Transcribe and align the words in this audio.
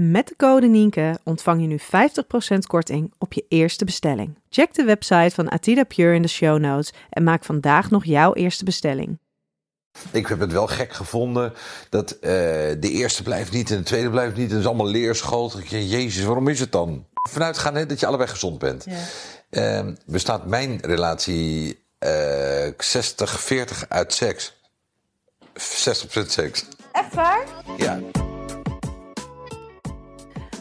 Met 0.00 0.28
de 0.28 0.36
code 0.36 0.66
Nienke 0.66 1.18
ontvang 1.24 1.60
je 1.60 1.66
nu 1.66 1.78
50% 2.54 2.58
korting 2.66 3.12
op 3.18 3.32
je 3.32 3.44
eerste 3.48 3.84
bestelling. 3.84 4.38
Check 4.50 4.74
de 4.74 4.84
website 4.84 5.30
van 5.34 5.50
Atida 5.50 5.84
Pure 5.84 6.14
in 6.14 6.22
de 6.22 6.28
show 6.28 6.58
notes 6.58 6.92
en 7.10 7.22
maak 7.22 7.44
vandaag 7.44 7.90
nog 7.90 8.04
jouw 8.04 8.34
eerste 8.34 8.64
bestelling. 8.64 9.18
Ik 10.10 10.26
heb 10.26 10.40
het 10.40 10.52
wel 10.52 10.66
gek 10.66 10.92
gevonden 10.92 11.52
dat 11.88 12.12
uh, 12.12 12.20
de 12.20 12.90
eerste 12.90 13.22
blijft 13.22 13.52
niet 13.52 13.70
en 13.70 13.76
de 13.76 13.82
tweede 13.82 14.10
blijft 14.10 14.36
niet. 14.36 14.50
Het 14.50 14.60
is 14.60 14.66
allemaal 14.66 14.88
leerschool. 14.88 15.52
Jezus, 15.68 16.24
waarom 16.24 16.48
is 16.48 16.60
het 16.60 16.72
dan? 16.72 17.06
Vanuit 17.30 17.58
gaan 17.58 17.74
hè, 17.74 17.86
dat 17.86 18.00
je 18.00 18.06
allebei 18.06 18.28
gezond 18.28 18.58
bent. 18.58 18.86
Ja. 19.50 19.82
Uh, 19.86 19.92
bestaat 20.06 20.46
mijn 20.46 20.78
relatie 20.82 21.84
uh, 21.98 22.66
60-40 22.66 23.88
uit 23.88 24.12
seks. 24.12 24.54
60% 25.54 26.26
seks. 26.26 26.64
Echt 26.92 27.14
waar? 27.14 27.44
Ja. 27.76 28.00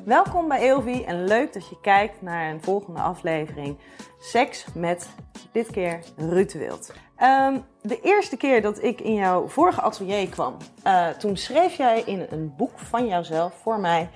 Welkom 0.07 0.47
bij 0.47 0.59
Eelvie 0.59 1.05
en 1.05 1.23
leuk 1.23 1.53
dat 1.53 1.69
je 1.69 1.79
kijkt 1.81 2.21
naar 2.21 2.49
een 2.49 2.63
volgende 2.63 2.99
aflevering. 2.99 3.77
Seks 4.19 4.73
met 4.73 5.15
dit 5.51 5.71
keer 5.71 6.03
Ruud 6.17 6.53
Wild. 6.53 6.93
Um, 7.21 7.65
de 7.81 8.01
eerste 8.01 8.37
keer 8.37 8.61
dat 8.61 8.83
ik 8.83 9.01
in 9.01 9.13
jouw 9.13 9.47
vorige 9.47 9.81
atelier 9.81 10.29
kwam, 10.29 10.57
uh, 10.83 11.09
toen 11.09 11.37
schreef 11.37 11.75
jij 11.75 12.01
in 12.01 12.25
een 12.29 12.55
boek 12.55 12.79
van 12.79 13.07
jouzelf 13.07 13.53
voor 13.53 13.79
mij. 13.79 14.09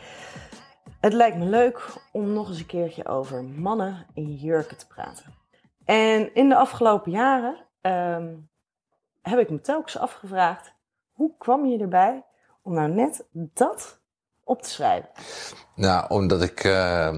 Het 1.00 1.14
lijkt 1.14 1.38
me 1.38 1.46
leuk 1.46 1.86
om 2.12 2.34
nog 2.34 2.48
eens 2.48 2.60
een 2.60 2.66
keertje 2.66 3.08
over 3.08 3.44
mannen 3.44 4.06
in 4.14 4.34
jurken 4.34 4.78
te 4.78 4.88
praten. 4.88 5.34
En 5.86 6.34
in 6.34 6.50
de 6.50 6.56
afgelopen 6.56 7.12
jaren 7.12 7.68
um, 7.82 8.50
heb 9.22 9.40
ik 9.40 9.50
me 9.50 9.62
telkens 9.62 9.98
afgevraagd: 9.98 10.74
hoe 11.12 11.38
kwam 11.38 11.66
je 11.66 11.80
erbij 11.80 12.26
om 12.62 12.74
nou 12.74 12.90
net 12.90 13.28
dat 13.32 14.01
op 14.44 14.62
te 14.62 14.70
schrijven? 14.70 15.10
Nou, 15.76 16.06
omdat 16.10 16.42
ik 16.42 16.64
uh, 16.64 17.10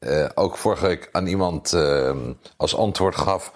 uh, 0.00 0.28
ook 0.34 0.56
vorige 0.56 0.86
week 0.86 1.08
aan 1.12 1.26
iemand 1.26 1.72
uh, 1.72 2.16
als 2.56 2.76
antwoord 2.76 3.16
gaf 3.16 3.52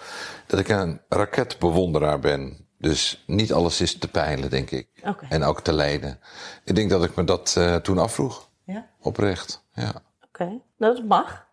dat 0.47 0.61
ik 0.61 0.69
een 0.69 1.01
raketbewonderaar 1.09 2.19
ben. 2.19 2.67
Dus 2.79 3.25
niet 3.27 3.53
alles 3.53 3.81
is 3.81 3.99
te 3.99 4.09
peilen, 4.09 4.51
denk 4.51 4.71
ik. 4.71 4.89
Okay. 5.05 5.29
En 5.29 5.43
ook 5.43 5.61
te 5.61 5.73
leiden. 5.73 6.21
Ik 6.65 6.75
denk 6.75 6.91
dat 6.91 7.05
ik 7.05 7.15
me 7.15 7.25
dat 7.25 7.55
uh, 7.59 7.77
toen 7.77 7.99
afvroeg. 7.99 8.49
Ja? 8.65 8.87
Oprecht, 9.01 9.65
ja. 9.73 9.89
Oké, 9.89 10.03
okay. 10.27 10.63
dat 10.79 11.05
mag. 11.05 11.47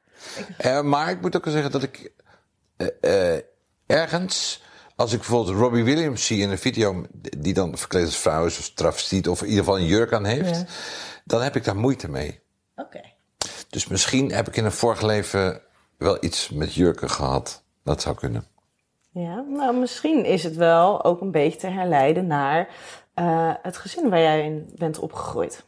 Uh, 0.65 0.81
maar 0.81 1.09
ik 1.09 1.21
moet 1.21 1.35
ook 1.35 1.43
wel 1.45 1.53
zeggen 1.53 1.71
dat 1.71 1.83
ik 1.83 2.11
ergens, 3.85 4.63
als 4.99 5.13
ik 5.13 5.19
bijvoorbeeld 5.19 5.57
Robbie 5.57 5.83
Williams 5.83 6.25
zie 6.25 6.41
in 6.41 6.49
een 6.49 6.57
video, 6.57 7.05
die 7.37 7.53
dan 7.53 7.77
verkleed 7.77 8.05
als 8.05 8.17
vrouw 8.17 8.45
is 8.45 8.59
of 8.59 8.69
travestiet 8.69 9.27
of 9.27 9.41
in 9.41 9.47
ieder 9.47 9.63
geval 9.63 9.79
een 9.79 9.85
jurk 9.85 10.13
aan 10.13 10.25
heeft, 10.25 10.55
ja. 10.55 10.65
dan 11.25 11.41
heb 11.41 11.55
ik 11.55 11.63
daar 11.63 11.75
moeite 11.75 12.09
mee. 12.09 12.39
Oké. 12.75 12.97
Okay. 12.97 13.15
Dus 13.69 13.87
misschien 13.87 14.31
heb 14.31 14.47
ik 14.47 14.55
in 14.55 14.65
een 14.65 14.71
vorig 14.71 15.01
leven 15.01 15.61
wel 15.97 16.23
iets 16.23 16.49
met 16.49 16.73
jurken 16.73 17.09
gehad. 17.09 17.63
Dat 17.83 18.01
zou 18.01 18.15
kunnen. 18.15 18.45
Ja, 19.11 19.41
nou 19.47 19.77
misschien 19.77 20.25
is 20.25 20.43
het 20.43 20.55
wel 20.55 21.03
ook 21.03 21.21
een 21.21 21.31
beetje 21.31 21.59
te 21.59 21.67
herleiden 21.67 22.27
naar 22.27 22.67
uh, 23.15 23.53
het 23.61 23.77
gezin 23.77 24.09
waar 24.09 24.21
jij 24.21 24.45
in 24.45 24.69
bent 24.75 24.99
opgegroeid. 24.99 25.65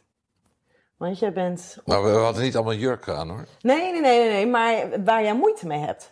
Want 0.96 1.18
jij 1.18 1.32
bent. 1.32 1.76
Op... 1.78 1.86
Nou, 1.86 2.04
we 2.04 2.18
hadden 2.18 2.42
niet 2.42 2.56
allemaal 2.56 2.74
jurken 2.74 3.16
aan 3.16 3.28
hoor. 3.28 3.46
Nee, 3.60 3.92
nee, 3.92 4.00
nee, 4.00 4.18
nee, 4.18 4.28
nee, 4.28 4.46
maar 4.46 5.04
waar 5.04 5.22
jij 5.22 5.34
moeite 5.34 5.66
mee 5.66 5.80
hebt. 5.80 6.11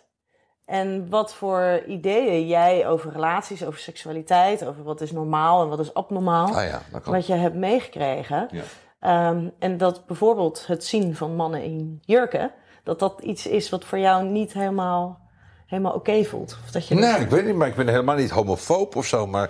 En 0.71 1.09
wat 1.09 1.33
voor 1.33 1.83
ideeën 1.87 2.47
jij 2.47 2.87
over 2.87 3.11
relaties, 3.11 3.65
over 3.65 3.79
seksualiteit, 3.79 4.65
over 4.65 4.83
wat 4.83 5.01
is 5.01 5.11
normaal 5.11 5.61
en 5.61 5.69
wat 5.69 5.79
is 5.79 5.93
abnormaal, 5.93 6.47
ah 6.47 6.65
ja, 6.65 6.81
dat 6.91 7.01
kan. 7.01 7.13
wat 7.13 7.27
je 7.27 7.33
hebt 7.33 7.55
meegekregen. 7.55 8.49
Ja. 8.51 9.29
Um, 9.29 9.51
en 9.59 9.77
dat 9.77 10.05
bijvoorbeeld 10.05 10.67
het 10.67 10.85
zien 10.85 11.15
van 11.15 11.35
mannen 11.35 11.63
in 11.63 12.01
jurken, 12.05 12.51
dat 12.83 12.99
dat 12.99 13.21
iets 13.21 13.47
is 13.47 13.69
wat 13.69 13.85
voor 13.85 13.99
jou 13.99 14.25
niet 14.25 14.53
helemaal, 14.53 15.19
helemaal 15.65 15.93
oké 15.93 16.09
okay 16.09 16.25
voelt. 16.25 16.57
Of 16.63 16.71
dat 16.71 16.87
je 16.87 16.95
nee, 16.95 17.19
ik 17.19 17.29
weet 17.29 17.45
niet, 17.45 17.55
maar 17.55 17.67
ik 17.67 17.75
ben 17.75 17.87
helemaal 17.87 18.15
niet 18.15 18.29
homofoob 18.29 18.95
of 18.95 19.05
zo. 19.05 19.27
Maar 19.27 19.49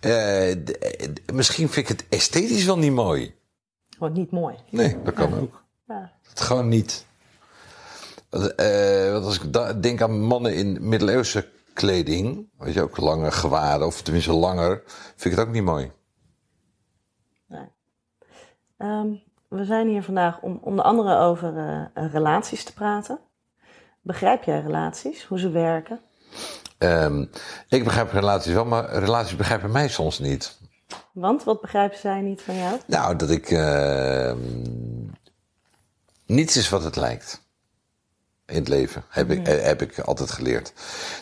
uh, 0.00 0.54
misschien 1.32 1.68
vind 1.68 1.90
ik 1.90 1.98
het 1.98 2.08
esthetisch 2.08 2.64
wel 2.64 2.78
niet 2.78 2.92
mooi. 2.92 3.34
Gewoon 3.90 4.12
niet 4.12 4.30
mooi. 4.30 4.56
Nee, 4.70 4.96
dat 5.02 5.14
kan 5.14 5.30
ja. 5.30 5.36
ook. 5.36 5.64
Ja. 5.86 6.12
Dat 6.28 6.40
gewoon 6.40 6.68
niet. 6.68 7.06
Uh, 8.32 9.12
want 9.12 9.24
als 9.24 9.40
ik 9.40 9.82
denk 9.82 10.02
aan 10.02 10.20
mannen 10.20 10.54
in 10.54 10.88
middeleeuwse 10.88 11.48
kleding, 11.72 12.48
weet 12.58 12.74
je 12.74 12.82
ook 12.82 12.96
lange 12.96 13.30
gewaden, 13.30 13.86
of 13.86 14.02
tenminste 14.02 14.32
langer, 14.32 14.82
vind 14.86 15.24
ik 15.24 15.30
het 15.30 15.40
ook 15.40 15.52
niet 15.52 15.62
mooi. 15.62 15.92
Nee. 17.46 17.66
Um, 18.78 19.22
we 19.48 19.64
zijn 19.64 19.88
hier 19.88 20.02
vandaag 20.02 20.40
om 20.40 20.58
onder 20.62 20.84
andere 20.84 21.16
over 21.16 21.56
uh, 21.56 22.12
relaties 22.12 22.64
te 22.64 22.72
praten. 22.72 23.20
Begrijp 24.00 24.42
jij 24.42 24.60
relaties, 24.60 25.24
hoe 25.24 25.38
ze 25.38 25.50
werken? 25.50 26.00
Um, 26.78 27.30
ik 27.68 27.84
begrijp 27.84 28.12
relaties 28.12 28.52
wel, 28.52 28.64
maar 28.64 28.90
relaties 28.90 29.36
begrijpen 29.36 29.70
mij 29.70 29.88
soms 29.88 30.18
niet. 30.18 30.58
Want 31.12 31.44
wat 31.44 31.60
begrijpen 31.60 31.98
zij 31.98 32.20
niet 32.20 32.42
van 32.42 32.56
jou? 32.56 32.80
Nou, 32.86 33.16
dat 33.16 33.30
ik. 33.30 33.50
Uh, 33.50 34.32
niets 36.26 36.56
is 36.56 36.68
wat 36.68 36.84
het 36.84 36.96
lijkt. 36.96 37.50
In 38.52 38.58
het 38.58 38.68
leven. 38.68 39.04
Heb, 39.08 39.30
ik, 39.30 39.46
Ja. 39.46 39.52
heb 39.52 39.82
ik 39.82 39.98
altijd 39.98 40.30
geleerd. 40.30 40.72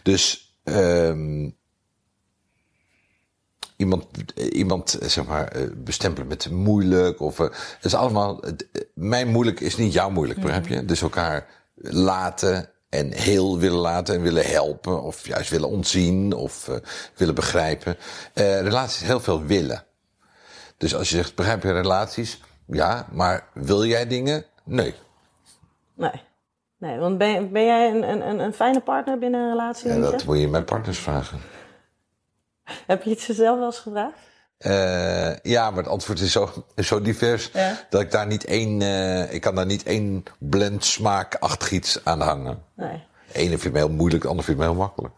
Dus. 0.02 0.54
Um, 0.64 1.58
iemand, 3.76 4.06
iemand 4.52 4.98
zeg 5.02 5.26
maar, 5.26 5.48
eh, 5.48 5.62
bestempelen 5.76 6.28
met 6.28 6.50
moeilijk. 6.50 7.20
Of, 7.20 7.38
het 7.38 7.54
is 7.82 7.94
allemaal. 7.94 8.40
Mijn 8.94 9.28
moeilijk 9.28 9.60
is 9.60 9.76
niet 9.76 9.92
jouw 9.92 10.10
moeilijk, 10.10 10.40
begrijp 10.40 10.66
je? 10.66 10.84
Dus 10.84 11.02
elkaar 11.02 11.46
laten 11.74 12.70
en 12.88 13.12
heel 13.12 13.58
willen 13.58 13.78
laten 13.78 14.14
en 14.14 14.22
willen 14.22 14.46
helpen. 14.46 15.02
Of 15.02 15.26
juist 15.26 15.50
willen 15.50 15.68
ontzien 15.68 16.32
of 16.32 16.68
uh, 16.68 16.76
willen 17.16 17.34
begrijpen. 17.34 17.96
Uh, 18.34 18.60
relaties 18.60 19.06
heel 19.06 19.20
veel 19.20 19.42
willen. 19.42 19.84
Dus 20.76 20.94
als 20.94 21.10
je 21.10 21.16
zegt, 21.16 21.34
begrijp 21.34 21.62
je 21.62 21.72
relaties? 21.72 22.40
Ja, 22.66 23.08
maar 23.12 23.48
wil 23.54 23.84
jij 23.84 24.06
dingen? 24.06 24.44
Nee. 24.64 24.94
Nee. 25.94 26.28
Nee, 26.80 26.98
want 26.98 27.18
ben, 27.18 27.52
ben 27.52 27.64
jij 27.64 27.90
een, 27.90 28.28
een, 28.28 28.38
een 28.38 28.52
fijne 28.52 28.80
partner 28.80 29.18
binnen 29.18 29.40
een 29.40 29.50
relatie? 29.50 29.92
Ja, 29.92 29.98
dat 29.98 30.24
moet 30.24 30.38
je 30.38 30.48
mijn 30.48 30.64
partners 30.64 30.98
vragen. 30.98 31.40
Heb 32.86 33.02
je 33.02 33.10
het 33.10 33.22
jezelf 33.22 33.58
wel 33.58 33.66
eens 33.66 33.78
gevraagd? 33.78 34.18
Uh, 34.58 35.36
ja, 35.36 35.70
maar 35.70 35.82
het 35.82 35.92
antwoord 35.92 36.20
is 36.20 36.32
zo, 36.32 36.50
zo 36.76 37.00
divers 37.00 37.50
ja. 37.52 37.76
dat 37.90 38.00
ik 38.00 38.10
daar 38.10 38.26
niet 38.26 38.44
één, 38.44 38.80
uh, 38.80 39.32
ik 39.32 39.40
kan 39.40 39.54
daar 39.54 39.66
niet 39.66 39.82
één 39.82 40.24
blend 40.38 40.84
smaakachtig 40.84 41.70
iets 41.70 42.04
aan 42.04 42.20
hangen. 42.20 42.64
Nee. 42.74 43.04
Ene 43.32 43.58
vind 43.58 43.74
ik 43.74 43.80
heel 43.80 43.90
moeilijk, 43.90 44.22
de 44.22 44.28
andere 44.28 44.46
vind 44.46 44.58
ik 44.58 44.64
heel 44.64 44.74
makkelijk. 44.74 45.14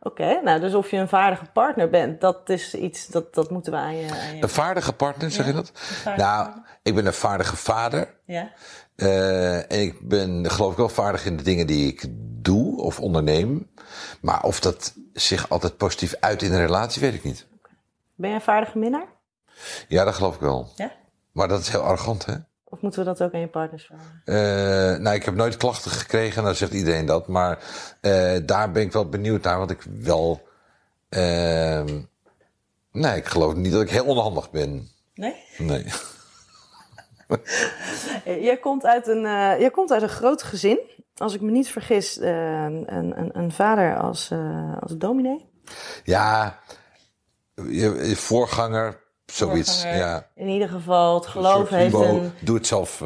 Oké, 0.00 0.22
okay, 0.22 0.40
nou 0.44 0.60
dus 0.60 0.74
of 0.74 0.90
je 0.90 0.96
een 0.96 1.08
vaardige 1.08 1.44
partner 1.52 1.90
bent, 1.90 2.20
dat 2.20 2.48
is 2.48 2.74
iets, 2.74 3.06
dat, 3.06 3.34
dat 3.34 3.50
moeten 3.50 3.72
we 3.72 3.78
aan 3.78 3.96
je... 3.96 4.10
Aan 4.10 4.36
je... 4.36 4.42
Een 4.42 4.48
vaardige 4.48 4.92
partner, 4.92 5.30
zeg 5.30 5.46
ja, 5.46 5.50
je 5.50 5.56
dat? 5.56 5.72
Nou, 6.04 6.44
partner. 6.44 6.64
ik 6.82 6.94
ben 6.94 7.06
een 7.06 7.12
vaardige 7.12 7.56
vader. 7.56 8.14
Ja. 8.26 8.50
Uh, 8.96 9.72
en 9.72 9.80
ik 9.80 10.08
ben 10.08 10.50
geloof 10.50 10.70
ik 10.70 10.76
wel 10.76 10.88
vaardig 10.88 11.26
in 11.26 11.36
de 11.36 11.42
dingen 11.42 11.66
die 11.66 11.86
ik 11.86 12.04
doe 12.42 12.80
of 12.80 13.00
onderneem. 13.00 13.70
Maar 14.20 14.42
of 14.42 14.60
dat 14.60 14.94
zich 15.12 15.48
altijd 15.48 15.76
positief 15.76 16.14
uit 16.20 16.42
in 16.42 16.52
een 16.52 16.60
relatie, 16.60 17.00
weet 17.00 17.14
ik 17.14 17.24
niet. 17.24 17.46
Ben 18.14 18.28
je 18.30 18.34
een 18.36 18.42
vaardige 18.42 18.78
minnaar? 18.78 19.06
Ja, 19.88 20.04
dat 20.04 20.14
geloof 20.14 20.34
ik 20.34 20.40
wel. 20.40 20.72
Ja? 20.76 20.92
Maar 21.32 21.48
dat 21.48 21.60
is 21.60 21.68
heel 21.68 21.80
arrogant, 21.80 22.26
hè? 22.26 22.34
Of 22.64 22.80
moeten 22.80 23.00
we 23.00 23.06
dat 23.06 23.22
ook 23.22 23.34
aan 23.34 23.40
je 23.40 23.48
partners 23.48 23.86
vragen? 23.86 24.22
Eh, 24.24 25.00
nou, 25.00 25.16
ik 25.16 25.24
heb 25.24 25.34
nooit 25.34 25.56
klachten 25.56 25.90
gekregen, 25.90 26.44
dan 26.44 26.54
zegt 26.54 26.72
iedereen 26.72 27.06
dat. 27.06 27.28
Maar 27.28 27.58
eh, 28.00 28.36
daar 28.46 28.72
ben 28.72 28.82
ik 28.82 28.92
wel 28.92 29.08
benieuwd 29.08 29.42
naar, 29.42 29.58
want 29.58 29.70
ik 29.70 29.82
wel. 29.82 30.48
ehm, 31.08 32.00
nee, 32.92 33.16
ik 33.16 33.26
geloof 33.26 33.54
niet 33.54 33.72
dat 33.72 33.82
ik 33.82 33.90
heel 33.90 34.04
onhandig 34.04 34.50
ben. 34.50 34.88
Nee? 35.14 35.34
Nee. 35.58 35.84
Jij 38.48 38.56
komt 38.56 38.86
uit 38.86 39.06
een, 39.06 39.24
eh, 39.24 39.60
jij 39.60 39.70
komt 39.70 39.92
uit 39.92 40.02
een 40.02 40.08
groot 40.08 40.42
gezin. 40.42 40.78
Als 41.16 41.34
ik 41.34 41.40
me 41.40 41.50
niet 41.50 41.68
vergis, 41.68 42.18
eh, 42.18 42.62
een, 42.64 42.94
een, 42.96 43.38
een 43.38 43.52
vader 43.52 43.96
als, 43.98 44.30
eh, 44.30 44.76
als 44.80 44.96
dominee. 44.96 45.50
Ja, 46.04 46.58
je, 47.54 48.08
je 48.08 48.16
voorganger, 48.16 49.00
zoiets. 49.26 49.82
Voorganger. 49.82 50.06
Ja. 50.06 50.26
In 50.34 50.48
ieder 50.48 50.68
geval, 50.68 51.14
het 51.14 51.26
geloof 51.26 51.68
heeft 51.68 51.94
een... 51.94 52.32
Doe 52.40 52.56
het 52.56 52.66
zelf 52.66 52.98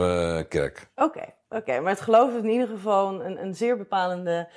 kerk. 0.48 0.88
Oké, 0.94 1.24
oké, 1.48 1.80
maar 1.80 1.90
het 1.90 2.00
geloof 2.00 2.32
heeft 2.32 2.44
in 2.44 2.50
ieder 2.50 2.68
geval 2.68 3.24
een, 3.24 3.42
een 3.42 3.54
zeer 3.54 3.76
bepalende 3.76 4.48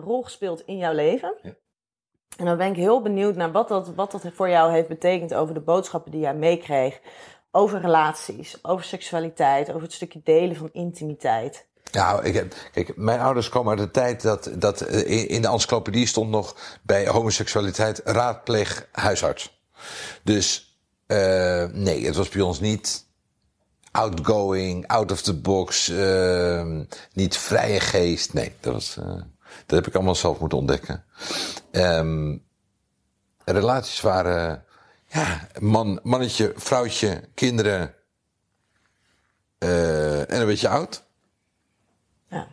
rol 0.00 0.22
gespeeld 0.22 0.62
in 0.66 0.76
jouw 0.76 0.92
leven. 0.92 1.34
Ja. 1.42 1.52
En 2.38 2.44
dan 2.44 2.56
ben 2.56 2.70
ik 2.70 2.76
heel 2.76 3.02
benieuwd 3.02 3.36
naar 3.36 3.52
wat 3.52 3.68
dat, 3.68 3.94
wat 3.94 4.10
dat 4.10 4.24
voor 4.34 4.48
jou 4.48 4.72
heeft 4.72 4.88
betekend 4.88 5.34
over 5.34 5.54
de 5.54 5.60
boodschappen 5.60 6.10
die 6.10 6.20
jij 6.20 6.34
meekreeg. 6.34 7.00
Over 7.50 7.80
relaties, 7.80 8.58
over 8.62 8.84
seksualiteit, 8.84 9.68
over 9.68 9.82
het 9.82 9.92
stukje 9.92 10.20
delen 10.24 10.56
van 10.56 10.68
intimiteit. 10.72 11.66
Ja, 11.90 12.20
ik 12.22 12.34
heb, 12.34 12.54
kijk, 12.72 12.96
mijn 12.96 13.20
ouders 13.20 13.48
komen 13.48 13.70
uit 13.70 13.86
de 13.86 13.90
tijd 13.90 14.22
dat, 14.22 14.50
dat 14.54 14.80
eh, 14.80 15.30
in 15.30 15.42
de 15.42 15.48
encyclopedie 15.48 16.06
stond 16.06 16.30
nog 16.30 16.56
bij 16.82 17.06
homoseksualiteit 17.06 18.00
raadpleeg 18.04 18.88
huisarts. 18.92 19.62
Dus 20.22 20.68
eh, 21.06 21.64
nee, 21.72 22.06
het 22.06 22.16
was 22.16 22.28
bij 22.28 22.42
ons 22.42 22.60
niet 22.60 23.06
outgoing, 23.90 24.86
out 24.86 25.12
of 25.12 25.22
the 25.22 25.34
box, 25.34 25.88
eh, 25.88 26.66
niet 27.12 27.36
vrije 27.36 27.80
geest. 27.80 28.32
Nee, 28.32 28.52
dat, 28.60 28.72
was, 28.72 28.96
eh, 28.96 29.06
dat 29.66 29.78
heb 29.78 29.86
ik 29.86 29.94
allemaal 29.94 30.14
zelf 30.14 30.40
moeten 30.40 30.58
ontdekken. 30.58 31.04
Ehm, 31.70 32.36
relaties 33.44 34.00
waren 34.00 34.64
ja, 35.08 35.48
man, 35.60 36.00
mannetje, 36.02 36.52
vrouwtje, 36.56 37.28
kinderen 37.34 37.94
eh, 39.58 40.20
en 40.32 40.40
een 40.40 40.46
beetje 40.46 40.68
oud. 40.68 41.04
Ja. 42.28 42.46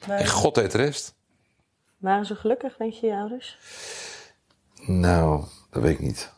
En 0.00 0.08
Waren, 0.08 0.26
God 0.28 0.54
deed 0.54 0.70
de 0.70 0.78
rest. 0.78 1.14
waren 1.96 2.26
ze 2.26 2.34
gelukkig, 2.36 2.76
denk 2.76 2.92
je, 2.92 3.06
je 3.06 3.14
ouders? 3.14 3.58
Nou, 4.86 5.44
dat 5.70 5.82
weet 5.82 5.92
ik 5.92 6.00
niet. 6.00 6.32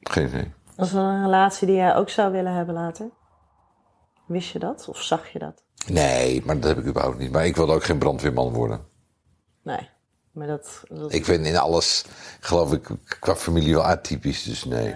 Geen 0.00 0.26
idee. 0.28 0.52
Was 0.76 0.90
dat 0.92 1.02
een 1.04 1.22
relatie 1.22 1.66
die 1.66 1.76
jij 1.76 1.94
ook 1.96 2.08
zou 2.10 2.32
willen 2.32 2.52
hebben 2.52 2.74
later? 2.74 3.10
Wist 4.26 4.50
je 4.50 4.58
dat 4.58 4.88
of 4.88 5.02
zag 5.02 5.28
je 5.28 5.38
dat? 5.38 5.62
Nee, 5.86 6.44
maar 6.44 6.54
dat 6.60 6.64
heb 6.68 6.78
ik 6.78 6.86
überhaupt 6.86 7.18
niet. 7.18 7.32
Maar 7.32 7.46
ik 7.46 7.56
wilde 7.56 7.72
ook 7.72 7.84
geen 7.84 7.98
brandweerman 7.98 8.52
worden. 8.52 8.86
Nee, 9.62 9.88
maar 10.32 10.46
dat... 10.46 10.82
dat 10.88 11.12
Ik 11.12 11.26
ben 11.26 11.44
in 11.44 11.56
alles, 11.56 12.04
geloof 12.40 12.72
ik, 12.72 12.88
qua 13.20 13.36
familie 13.36 13.74
wel 13.74 13.84
atypisch. 13.84 14.42
Dus 14.42 14.64
nee. 14.64 14.94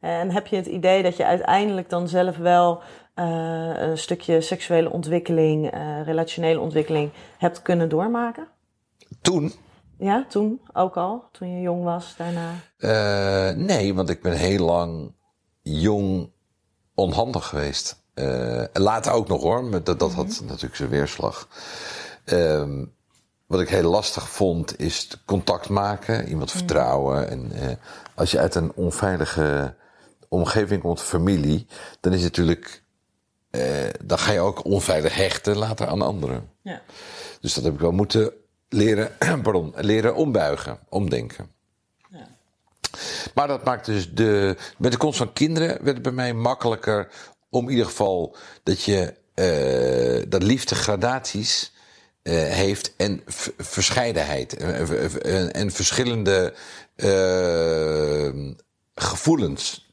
En 0.00 0.30
heb 0.30 0.46
je 0.46 0.56
het 0.56 0.66
idee 0.66 1.02
dat 1.02 1.16
je 1.16 1.24
uiteindelijk 1.24 1.90
dan 1.90 2.08
zelf 2.08 2.36
wel 2.36 2.82
eh, 3.14 3.72
een 3.76 3.98
stukje 3.98 4.40
seksuele 4.40 4.90
ontwikkeling, 4.90 5.70
eh, 5.70 6.02
relationele 6.04 6.60
ontwikkeling 6.60 7.10
hebt 7.38 7.62
kunnen 7.62 7.88
doormaken? 7.88 8.48
Toen? 9.20 9.52
Ja, 9.98 10.24
toen 10.28 10.60
ook 10.72 10.96
al, 10.96 11.28
toen 11.32 11.50
je 11.50 11.60
jong 11.60 11.84
was, 11.84 12.14
daarna. 12.16 12.50
eh, 12.78 13.56
nee, 13.56 13.94
want 13.94 14.10
ik 14.10 14.22
ben 14.22 14.32
heel 14.32 14.64
lang 14.64 15.12
jong 15.62 16.30
onhandig 16.94 17.46
geweest. 17.46 18.02
Later 18.72 19.12
ook 19.12 19.28
nog 19.28 19.42
hoor. 19.42 19.64
maar 19.64 19.82
Dat, 19.84 19.98
dat 19.98 20.12
had 20.12 20.42
natuurlijk 20.46 20.76
zijn 20.76 20.88
weerslag. 20.88 21.48
Ehm, 22.24 22.84
wat 23.46 23.60
ik 23.60 23.68
heel 23.68 23.90
lastig 23.90 24.28
vond, 24.28 24.78
is 24.80 25.08
contact 25.24 25.68
maken, 25.68 26.28
iemand 26.28 26.50
vertrouwen. 26.50 27.28
En 27.30 27.52
eh, 27.52 27.76
als 28.14 28.30
je 28.30 28.38
uit 28.38 28.54
een 28.54 28.72
onveilige 28.74 29.74
omgeving 30.28 30.80
komt, 30.82 31.00
familie, 31.00 31.66
dan 32.00 32.12
is 32.12 32.22
het 32.22 32.36
natuurlijk. 32.36 32.82
eh, 33.50 33.62
dan 34.04 34.18
ga 34.18 34.32
je 34.32 34.40
ook 34.40 34.64
onveilig 34.64 35.14
hechten 35.14 35.56
later 35.56 35.86
aan 35.86 36.02
anderen. 36.02 36.50
Ja. 36.62 36.82
Dus 37.40 37.54
dat 37.54 37.64
heb 37.64 37.74
ik 37.74 37.80
wel 37.80 37.92
moeten 37.92 38.32
leren, 38.68 39.10
pardon, 39.42 39.72
leren 39.76 40.14
ombuigen, 40.14 40.78
omdenken. 40.88 41.52
Maar 43.34 43.48
dat 43.48 43.64
maakt 43.64 43.86
dus 43.86 44.12
de. 44.14 44.56
Met 44.78 44.92
de 44.92 44.98
komst 44.98 45.18
van 45.18 45.32
kinderen 45.32 45.68
werd 45.68 45.94
het 45.94 46.02
bij 46.02 46.12
mij 46.12 46.32
makkelijker 46.34 47.08
om 47.50 47.64
in 47.64 47.70
ieder 47.70 47.86
geval 47.86 48.36
dat 48.62 48.82
je. 48.82 49.14
eh, 49.34 50.22
dat 50.28 50.42
liefde 50.42 50.74
gradaties 50.74 51.72
eh, 52.24 52.34
heeft 52.34 52.96
en 52.96 53.22
verscheidenheid. 53.58 54.56
En, 54.56 55.22
en, 55.22 55.52
en 55.52 55.70
verschillende 55.70 56.54
eh, 56.96 58.52
gevoelens. 58.94 59.92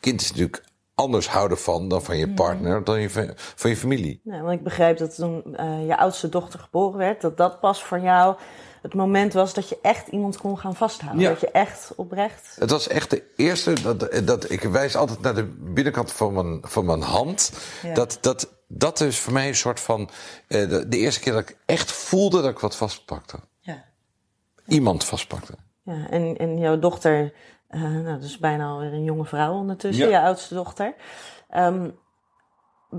Kind 0.00 0.20
is 0.20 0.28
natuurlijk 0.28 0.64
anders 0.94 1.28
houden 1.28 1.58
van 1.58 1.88
dan 1.88 2.02
van 2.02 2.16
je 2.16 2.28
partner, 2.34 2.84
dan 2.84 3.00
je, 3.00 3.10
van- 3.10 3.34
je 3.62 3.76
familie. 3.76 4.20
Ja, 4.24 4.40
want 4.40 4.52
ik 4.58 4.64
begrijp 4.64 4.98
dat 4.98 5.14
toen 5.14 5.56
eh, 5.56 5.86
je 5.86 5.96
oudste 5.96 6.28
dochter 6.28 6.60
geboren 6.60 6.98
werd, 6.98 7.20
dat 7.20 7.36
dat 7.36 7.60
pas 7.60 7.82
voor 7.82 8.00
jou 8.00 8.36
het 8.82 8.94
moment 8.94 9.32
was 9.32 9.54
dat 9.54 9.68
je 9.68 9.78
echt 9.82 10.08
iemand 10.08 10.36
kon 10.38 10.58
gaan 10.58 10.76
vasthouden. 10.76 11.22
Ja. 11.22 11.28
Dat 11.28 11.40
je 11.40 11.50
echt 11.50 11.92
oprecht. 11.96 12.56
Het 12.58 12.70
was 12.70 12.88
echt 12.88 13.10
de 13.10 13.22
eerste, 13.36 13.72
dat, 13.82 14.20
dat, 14.24 14.50
ik 14.50 14.60
wijs 14.62 14.96
altijd 14.96 15.20
naar 15.20 15.34
de 15.34 15.44
binnenkant 15.58 16.12
van 16.12 16.32
mijn, 16.32 16.58
van 16.62 16.84
mijn 16.84 17.02
hand. 17.02 17.52
Ja. 17.82 17.94
Dat, 17.94 18.18
dat, 18.20 18.48
dat 18.72 19.00
is 19.00 19.18
voor 19.18 19.32
mij 19.32 19.48
een 19.48 19.54
soort 19.54 19.80
van, 19.80 20.10
eh, 20.46 20.68
de, 20.68 20.88
de 20.88 20.96
eerste 20.96 21.20
keer 21.20 21.32
dat 21.32 21.48
ik 21.48 21.56
echt 21.66 21.92
voelde 21.92 22.42
dat 22.42 22.50
ik 22.50 22.58
wat 22.58 22.76
vastpakte. 22.76 23.38
Ja. 23.60 23.84
Iemand 24.66 25.04
vastpakte. 25.04 25.54
Ja, 25.82 26.08
en, 26.10 26.36
en 26.36 26.58
jouw 26.58 26.78
dochter, 26.78 27.32
eh 27.68 27.82
nou, 27.82 28.04
dat 28.04 28.22
is 28.22 28.38
bijna 28.38 28.68
alweer 28.68 28.92
een 28.92 29.04
jonge 29.04 29.24
vrouw 29.24 29.54
ondertussen, 29.54 30.08
Ja. 30.08 30.18
je 30.18 30.24
oudste 30.26 30.54
dochter. 30.54 30.94
Ehm, 31.48 31.90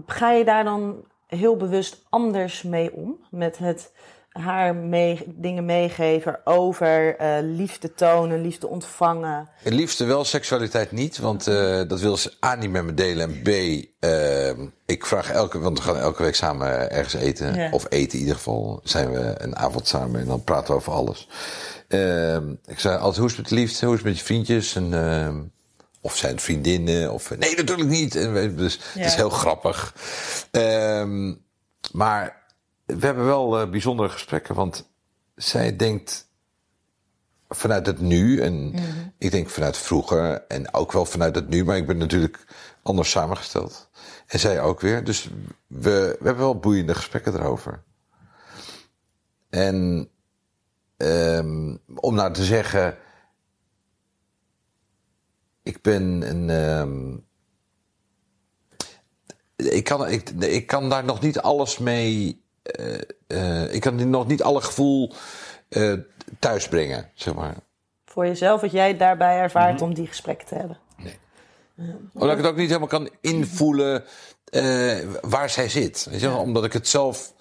ga 0.05 0.31
je 0.31 0.45
daar 0.45 0.63
dan 0.63 1.05
heel 1.27 1.57
bewust 1.57 2.05
anders 2.09 2.63
mee 2.63 2.93
om? 2.93 3.25
Met 3.29 3.57
het 3.57 3.93
haar 4.31 4.75
mee, 4.75 5.23
dingen 5.27 5.65
meegeven 5.65 6.39
over 6.43 7.15
eh, 7.17 7.37
liefde 7.41 7.93
tonen, 7.93 8.41
liefde 8.41 8.67
ontvangen. 8.67 9.49
Het 9.55 9.73
liefste 9.73 10.05
wel, 10.05 10.23
seksualiteit 10.23 10.91
niet, 10.91 11.17
want 11.17 11.47
eh, 11.47 11.81
dat 11.87 11.99
wil 11.99 12.17
ze 12.17 12.33
A 12.45 12.55
niet 12.55 12.71
met 12.71 12.83
me 12.83 12.93
delen. 12.93 13.29
En 13.29 13.41
B, 13.41 13.47
eh, 13.99 14.49
ik 14.85 15.05
vraag 15.05 15.31
elke, 15.31 15.59
want 15.59 15.77
we 15.77 15.83
gaan 15.83 15.97
elke 15.97 16.23
week 16.23 16.35
samen 16.35 16.91
ergens 16.91 17.13
eten. 17.13 17.55
Ja. 17.55 17.71
Of 17.71 17.85
eten 17.89 18.13
in 18.13 18.19
ieder 18.19 18.35
geval, 18.35 18.79
zijn 18.83 19.11
we 19.11 19.33
een 19.37 19.55
avond 19.55 19.87
samen 19.87 20.21
en 20.21 20.27
dan 20.27 20.43
praten 20.43 20.67
we 20.67 20.79
over 20.79 20.93
alles. 20.93 21.27
Ik 22.65 22.79
zei 22.79 22.97
altijd, 22.97 23.17
hoe 23.17 23.25
is 23.25 23.31
het 23.31 23.41
met 23.41 23.49
de 23.49 23.55
liefde, 23.55 23.85
hoe 23.85 23.95
is 23.95 24.01
het 24.01 24.09
met 24.09 24.19
je 24.19 24.25
vriendjes? 24.25 24.75
En, 24.75 25.51
of 26.01 26.15
zijn 26.17 26.39
vriendinnen? 26.39 27.11
Of, 27.13 27.37
nee, 27.37 27.55
natuurlijk 27.55 27.89
niet. 27.89 28.15
En 28.15 28.55
dus 28.55 28.79
het 28.93 29.05
is 29.05 29.15
heel 29.15 29.29
grappig. 29.29 29.95
Ehm, 30.51 31.33
maar 31.91 32.40
we 32.99 33.05
hebben 33.05 33.25
wel 33.25 33.59
eh, 33.59 33.69
bijzondere 33.69 34.09
gesprekken, 34.09 34.55
want 34.55 34.89
zij 35.35 35.75
denkt 35.75 36.29
vanuit 37.49 37.85
het 37.85 37.99
nu 37.99 38.41
en 38.41 38.73
ik 39.17 39.31
denk 39.31 39.49
vanuit 39.49 39.77
vroeger 39.77 40.47
en 40.47 40.73
ook 40.73 40.91
wel 40.91 41.05
vanuit 41.05 41.35
het 41.35 41.49
nu, 41.49 41.65
maar 41.65 41.77
ik 41.77 41.87
ben 41.87 41.97
natuurlijk 41.97 42.45
anders 42.81 43.11
samengesteld. 43.11 43.89
En 44.27 44.39
zij 44.39 44.61
ook 44.61 44.79
weer. 44.79 45.03
Dus 45.03 45.29
we, 45.67 46.15
we 46.19 46.25
hebben 46.25 46.37
wel 46.37 46.59
boeiende 46.59 46.95
gesprekken 46.95 47.33
erover. 47.33 47.83
En 49.49 50.09
ehm, 50.97 51.77
om 51.95 52.15
nou 52.15 52.33
te 52.33 52.45
zeggen, 52.45 52.97
ik 55.63 55.81
ben 55.81 56.29
een. 56.29 56.49
ehm, 56.49 57.17
ik, 59.55 59.83
kan, 59.83 60.07
ik, 60.07 60.29
ik 60.29 60.67
kan 60.67 60.89
daar 60.89 61.03
nog 61.03 61.21
niet 61.21 61.39
alles 61.39 61.77
mee. 61.77 62.40
Eh, 62.63 63.01
eh, 63.27 63.73
ik 63.73 63.81
kan 63.81 64.09
nog 64.09 64.27
niet 64.27 64.43
alle 64.43 64.61
gevoel 64.61 65.13
eh 65.69 65.93
thuisbrengen, 66.39 67.09
zeg 67.13 67.33
maar. 67.33 67.55
Voor 68.05 68.25
jezelf, 68.25 68.61
wat 68.61 68.71
jij 68.71 68.97
daarbij 68.97 69.37
ervaart 69.37 69.81
om 69.81 69.93
die 69.93 70.07
gesprekken 70.07 70.47
te 70.47 70.55
hebben. 70.55 70.77
Omdat 72.13 72.31
ik 72.31 72.37
het 72.37 72.45
ook 72.45 72.55
niet 72.55 72.67
helemaal 72.67 72.87
kan 72.87 73.09
invoelen 73.21 74.03
waar 75.21 75.49
zij 75.49 75.69
zit. 75.69 76.07
Weet 76.09 76.19
je 76.19 76.27
wel? 76.27 76.39
Omdat 76.39 76.63
ik 76.65 76.73
het 76.73 76.87
zelf. 76.87 77.33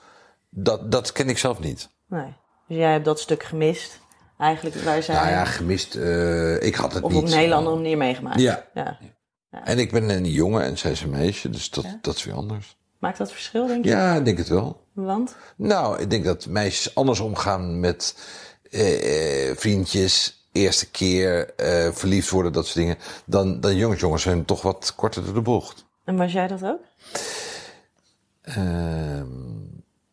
Dat, 0.49 0.93
dat 0.93 1.13
ken 1.13 1.29
ik 1.29 1.39
zelf 1.39 1.61
niet. 1.61 1.89
Nee. 2.07 2.35
Dus 2.69 2.77
jij 2.77 2.93
hebt 2.93 3.05
dat 3.05 3.21
stuk 3.21 3.43
gemist. 3.43 4.01
Eigenlijk 4.39 4.77
waar 4.77 5.03
zij... 5.03 5.15
Nou 5.15 5.29
ja, 5.29 5.45
gemist. 5.45 5.95
ik 6.61 6.75
had 6.75 6.93
het 6.93 7.03
of 7.03 7.11
niet. 7.11 7.21
op 7.21 7.27
een 7.27 7.33
hele 7.33 7.55
andere 7.55 7.77
manier 7.77 7.97
meegemaakt. 7.97 8.41
Ja. 8.41 8.65
ja. 8.75 8.99
En 9.51 9.79
ik 9.79 9.91
ben 9.93 10.09
een 10.09 10.25
jongen 10.25 10.63
en 10.63 10.79
zij 10.79 10.91
is 10.91 11.03
een 11.03 11.11
meisje, 11.11 11.51
dus 11.51 11.71
dat, 11.71 11.87
dat 12.01 12.17
is 12.17 12.25
weer 12.25 12.35
anders. 12.35 12.77
Maakt 12.99 13.19
dat 13.19 13.33
verschil, 13.33 13.67
denk 13.67 13.85
je? 13.85 13.91
Ja, 13.91 14.15
ik 14.15 14.25
denk 14.25 14.39
het 14.39 14.49
wel. 14.49 14.87
Want? 15.05 15.37
Nou, 15.57 16.01
ik 16.01 16.11
denk 16.11 16.25
dat 16.25 16.47
meisjes 16.47 16.95
anders 16.95 17.21
omgaan 17.21 17.81
met 17.81 18.17
eh, 18.71 19.49
eh, 19.51 19.57
vriendjes 19.57 20.45
eerste 20.53 20.91
keer 20.91 21.55
eh, 21.55 21.93
verliefd 21.93 22.31
worden, 22.31 22.53
dat 22.53 22.65
soort 22.65 22.77
dingen. 22.77 22.99
Dan, 23.25 23.61
dan 23.61 23.77
jongens, 23.77 24.01
jongens 24.01 24.23
zijn 24.23 24.45
toch 24.45 24.63
wat 24.63 24.93
korter 24.97 25.25
door 25.25 25.35
de 25.35 25.41
bocht. 25.41 25.85
En 26.05 26.17
was 26.17 26.33
jij 26.33 26.47
dat 26.47 26.65
ook? 26.65 26.81
Ehm, 28.43 29.27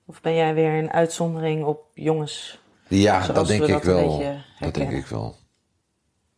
Of 0.06 0.22
ben 0.22 0.36
jij 0.36 0.54
weer 0.54 0.74
een 0.74 0.92
uitzondering 0.92 1.66
op 1.66 1.86
jongens? 1.94 2.60
ja, 2.88 3.28
dat 3.28 3.48
denk 3.48 3.62
ik 3.62 3.68
dat 3.68 3.84
wel. 3.84 4.24
Dat 4.60 4.74
denk 4.74 4.92
ik 4.92 5.06
wel. 5.06 5.36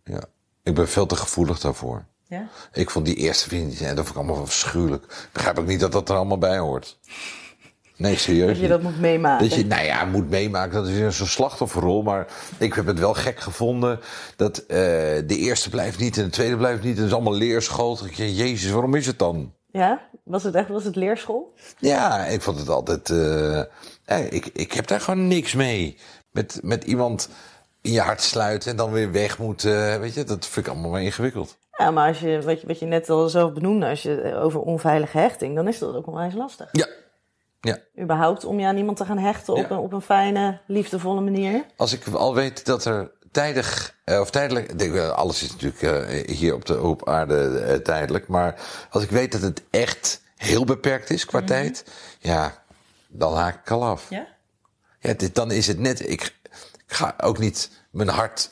Ja. 0.04 0.24
Ik 0.64 0.76
ben 0.76 0.88
veel 0.90 1.06
te 1.06 1.16
gevoelig 1.16 1.60
daarvoor. 1.60 2.06
Ja? 2.28 2.48
Ik 2.74 2.90
vond 2.90 3.06
die 3.06 3.16
eerste 3.16 3.50
vrienden, 3.50 3.96
dat 3.96 3.96
vond 3.96 4.10
ik 4.10 4.16
allemaal 4.16 4.36
wel 4.36 4.44
afschuwelijk. 4.44 5.04
Ik 5.04 5.30
begrijp 5.34 5.60
ook 5.60 5.66
niet 5.66 5.80
dat 5.80 5.92
dat 5.92 6.10
er 6.10 6.16
allemaal 6.16 6.38
bij 6.38 6.58
hoort. 6.58 7.00
Nee, 8.00 8.18
serieus. 8.18 8.48
Dat 8.48 8.60
je 8.60 8.68
dat 8.68 8.82
moet 8.82 9.00
meemaken. 9.00 9.50
Dat 9.50 9.58
je, 9.58 9.66
nou 9.66 9.84
ja, 9.86 10.06
moet 10.06 10.30
meemaken, 10.30 10.74
dat 10.74 10.88
is 10.88 10.94
weer 10.98 11.12
zo'n 11.12 11.28
slachtofferrol. 11.28 12.02
Maar 12.04 12.28
ik 12.58 12.74
heb 12.74 12.86
het 12.86 13.00
wel 13.00 13.14
gek 13.14 13.40
gevonden 13.40 14.00
dat 14.36 14.58
eh, 14.58 14.78
de 15.26 15.38
eerste 15.38 15.70
blijft 15.70 16.00
niet 16.00 16.18
en 16.18 16.24
de 16.24 16.30
tweede 16.30 16.58
blijft 16.58 16.84
niet. 16.84 16.92
En 16.96 16.98
het 16.98 17.08
is 17.08 17.14
allemaal 17.14 17.34
leerschool. 17.36 17.98
Jezus, 18.16 18.72
waarom 18.72 18.96
is 18.96 19.06
het 19.06 19.20
dan? 19.20 19.54
Ja? 19.72 20.02
Was 20.24 20.44
het 20.44 20.56
echt 20.56 20.68
was 20.68 20.84
het 20.84 20.96
leerschool? 20.96 21.54
Ja, 21.78 22.26
ik 22.26 22.42
vond 22.42 22.60
het 22.60 22.70
altijd. 22.70 23.10
eh, 23.10 23.60
eh, 23.60 23.66
ik, 24.32 24.46
ik 24.54 24.72
heb 24.72 24.88
daar 24.88 25.02
gewoon 25.02 25.28
niks 25.28 25.54
mee. 25.54 25.98
Met, 26.32 26.60
met 26.64 26.84
iemand 26.84 27.30
in 27.82 27.92
je 27.92 28.02
hart 28.02 28.22
sluiten 28.22 28.72
en 28.72 28.78
dan 28.78 28.92
weer 28.92 29.12
weg 29.12 29.38
moeten. 29.38 30.00
weet 30.00 30.14
je, 30.14 30.24
dat 30.24 30.46
vind 30.46 30.66
ik 30.66 30.72
allemaal 30.72 30.92
maar 30.92 31.04
ingewikkeld. 31.04 31.58
Ja, 31.78 31.92
maar 31.92 32.08
als 32.08 32.20
je, 32.20 32.42
wat, 32.42 32.62
je, 32.62 32.68
wat 32.68 32.80
je 32.80 32.86
net 32.86 33.10
al 33.10 33.30
zelf 33.30 33.54
benoemde, 33.54 33.88
als 33.88 34.02
je 34.02 34.36
over 34.36 34.60
onveilige 34.60 35.18
hechting, 35.18 35.56
dan 35.56 35.68
is 35.68 35.80
dat 35.80 35.96
ook 35.96 36.08
onwijs 36.08 36.34
lastig. 36.34 36.70
Ja. 36.72 36.88
Ja. 37.62 37.78
Überhaupt 38.00 38.46
om 38.46 38.60
je 38.60 38.66
aan 38.66 38.78
iemand 38.78 38.98
te 38.98 39.06
gaan 39.06 39.18
hechten 39.18 39.54
op, 39.54 39.60
Ja. 39.60 39.70
een, 39.70 39.78
op 39.78 39.94
een 39.94 40.02
fijne, 40.02 40.60
liefdevolle 40.68 41.22
manier. 41.22 41.66
Als 41.78 41.94
ik 41.94 42.08
al 42.08 42.36
weet 42.36 42.66
dat 42.66 42.86
er 42.86 43.12
tijdig, 43.32 43.96
eh, 44.04 44.20
of 44.20 44.30
tijdelijk, 44.30 44.72
eh, 44.82 45.10
alles 45.10 45.44
is 45.44 45.52
natuurlijk 45.52 45.82
eh, 45.82 46.36
hier 46.36 46.54
op, 46.54 46.66
de, 46.66 46.82
op 46.82 47.08
aarde 47.10 47.82
tijdelijk, 47.84 48.28
maar 48.28 48.62
als 48.90 49.04
ik 49.04 49.10
weet 49.10 49.32
dat 49.32 49.42
het 49.42 49.62
echt 49.70 50.22
heel 50.36 50.66
beperkt 50.66 51.10
is 51.10 51.26
qua 51.26 51.42
tijd, 51.42 51.84
ja, 52.20 52.64
dan 53.08 53.34
haak 53.36 53.56
ik 53.60 53.72
al 53.72 53.84
af. 53.84 54.10
Ja? 54.10 54.28
Ja, 55.00 55.14
dit, 55.14 55.36
dan 55.36 55.52
is 55.52 55.68
het 55.68 55.80
net, 55.80 56.00
ik, 56.10 56.22
ik 56.22 56.34
ga 56.88 57.14
ook 57.22 57.38
niet 57.38 57.72
mijn 57.92 58.10
hart, 58.10 58.52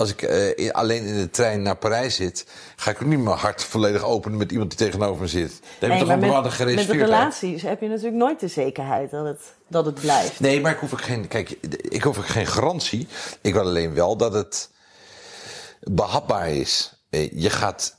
als 0.00 0.10
ik 0.10 0.22
eh, 0.22 0.70
alleen 0.70 1.04
in 1.04 1.16
de 1.16 1.30
trein 1.30 1.62
naar 1.62 1.76
Parijs 1.76 2.14
zit, 2.14 2.46
ga 2.76 2.90
ik 2.90 3.02
ook 3.02 3.08
niet 3.08 3.18
mijn 3.18 3.36
hart 3.36 3.62
volledig 3.64 4.04
openen 4.04 4.38
met 4.38 4.52
iemand 4.52 4.70
die 4.70 4.86
tegenover 4.86 5.20
me 5.22 5.28
zit. 5.28 5.60
Dan 5.78 5.90
heb 5.90 5.98
je 5.98 6.04
toch 6.04 6.12
een 6.14 6.18
met, 6.18 6.26
bepaalde 6.28 6.48
met 6.48 6.56
gereserveerdheid. 6.56 7.10
relaties 7.10 7.62
heb 7.62 7.80
je 7.80 7.88
natuurlijk 7.88 8.16
nooit 8.16 8.40
de 8.40 8.48
zekerheid 8.48 9.10
dat 9.10 9.26
het, 9.26 9.40
dat 9.68 9.84
het 9.86 10.00
blijft. 10.00 10.40
Nee, 10.40 10.60
maar 10.60 10.72
ik 10.72 10.78
hoef 10.78 10.92
ook 10.92 11.02
geen. 11.02 11.28
Kijk, 11.28 11.50
ik 11.88 12.02
hoef 12.02 12.18
ook 12.18 12.26
geen 12.26 12.46
garantie. 12.46 13.08
Ik 13.40 13.52
wil 13.52 13.62
alleen 13.62 13.94
wel 13.94 14.16
dat 14.16 14.32
het 14.32 14.70
behapbaar 15.80 16.48
is. 16.48 17.04
Eh, 17.10 17.30
Je 17.32 17.50
gaat. 17.50 17.98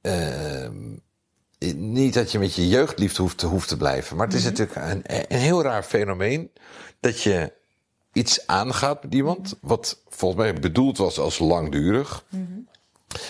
ehm, 0.00 0.74
niet 1.76 2.14
dat 2.14 2.32
je 2.32 2.38
met 2.38 2.54
je 2.54 2.68
jeugdliefde 2.68 3.22
hoeft, 3.22 3.42
hoeft 3.42 3.68
te 3.68 3.76
blijven. 3.76 4.16
Maar 4.16 4.26
het 4.26 4.36
is 4.36 4.44
natuurlijk 4.44 4.76
een, 4.76 5.02
een 5.28 5.38
heel 5.38 5.62
raar 5.62 5.82
fenomeen. 5.82 6.50
Dat 7.00 7.22
je 7.22 7.52
iets 8.12 8.46
aangaat 8.46 9.02
met 9.02 9.14
iemand. 9.14 9.58
Wat 9.60 10.02
volgens 10.08 10.42
mij 10.42 10.54
bedoeld 10.54 10.98
was 10.98 11.18
als 11.18 11.38
langdurig. 11.38 12.24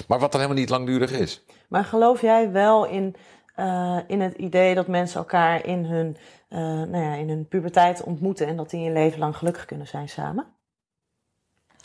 Maar 0.08 0.18
wat 0.18 0.32
dan 0.32 0.40
helemaal 0.40 0.62
niet 0.62 0.70
langdurig 0.70 1.12
is. 1.12 1.44
Maar 1.68 1.84
geloof 1.84 2.20
jij 2.20 2.50
wel 2.50 2.86
in, 2.86 3.16
eh, 3.54 3.98
in 4.06 4.20
het 4.20 4.34
idee 4.34 4.74
dat 4.74 4.86
mensen 4.86 5.18
elkaar 5.18 5.66
in 5.66 5.84
hun, 5.84 6.16
eh, 6.48 6.58
nou 6.58 6.96
ja, 6.96 7.14
in 7.14 7.28
hun 7.28 7.48
puberteit 7.48 8.02
ontmoeten 8.02 8.46
en 8.46 8.56
dat 8.56 8.70
die 8.70 8.86
een 8.86 8.92
leven 8.92 9.18
lang 9.18 9.36
gelukkig 9.36 9.64
kunnen 9.64 9.86
zijn 9.86 10.08
samen? 10.08 10.46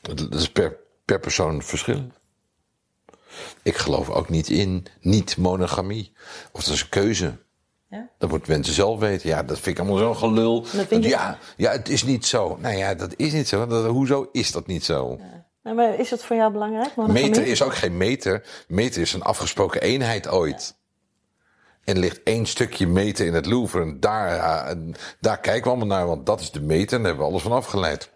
Dat 0.01 0.17
dat 0.17 0.33
is 0.33 0.51
per, 0.51 0.77
per 1.05 1.19
persoon 1.19 1.61
verschillend. 1.61 2.13
Ik 3.63 3.75
geloof 3.75 4.09
ook 4.09 4.29
niet 4.29 4.49
in 4.49 4.85
niet-monogamie. 4.99 6.13
Of 6.51 6.63
dat 6.63 6.73
is 6.73 6.81
een 6.81 6.89
keuze. 6.89 7.44
Ja? 7.95 8.09
Dat 8.17 8.29
moeten 8.29 8.51
mensen 8.51 8.73
zelf 8.73 8.99
weten. 8.99 9.29
Ja, 9.29 9.43
dat 9.43 9.59
vind 9.59 9.77
ik 9.77 9.83
allemaal 9.83 9.97
zo'n 9.97 10.15
gelul. 10.15 10.65
Dat, 10.89 11.03
ja, 11.03 11.37
ja, 11.57 11.71
het 11.71 11.89
is 11.89 12.03
niet 12.03 12.25
zo. 12.25 12.57
Nou 12.61 12.75
ja, 12.75 12.93
dat 12.93 13.13
is 13.15 13.33
niet 13.33 13.47
zo. 13.47 13.67
Dat, 13.67 13.85
hoezo 13.85 14.29
is 14.31 14.51
dat 14.51 14.67
niet 14.67 14.85
zo? 14.85 15.19
Nou, 15.63 15.75
maar 15.75 15.99
is 15.99 16.09
dat 16.09 16.23
voor 16.23 16.35
jou 16.35 16.51
belangrijk? 16.51 16.95
monogamie? 16.95 17.23
Meter 17.23 17.45
is 17.47 17.61
ook 17.61 17.75
geen 17.75 17.97
meter. 17.97 18.43
Meter 18.67 19.01
is 19.01 19.13
een 19.13 19.21
afgesproken 19.21 19.81
eenheid 19.81 20.27
ooit. 20.27 20.75
En 21.83 21.93
er 21.93 21.99
ligt 21.99 22.23
één 22.23 22.45
stukje 22.45 22.87
meter 22.87 23.25
in 23.25 23.33
het 23.33 23.45
Louvre. 23.45 23.81
En 23.81 23.99
daar, 23.99 24.75
daar 25.19 25.39
kijken 25.39 25.63
we 25.63 25.69
allemaal 25.69 25.97
naar, 25.97 26.07
want 26.07 26.25
dat 26.25 26.39
is 26.39 26.51
de 26.51 26.61
meter. 26.61 26.97
En 26.97 27.03
daar 27.03 27.07
hebben 27.07 27.25
we 27.25 27.31
alles 27.31 27.41
van 27.41 27.51
afgeleid. 27.51 28.09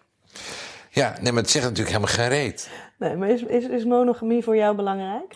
Ja, 0.89 1.15
nee, 1.21 1.31
maar 1.31 1.41
het 1.41 1.51
zegt 1.51 1.65
natuurlijk 1.65 1.95
helemaal 1.95 2.15
geen 2.15 2.29
reet. 2.29 2.69
Nee, 2.97 3.15
maar 3.15 3.29
is, 3.29 3.43
is, 3.43 3.65
is 3.65 3.83
monogamie 3.83 4.43
voor 4.43 4.55
jou 4.55 4.75
belangrijk? 4.75 5.33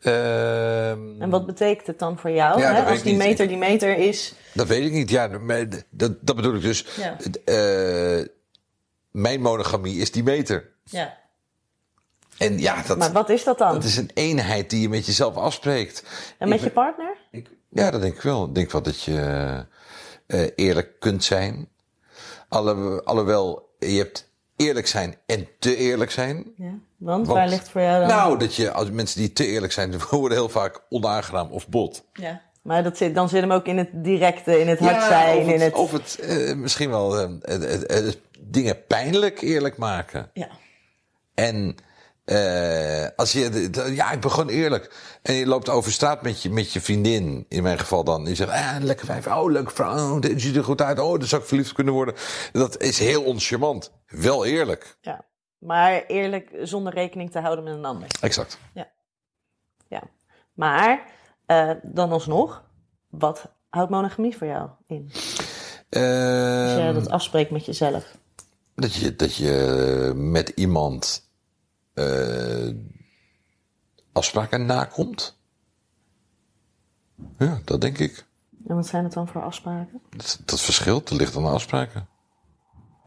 Ehm, 0.00 1.22
En 1.22 1.30
wat 1.30 1.46
betekent 1.46 1.86
het 1.86 1.98
dan 1.98 2.18
voor 2.18 2.30
jou? 2.30 2.60
Ja, 2.60 2.74
hè? 2.74 2.84
Als 2.84 3.02
die 3.02 3.12
niet. 3.12 3.22
meter 3.22 3.48
die 3.48 3.56
meter 3.56 3.96
is. 3.96 4.34
Dat 4.52 4.66
weet 4.66 4.86
ik 4.86 4.92
niet. 4.92 5.10
Ja, 5.10 5.28
dat, 5.90 6.12
dat 6.20 6.36
bedoel 6.36 6.54
ik 6.54 6.62
dus. 6.62 6.86
Ja. 6.96 7.16
Eh, 7.44 8.26
mijn 9.10 9.40
monogamie 9.40 10.00
is 10.00 10.12
die 10.12 10.22
meter. 10.22 10.70
Ja. 10.84 11.16
En 12.38 12.58
ja, 12.58 12.82
dat, 12.82 12.98
Maar 12.98 13.12
wat 13.12 13.30
is 13.30 13.44
dat 13.44 13.58
dan? 13.58 13.72
dat 13.72 13.84
is 13.84 13.96
een 13.96 14.10
eenheid 14.14 14.70
die 14.70 14.80
je 14.80 14.88
met 14.88 15.06
jezelf 15.06 15.36
afspreekt. 15.36 16.02
en 16.38 16.48
met 16.48 16.58
Ik 16.58 16.64
je 16.64 16.70
partner? 16.70 17.16
Ik, 17.30 17.48
ja, 17.68 17.90
dat 17.90 18.00
denk 18.00 18.14
ik 18.14 18.22
wel. 18.22 18.44
Ik 18.44 18.54
denk 18.54 18.70
wel 18.70 18.82
dat 18.82 19.02
je 19.02 19.64
eh, 20.26 20.46
eerlijk 20.54 21.00
kunt 21.00 21.24
zijn. 21.24 21.68
Alle, 22.48 23.02
alhoewel, 23.04 23.74
je 23.78 23.98
hebt 23.98 24.30
eerlijk 24.56 24.86
zijn 24.86 25.16
en 25.26 25.48
te 25.58 25.76
eerlijk 25.76 26.10
zijn. 26.10 26.52
Ja. 26.56 26.72
Want, 26.98 27.26
Want- 27.26 27.38
waar 27.38 27.48
ligt 27.48 27.68
voor 27.68 27.80
jou 27.80 27.98
dan? 28.00 28.08
Nou, 28.08 28.38
dat 28.38 28.54
je, 28.54 28.72
als 28.72 28.90
mensen 28.90 29.20
die 29.20 29.32
te 29.32 29.46
eerlijk 29.46 29.72
zijn, 29.72 29.94
worden 30.10 30.38
heel 30.38 30.48
vaak 30.48 30.80
onaangenaam 30.88 31.50
of 31.50 31.68
bot. 31.68 32.04
Ja. 32.12 32.44
Maar 32.62 32.82
dat 32.82 32.96
zit, 32.96 33.14
dan 33.14 33.28
zit 33.28 33.40
hem 33.40 33.52
ook 33.52 33.66
in 33.66 33.78
het 33.78 33.88
directe, 33.92 34.60
in 34.60 34.68
het 34.68 34.78
hard 34.78 34.94
Ja, 34.94 35.08
zijn. 35.08 35.38
of 35.38 35.44
het, 35.46 35.54
in 35.54 35.60
het... 35.60 35.74
of 35.74 35.92
het 35.92 36.18
eh, 36.18 36.54
misschien 36.54 36.90
wel 36.90 37.18
eh, 37.18 38.06
eh, 38.06 38.12
dingen 38.40 38.86
pijnlijk 38.86 39.40
eerlijk 39.40 39.76
maken. 39.76 40.30
Ja. 40.32 40.48
En 41.34 41.76
als 43.16 43.32
je, 43.32 43.68
ja, 43.94 44.10
ik 44.12 44.20
ben 44.20 44.30
gewoon 44.30 44.48
eerlijk. 44.48 44.94
En 45.22 45.34
je 45.34 45.46
loopt 45.46 45.68
over 45.68 45.92
straat 45.92 46.22
met 46.22 46.42
je, 46.42 46.50
met 46.50 46.72
je 46.72 46.80
vriendin, 46.80 47.46
in 47.48 47.62
mijn 47.62 47.78
geval 47.78 48.04
dan. 48.04 48.22
En 48.22 48.28
je 48.28 48.34
zegt, 48.34 48.50
ah, 48.50 48.76
lekker 48.80 49.06
vijf, 49.06 49.26
oh, 49.26 49.50
leuke 49.50 49.74
vrouw, 49.74 50.14
oh, 50.14 50.20
dit 50.20 50.40
ziet 50.40 50.56
er 50.56 50.64
goed 50.64 50.82
uit. 50.82 50.98
Oh, 50.98 51.18
daar 51.18 51.28
zou 51.28 51.42
ik 51.42 51.48
verliefd 51.48 51.72
kunnen 51.72 51.94
worden. 51.94 52.14
Dat 52.52 52.82
is 52.82 52.98
heel 52.98 53.22
oncharmant. 53.22 53.92
Wel 54.06 54.44
eerlijk. 54.44 54.96
ja. 55.00 55.24
Maar 55.66 56.04
eerlijk, 56.06 56.50
zonder 56.62 56.92
rekening 56.92 57.30
te 57.30 57.38
houden 57.40 57.64
met 57.64 57.74
een 57.74 57.84
ander. 57.84 58.08
Exact. 58.20 58.58
Ja. 58.72 60.02
Maar, 60.52 61.10
eh, 61.46 61.70
dan 61.82 62.12
alsnog, 62.12 62.64
wat 63.08 63.48
houdt 63.68 63.90
monogamie 63.90 64.36
voor 64.36 64.46
jou 64.46 64.70
in? 64.86 65.10
Als 65.12 65.44
jij 65.90 66.86
Ehm, 66.86 66.94
dat 66.94 67.08
afspreekt 67.10 67.50
met 67.50 67.64
jezelf. 67.66 68.16
dat, 68.74 68.94
je, 68.94 69.16
dat 69.16 69.36
je 69.36 70.12
met 70.14 70.48
iemand 70.48 71.30
eh, 71.94 72.68
afspraken 74.12 74.66
nakomt. 74.66 75.38
Ja, 77.38 77.60
dat 77.64 77.80
denk 77.80 77.98
ik. 77.98 78.26
En 78.66 78.74
wat 78.74 78.86
zijn 78.86 79.04
het 79.04 79.12
dan 79.12 79.28
voor 79.28 79.42
afspraken? 79.42 80.00
Dat, 80.16 80.40
dat 80.44 80.60
verschilt. 80.60 81.10
Er 81.10 81.16
ligt 81.16 81.36
aan 81.36 81.42
de 81.42 81.48
afspraken. 81.48 82.08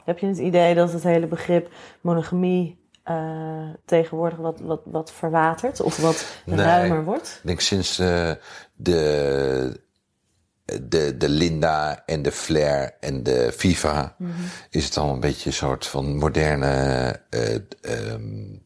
Heb 0.09 0.19
je 0.19 0.27
het 0.27 0.37
idee 0.37 0.75
dat 0.75 0.93
het 0.93 1.03
hele 1.03 1.27
begrip 1.27 1.69
monogamie 2.01 2.79
eh, 3.03 3.69
tegenwoordig 3.85 4.37
wat, 4.37 4.59
wat, 4.59 4.81
wat 4.85 5.11
verwatert? 5.11 5.81
Of 5.81 5.97
wat 5.97 6.25
Nee. 6.45 6.57
ruimer 6.65 7.03
wordt? 7.03 7.35
Ik 7.41 7.47
denk 7.47 7.59
sinds 7.59 7.99
eh, 7.99 8.31
de, 8.75 9.81
de, 10.81 11.17
de 11.17 11.29
Linda 11.29 12.03
en 12.05 12.21
de 12.21 12.31
Flair 12.31 12.95
en 12.99 13.23
de 13.23 13.51
FIFA 13.55 14.15
is 14.69 14.85
het 14.85 14.97
al 14.97 15.09
een 15.13 15.19
beetje 15.19 15.49
een 15.49 15.55
soort 15.55 15.85
van 15.85 16.17
moderne. 16.17 16.65
eh 17.29 17.55
ehm, 17.81 18.57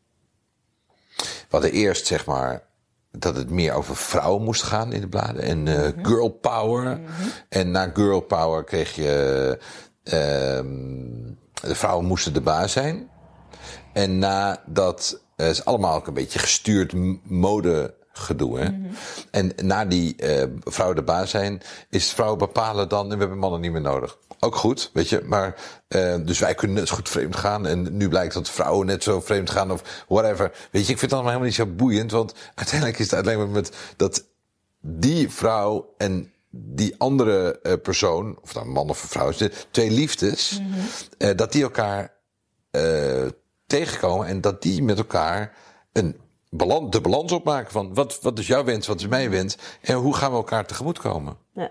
we 1.18 1.50
hadden 1.50 1.72
eerst 1.72 2.06
zeg 2.06 2.26
maar 2.26 2.64
dat 3.12 3.36
het 3.36 3.50
meer 3.50 3.74
over 3.74 3.96
vrouwen 3.96 4.44
moest 4.44 4.64
gaan 4.64 4.92
in 4.94 5.02
de 5.02 5.10
bladen 5.10 5.42
en 5.42 5.68
eh, 5.68 6.06
girl 6.06 6.30
power. 6.30 7.00
En 7.50 7.72
na 7.72 7.92
girl 7.94 8.20
power 8.20 8.64
kreeg 8.64 8.96
je 8.96 9.58
ehm, 9.60 9.68
de 10.04 11.76
vrouwen 11.76 12.06
moesten 12.06 12.34
de 12.34 12.42
baas 12.42 12.72
zijn. 12.72 13.10
En 13.94 14.20
nadat 14.20 15.22
uh, 15.38 15.50
is 15.50 15.66
allemaal 15.66 15.96
ook 15.96 16.08
een 16.08 16.14
beetje 16.14 16.40
gestuurd 16.40 16.94
m- 16.94 17.20
modegedoe. 17.24 18.60
Hè? 18.60 18.70
En 19.32 19.52
na 19.56 19.86
die 19.86 20.16
eh 20.16 20.48
vrouwen 20.64 20.98
de 20.98 21.04
baas 21.04 21.30
zijn, 21.30 21.62
is 21.90 22.04
het 22.04 22.14
vrouwen 22.14 22.40
bepalen 22.40 22.90
dan 22.90 23.06
en 23.06 23.14
we 23.14 23.20
hebben 23.20 23.38
mannen 23.38 23.62
niet 23.62 23.72
meer 23.72 23.82
nodig. 23.82 24.18
Ook 24.40 24.56
goed, 24.56 24.90
weet 24.94 25.10
je. 25.10 25.22
Maar 25.26 25.56
eh 25.88 26.16
dus 26.26 26.40
wij 26.40 26.56
kunnen 26.56 26.78
net 26.78 26.88
zo 26.88 26.96
goed 26.96 27.10
vreemd 27.10 27.36
gaan. 27.36 27.66
En 27.68 27.98
nu 27.98 28.10
blijkt 28.10 28.34
dat 28.34 28.50
vrouwen 28.50 28.86
net 28.88 29.04
zo 29.04 29.22
vreemd 29.22 29.50
gaan 29.50 29.72
of 29.72 30.04
whatever. 30.08 30.52
Weet 30.72 30.86
je, 30.86 30.92
ik 30.94 31.00
vind 31.00 31.02
het 31.02 31.14
allemaal 31.14 31.32
helemaal 31.32 31.48
niet 31.48 31.58
zo 31.58 31.66
boeiend. 31.66 32.12
Want 32.12 32.34
uiteindelijk 32.56 33.00
is 33.00 33.12
het 33.12 33.20
alleen 33.20 33.38
maar 33.38 33.50
met 33.50 33.76
dat 33.98 34.26
die 34.82 35.30
vrouw 35.30 35.94
en 35.98 36.33
die 36.56 36.96
andere 36.98 37.60
eh, 37.62 37.74
persoon, 37.82 38.38
of 38.42 38.54
nou 38.54 38.66
een 38.66 38.72
man 38.72 38.90
of 38.90 39.04
een 39.04 39.10
vrouw 39.10 39.32
de 39.32 39.52
twee 39.72 39.92
liefdes, 39.92 40.62
eh, 41.18 41.30
dat 41.36 41.52
die 41.52 41.64
elkaar 41.64 42.14
eh, 42.72 43.26
tegenkomen 43.68 44.28
en 44.28 44.42
dat 44.42 44.62
die 44.62 44.84
met 44.84 44.98
elkaar 44.98 45.56
een 45.92 46.18
balans, 46.50 46.92
de 46.92 47.02
balans 47.02 47.32
opmaken 47.32 47.72
van 47.72 47.94
wat, 47.94 48.20
wat 48.22 48.40
is 48.40 48.48
jouw 48.48 48.64
wens, 48.64 48.88
wat 48.88 49.00
is 49.00 49.08
mijn 49.08 49.30
wens 49.30 49.58
en 49.82 49.96
hoe 49.96 50.16
gaan 50.16 50.32
we 50.32 50.38
elkaar 50.38 50.66
tegemoetkomen. 50.66 51.38
Ja. 51.54 51.70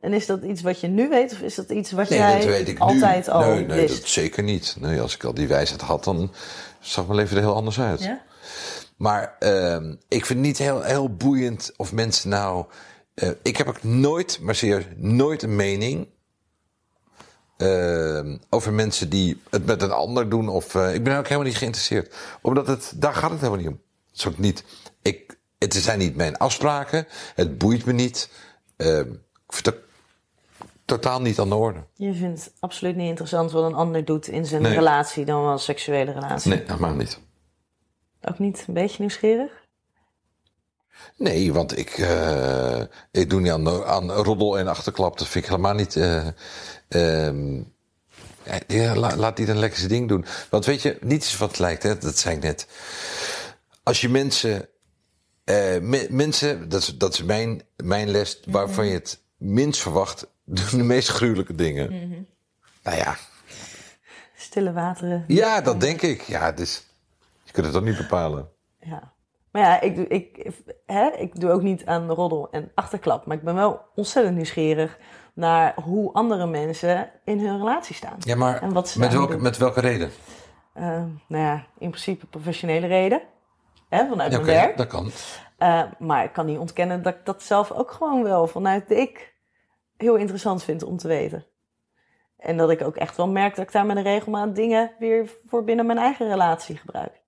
En 0.00 0.12
is 0.12 0.26
dat 0.26 0.42
iets 0.42 0.62
wat 0.62 0.80
je 0.80 0.86
nu 0.86 1.08
weet 1.08 1.32
of 1.32 1.40
is 1.40 1.54
dat 1.54 1.70
iets 1.70 1.92
wat 1.92 2.08
Nee, 2.08 2.18
jij 2.18 2.36
dat 2.36 2.44
weet 2.44 2.68
ik 2.68 2.78
altijd 2.78 3.26
nu. 3.26 3.32
al 3.32 3.40
nee, 3.40 3.66
nee, 3.66 3.80
wist? 3.80 4.00
dat 4.00 4.08
zeker 4.08 4.42
niet. 4.42 4.76
Nee, 4.80 5.00
als 5.00 5.14
ik 5.14 5.24
al 5.24 5.34
die 5.34 5.48
wijsheid 5.48 5.80
had, 5.80 6.04
dan 6.04 6.32
zag 6.80 7.06
mijn 7.06 7.18
leven 7.18 7.36
er 7.36 7.42
heel 7.42 7.54
anders 7.54 7.80
uit. 7.80 8.02
Ja? 8.02 8.22
Maar 8.96 9.36
ehm, 9.38 9.94
ik 10.08 10.26
vind 10.26 10.38
het 10.38 10.48
niet 10.48 10.58
heel, 10.58 10.82
heel 10.82 11.14
boeiend 11.14 11.72
of 11.76 11.92
mensen 11.92 12.30
nou. 12.30 12.64
Eh, 13.14 13.30
ik 13.42 13.56
heb 13.56 13.66
ook 13.68 13.82
nooit, 13.82 14.38
maar 14.40 14.54
serieus, 14.54 14.84
nooit 14.96 15.42
een 15.42 15.56
mening. 15.56 16.08
ehm, 17.56 18.36
over 18.50 18.72
mensen 18.72 19.08
die 19.10 19.40
het 19.50 19.66
met 19.66 19.82
een 19.82 19.90
ander 19.90 20.28
doen. 20.28 20.48
Of, 20.48 20.74
eh, 20.74 20.94
ik 20.94 21.04
ben 21.04 21.18
ook 21.18 21.24
helemaal 21.28 21.46
niet 21.48 21.56
geïnteresseerd. 21.56 22.14
Omdat 22.42 22.66
het, 22.66 22.92
daar 22.96 23.14
gaat 23.14 23.30
het 23.30 23.40
helemaal 23.40 23.58
niet 23.60 23.68
om. 23.68 23.80
Het 24.10 24.18
is 24.18 24.26
ook 24.26 24.38
niet. 24.38 24.64
Ik, 25.02 25.38
het 25.58 25.74
zijn 25.74 25.98
niet 25.98 26.16
mijn 26.16 26.36
afspraken. 26.36 27.06
Het 27.34 27.58
boeit 27.58 27.84
me 27.84 27.92
niet. 27.92 28.30
Ehm, 28.76 29.10
ik 29.46 29.52
vind 29.54 29.66
het 29.66 29.74
ook 29.74 29.80
totaal 30.84 31.20
niet 31.20 31.38
aan 31.38 31.48
de 31.48 31.54
orde. 31.54 31.84
Je 31.94 32.14
vindt 32.14 32.52
absoluut 32.60 32.96
niet 32.96 33.08
interessant 33.08 33.50
wat 33.52 33.64
een 33.64 33.74
ander 33.74 34.04
doet 34.04 34.28
in 34.28 34.46
zijn 34.46 34.62
Nee. 34.62 34.74
relatie 34.74 35.24
dan 35.24 35.42
wel 35.42 35.52
een 35.52 35.58
seksuele 35.58 36.12
relatie. 36.12 36.50
Nee, 36.50 36.62
helemaal 36.66 36.94
niet. 36.94 37.20
Ook 38.22 38.38
niet 38.38 38.64
een 38.68 38.74
beetje 38.74 38.96
nieuwsgierig? 38.98 39.63
Nee, 41.16 41.52
want 41.52 41.78
ik, 41.78 41.90
eh, 41.90 42.80
ik 43.10 43.30
doe 43.30 43.40
niet 43.40 43.50
aan, 43.52 43.84
aan 43.84 44.10
roddel 44.12 44.58
en 44.58 44.68
achterklap. 44.68 45.18
Dat 45.18 45.28
vind 45.28 45.44
ik 45.44 45.50
helemaal 45.50 45.74
niet. 45.74 45.96
eh, 45.96 46.26
ehm, 46.88 47.56
ja, 48.42 48.58
ja, 48.66 48.94
la- 48.96 49.16
laat 49.16 49.36
die 49.36 49.46
dan 49.46 49.58
lekker 49.58 49.78
zijn 49.78 49.90
ding 49.90 50.08
doen. 50.08 50.24
Want 50.50 50.64
weet 50.64 50.82
je, 50.82 50.98
niets 51.00 51.26
is 51.28 51.36
wat 51.36 51.48
het 51.48 51.58
lijkt, 51.58 51.82
hè? 51.82 51.98
dat 51.98 52.18
zei 52.18 52.36
ik 52.36 52.42
net. 52.42 52.66
Als 53.82 54.00
je 54.00 54.08
mensen. 54.08 54.68
eh, 55.44 55.78
me- 55.80 56.06
mensen, 56.10 56.68
dat 56.68 56.80
is, 56.80 56.86
dat 56.98 57.12
is 57.12 57.22
mijn, 57.22 57.62
mijn 57.76 58.08
les, 58.08 58.40
waarvan 58.46 58.86
je 58.86 58.92
het 58.92 59.20
minst 59.36 59.80
verwacht, 59.80 60.26
doen 60.44 60.66
de 60.78 60.82
meest 60.84 61.08
gruwelijke 61.08 61.54
dingen. 61.54 62.26
Nou 62.82 62.96
ja, 62.96 63.16
Stille 64.36 64.72
wateren. 64.72 65.24
ja, 65.28 65.60
dat 65.60 65.80
denk 65.80 66.02
ik. 66.02 66.22
Ja, 66.22 66.52
dus 66.52 66.82
je 67.42 67.52
kunt 67.52 67.66
het 67.66 67.74
toch 67.74 67.84
niet 67.84 67.96
bepalen. 67.96 68.48
Ja. 68.80 69.12
Maar 69.54 69.62
ja, 69.62 69.80
ik 69.80 69.96
doe, 69.96 70.06
ik, 70.08 70.50
hè, 70.86 71.06
ik 71.10 71.40
doe 71.40 71.50
ook 71.50 71.62
niet 71.62 71.86
aan 71.86 72.10
roddel 72.10 72.48
en 72.50 72.70
achterklap. 72.74 73.26
Maar 73.26 73.36
ik 73.36 73.42
ben 73.42 73.54
wel 73.54 73.80
ontzettend 73.94 74.36
nieuwsgierig 74.36 74.98
naar 75.34 75.74
hoe 75.82 76.12
andere 76.12 76.46
mensen 76.46 77.10
in 77.24 77.38
hun 77.40 77.58
relatie 77.58 77.94
staan. 77.94 78.16
Ja, 78.18 78.36
maar 78.36 78.62
En 78.62 78.72
wat 78.72 78.88
ze 78.88 78.98
met, 78.98 79.12
welke, 79.12 79.32
doen. 79.32 79.42
met 79.42 79.56
welke 79.56 79.80
reden? 79.80 80.10
Eh, 80.72 80.84
nou 81.28 81.42
ja, 81.44 81.66
in 81.78 81.88
principe 81.90 82.26
professionele 82.26 82.86
reden. 82.86 83.22
Hè, 83.88 84.08
vanuit 84.08 84.32
Ja, 84.32 84.38
mijn 84.40 84.50
oké, 84.50 84.60
werk. 84.66 84.76
dat 84.76 84.86
kan. 84.86 85.10
Eh, 85.58 85.82
maar 85.98 86.24
ik 86.24 86.32
kan 86.32 86.46
niet 86.46 86.58
ontkennen 86.58 87.02
dat 87.02 87.14
ik 87.14 87.24
dat 87.24 87.42
zelf 87.42 87.70
ook 87.72 87.90
gewoon 87.90 88.22
wel 88.22 88.46
vanuit 88.46 88.88
de 88.88 88.94
ik 88.96 89.34
heel 89.96 90.16
interessant 90.16 90.62
vind 90.64 90.82
om 90.82 90.96
te 90.96 91.08
weten. 91.08 91.46
En 92.38 92.56
dat 92.56 92.70
ik 92.70 92.82
ook 92.82 92.96
echt 92.96 93.16
wel 93.16 93.28
merk 93.28 93.54
dat 93.56 93.64
ik 93.64 93.72
daar 93.72 93.86
met 93.86 93.96
een 93.96 94.02
regelmaat 94.02 94.54
dingen 94.54 94.92
weer 94.98 95.30
voor 95.46 95.64
binnen 95.64 95.86
mijn 95.86 95.98
eigen 95.98 96.28
relatie 96.28 96.76
gebruik. 96.76 97.22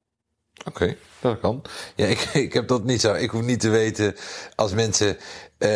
Oké, 0.65 0.97
dat 1.21 1.41
kan. 1.41 1.63
Ja, 1.95 2.07
ik, 2.07 2.19
ik 2.47 2.53
heb 2.53 2.69
dat 2.69 2.85
niet 2.85 3.01
zo. 3.01 3.15
Ik 3.15 3.31
hoef 3.31 3.43
niet 3.43 3.61
te 3.61 3.69
weten 3.69 4.15
als 4.55 4.73
mensen. 4.73 5.17
eh 5.59 5.69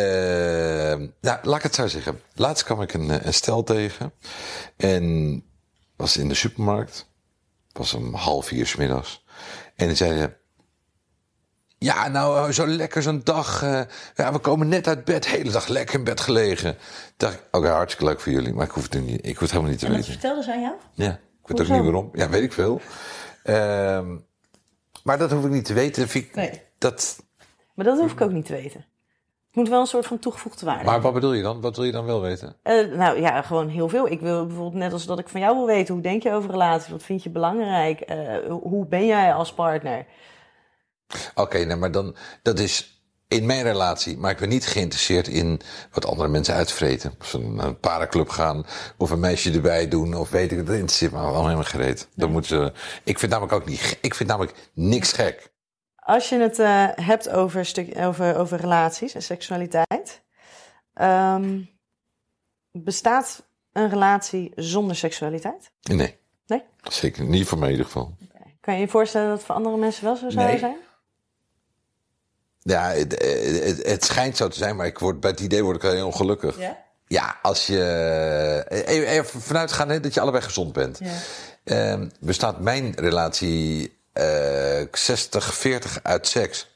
nou, 1.21 1.39
laat 1.41 1.55
ik 1.57 1.63
het 1.63 1.75
zo 1.75 1.87
zeggen. 1.87 2.21
Laatst 2.35 2.63
kwam 2.63 2.81
ik 2.81 2.93
een, 2.93 3.11
eh, 3.11 3.25
een 3.25 3.33
stel 3.33 3.63
tegen. 3.63 4.13
En 4.77 5.43
was 5.95 6.17
in 6.17 6.27
de 6.27 6.33
supermarkt. 6.35 7.09
Het 7.67 7.77
was 7.77 7.93
om 7.93 8.13
half 8.13 8.45
vier 8.45 8.67
's 8.67 8.75
middags. 8.75 9.23
En 9.75 9.87
die 9.87 9.95
zeiden. 9.95 10.35
Ja, 11.77 12.07
nou, 12.07 12.47
eh, 12.47 12.53
zo 12.53 12.67
lekker 12.67 13.01
zo'n 13.01 13.21
dag. 13.23 13.61
ja, 14.15 14.31
we 14.31 14.39
komen 14.41 14.67
net 14.67 14.87
uit 14.87 15.05
bed, 15.05 15.27
hele 15.27 15.51
dag 15.51 15.67
lekker 15.67 15.95
in 15.95 16.03
bed 16.03 16.19
gelegen. 16.21 16.77
Dacht 17.17 17.33
ik, 17.33 17.43
oké, 17.51 17.67
hartstikke 17.67 18.11
leuk 18.11 18.19
voor 18.19 18.31
jullie, 18.31 18.53
maar 18.53 18.65
ik 18.65 18.71
hoef 18.71 18.83
het, 18.89 19.01
niet, 19.03 19.25
ik 19.25 19.31
hoef 19.31 19.39
het 19.39 19.49
helemaal 19.51 19.69
niet 19.71 19.79
te 19.79 19.85
En 19.85 19.91
dat 19.91 19.99
weten. 20.01 20.19
vertelde 20.19 20.43
ze 20.43 20.53
aan 20.53 20.61
jou? 20.61 20.73
Ja, 20.93 21.11
ik 21.11 21.19
weet 21.47 21.57
Hoezo? 21.57 21.73
ook 21.73 21.77
niet 21.83 21.91
waarom. 21.91 22.09
Ja, 22.13 22.29
weet 22.29 22.43
ik 22.43 22.53
veel. 22.53 22.81
Ehm, 23.43 24.17
maar 25.03 25.17
dat 25.17 25.31
hoef 25.31 25.45
ik 25.45 25.51
niet 25.51 25.65
te 25.65 25.73
weten. 25.73 26.07
Ik, 26.13 26.35
Nee. 26.35 26.61
dat, 26.77 27.23
Maar 27.73 27.85
dat 27.85 27.99
hoef 27.99 28.11
ik 28.11 28.21
ook 28.21 28.31
niet 28.31 28.45
te 28.45 28.53
weten. 28.53 28.85
Het 29.47 29.59
moet 29.59 29.69
wel 29.69 29.79
een 29.79 29.87
soort 29.87 30.05
van 30.05 30.19
toegevoegde 30.19 30.65
waarde. 30.65 30.83
maar 30.85 31.01
wat 31.01 31.13
bedoel 31.13 31.33
je 31.33 31.41
dan? 31.41 31.61
Wat 31.61 31.75
wil 31.75 31.85
je 31.85 31.91
dan 31.91 32.05
wel 32.05 32.21
weten? 32.21 32.55
Eh, 32.63 32.87
nou 32.87 33.19
ja, 33.19 33.41
gewoon 33.41 33.67
heel 33.67 33.89
veel. 33.89 34.07
Ik 34.07 34.19
wil 34.19 34.45
bijvoorbeeld 34.45 34.81
net 34.83 34.93
als 34.93 35.05
dat 35.05 35.19
ik 35.19 35.29
van 35.29 35.41
jou 35.41 35.55
wil 35.55 35.65
weten. 35.65 35.93
Hoe 35.93 36.03
denk 36.03 36.23
je 36.23 36.31
over 36.31 36.51
relaties? 36.51 36.91
Wat 36.91 37.03
vind 37.03 37.23
je 37.23 37.29
belangrijk? 37.29 37.99
Eh, 38.01 38.37
hoe 38.49 38.85
ben 38.85 39.05
jij 39.05 39.33
als 39.33 39.53
partner? 39.53 40.05
Oké, 41.35 41.57
nee, 41.57 41.75
maar 41.75 41.91
dan, 41.91 42.15
dat 42.41 42.59
is 42.59 43.00
in 43.31 43.45
mijn 43.45 43.63
relatie. 43.63 44.17
Maar 44.17 44.31
ik 44.31 44.37
ben 44.37 44.49
niet 44.49 44.65
geïnteresseerd 44.67 45.27
in 45.27 45.61
wat 45.91 46.05
andere 46.05 46.27
mensen 46.27 46.53
uitvreten. 46.55 47.13
Of 47.19 47.27
ze 47.27 47.37
naar 47.39 47.65
een 47.65 47.79
parenclub 47.79 48.29
gaan, 48.29 48.65
of 48.97 49.09
een 49.09 49.19
meisje 49.19 49.51
erbij 49.51 49.87
doen, 49.87 50.15
of 50.15 50.29
weet 50.29 50.51
ik 50.51 50.57
het. 50.57 50.65
Dat 50.65 50.75
interesseert 50.75 51.11
me 51.11 51.17
allemaal 51.17 51.43
helemaal 51.43 51.63
gereed. 51.63 52.07
Dan 52.15 52.31
moeten 52.31 52.49
ze, 52.49 52.73
ik 53.03 53.19
vind 53.19 53.31
namelijk 53.31 53.55
ook 53.55 53.65
niet, 53.65 53.97
ik 54.01 54.15
vind 54.15 54.29
namelijk 54.29 54.69
niks 54.73 55.11
gek. 55.13 55.51
Als 55.95 56.29
je 56.29 56.39
het 56.39 56.59
eh, 56.59 56.87
hebt 56.95 57.29
over, 57.29 57.65
stuk, 57.65 57.97
over, 57.97 58.37
over 58.37 58.59
relaties 58.59 59.13
en 59.13 59.21
seksualiteit. 59.23 60.21
ehm, 60.93 61.59
bestaat 62.71 63.43
een 63.73 63.89
relatie 63.89 64.51
zonder 64.55 64.95
seksualiteit? 64.95 65.71
Nee, 65.81 66.19
Nee? 66.45 66.63
zeker 66.83 67.23
niet 67.25 67.47
voor 67.47 67.57
mij 67.57 67.67
in 67.67 67.73
ieder 67.73 67.85
geval. 67.91 68.15
Kan 68.61 68.73
je 68.73 68.79
je 68.79 68.87
voorstellen 68.87 69.27
dat 69.27 69.37
het 69.37 69.45
voor 69.45 69.55
andere 69.55 69.77
mensen 69.77 70.03
wel 70.03 70.15
zo 70.15 70.29
zou 70.29 70.45
Nee. 70.47 70.57
zijn? 70.59 70.75
Ja, 72.63 72.89
het, 72.91 73.11
het, 73.63 73.85
het 73.87 74.05
schijnt 74.05 74.37
zo 74.37 74.47
te 74.47 74.57
zijn, 74.57 74.75
maar 74.75 74.85
ik 74.85 74.99
word, 74.99 75.19
bij 75.19 75.29
het 75.29 75.39
idee 75.39 75.63
word 75.63 75.83
ik 75.83 75.91
heel 75.91 76.05
ongelukkig. 76.05 76.57
Ja. 76.57 76.77
Ja, 77.07 77.39
als 77.41 77.67
je. 77.67 78.65
Even, 78.85 79.41
vanuit 79.41 79.71
gaan 79.71 79.89
hè, 79.89 79.99
dat 79.99 80.13
je 80.13 80.19
allebei 80.19 80.43
gezond 80.43 80.73
bent. 80.73 80.99
Ja. 80.99 81.11
Ehm, 81.63 82.07
bestaat 82.19 82.59
mijn 82.59 82.93
relatie 82.95 83.97
eh 84.13 84.81
60-40 84.81 86.01
uit 86.03 86.27
seks? 86.27 86.67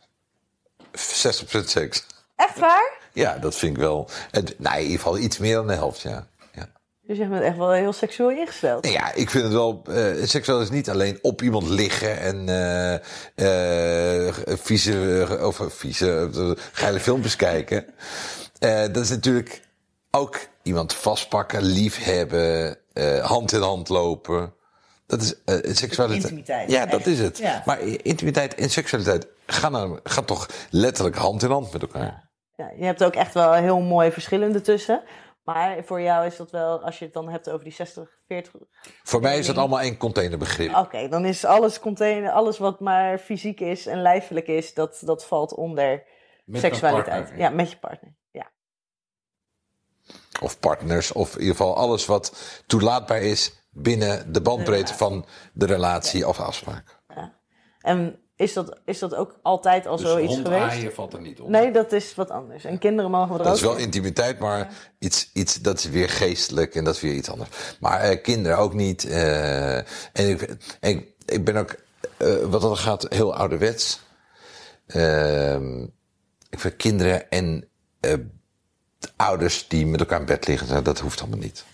60% 0.91 1.69
seks. 1.69 2.05
Echt 2.35 2.59
waar? 2.59 2.93
Ja, 3.13 3.37
dat 3.37 3.55
vind 3.55 3.75
ik 3.75 3.81
wel. 3.81 4.09
Het, 4.31 4.59
nou, 4.59 4.75
in 4.75 4.83
ieder 4.83 4.97
geval 4.97 5.17
iets 5.17 5.37
meer 5.37 5.55
dan 5.55 5.67
de 5.67 5.73
helft, 5.73 6.01
ja. 6.01 6.27
Ja. 7.07 7.13
Dus 7.13 7.17
je 7.17 7.27
bent 7.27 7.43
echt 7.43 7.57
wel 7.57 7.71
heel 7.71 7.93
seksueel 7.93 8.29
ingesteld. 8.31 8.83
Nee, 8.83 8.93
ja, 8.93 9.13
ik 9.13 9.29
vind 9.29 9.43
het 9.43 9.53
wel. 9.53 9.81
eh 9.87 10.23
seksueel 10.23 10.61
is 10.61 10.69
niet 10.69 10.89
alleen 10.89 11.19
op 11.21 11.41
iemand 11.41 11.67
liggen 11.69 12.19
en 12.19 12.49
eh 13.35 14.33
vieze, 14.57 15.37
of 15.41 15.61
vieze, 15.67 16.29
geile 16.71 16.99
filmpjes 16.99 17.35
kijken. 17.35 17.85
Dat 18.59 18.97
is 18.97 19.09
natuurlijk 19.09 19.61
ook 20.11 20.39
iemand 20.63 20.93
vastpakken, 20.93 21.61
liefhebben, 21.61 22.77
hand 23.21 23.51
in 23.51 23.61
hand 23.61 23.89
lopen. 23.89 24.53
Dat 25.07 25.21
is 25.21 25.35
seksualiteit. 25.79 26.23
Intimiteit, 26.23 26.71
Ja, 26.71 26.81
echt. 26.81 26.91
dat 26.91 27.05
is 27.05 27.19
het. 27.19 27.37
Ja. 27.37 27.61
Maar 27.65 27.79
intimiteit 27.81 28.55
en 28.55 28.69
seksualiteit 28.69 29.27
gaan, 29.45 29.99
gaan 30.03 30.25
toch 30.25 30.47
letterlijk 30.69 31.15
hand 31.15 31.43
in 31.43 31.49
hand 31.49 31.73
met 31.73 31.81
elkaar. 31.81 32.29
Ja, 32.57 32.71
je 32.77 32.85
hebt 32.85 33.03
ook 33.03 33.15
echt 33.15 33.33
wel 33.33 33.53
heel 33.53 33.79
mooie 33.79 34.11
verschillen 34.11 34.53
ertussen. 34.53 35.01
Maar 35.45 35.83
voor 35.83 36.01
jou 36.01 36.25
is 36.25 36.35
dat 36.35 36.51
wel, 36.51 36.83
als 36.83 36.99
je 36.99 37.05
het 37.05 37.13
dan 37.13 37.29
hebt 37.29 37.49
over 37.49 37.63
die 37.63 37.73
60, 37.73 38.09
40. 38.27 38.53
Voor 39.03 39.21
mij 39.21 39.37
is 39.37 39.45
dat 39.45 39.57
allemaal 39.57 39.79
één 39.81 39.97
containerbegrip. 39.97 40.75
Oké, 40.75 41.07
dan 41.07 41.25
is 41.25 41.45
alles 41.45 41.79
container, 41.79 42.31
alles 42.31 42.57
wat 42.57 42.79
maar 42.79 43.17
fysiek 43.17 43.59
is 43.59 43.85
en 43.85 44.01
lijfelijk 44.01 44.47
is, 44.47 44.73
dat, 44.73 45.01
dat 45.05 45.25
valt 45.25 45.53
onder 45.53 46.03
Met 46.45 46.61
seksualiteit. 46.61 47.19
partner. 47.19 47.39
Ja, 47.39 47.49
met 47.49 47.71
je 47.71 47.77
partner. 47.77 48.15
Ja. 48.31 48.51
of 50.41 50.59
partners, 50.59 51.11
of 51.11 51.33
in 51.33 51.39
ieder 51.39 51.55
geval 51.55 51.75
alles 51.75 52.05
wat 52.05 52.61
toelaatbaar 52.67 53.21
is 53.21 53.67
binnen 53.69 54.33
de 54.33 54.41
bandbreedte 54.41 54.93
van 54.93 55.25
de 55.53 55.65
relatie 55.65 56.27
of 56.27 56.39
afspraak. 56.39 56.99
En 57.79 58.24
is 58.35 58.53
dat, 58.53 58.77
is 58.85 58.99
dat 58.99 59.15
ook 59.15 59.39
altijd 59.41 59.87
al 59.87 59.97
zoiets 59.97 60.35
geweest? 60.35 60.93
valt 60.93 61.13
er 61.13 61.21
niet 61.21 61.39
op. 61.39 61.49
Nee, 61.49 61.71
dat 61.71 61.91
is 61.91 62.15
wat 62.15 62.29
anders. 62.29 62.63
En 62.63 62.79
kinderen 62.79 63.11
mogen 63.11 63.31
er 63.31 63.37
Dat 63.37 63.47
ook 63.47 63.53
is 63.55 63.61
wel 63.61 63.75
in. 63.75 63.83
intimiteit, 63.83 64.39
maar 64.39 64.73
iets, 64.99 65.29
iets, 65.33 65.61
dat 65.61 65.77
is 65.77 65.85
weer 65.89 66.09
geestelijk 66.09 66.75
en 66.75 66.83
dat 66.83 66.95
is 66.95 67.01
weer 67.01 67.13
iets 67.13 67.29
anders. 67.29 67.49
Maar 67.79 67.99
eh, 67.99 68.21
kinderen 68.21 68.57
ook 68.57 68.73
niet. 68.73 69.05
eh, 69.05 69.77
en 69.77 69.85
ik, 70.29 70.41
en 70.79 70.89
ik, 70.89 71.13
ik 71.25 71.43
ben 71.45 71.55
ook, 71.55 71.75
eh, 72.17 72.35
wat 72.37 72.61
dat 72.61 72.79
gaat, 72.79 73.05
heel 73.09 73.35
ouderwets. 73.35 73.99
Ehm, 74.87 75.81
ik 76.49 76.59
vind 76.59 76.75
kinderen 76.75 77.29
en 77.29 77.67
eh, 77.99 78.13
ouders 79.15 79.67
die 79.67 79.85
met 79.85 79.99
elkaar 79.99 80.19
in 80.19 80.25
bed 80.25 80.47
liggen, 80.47 80.83
dat 80.83 80.99
hoeft 80.99 81.19
allemaal 81.21 81.39
niet. 81.39 81.65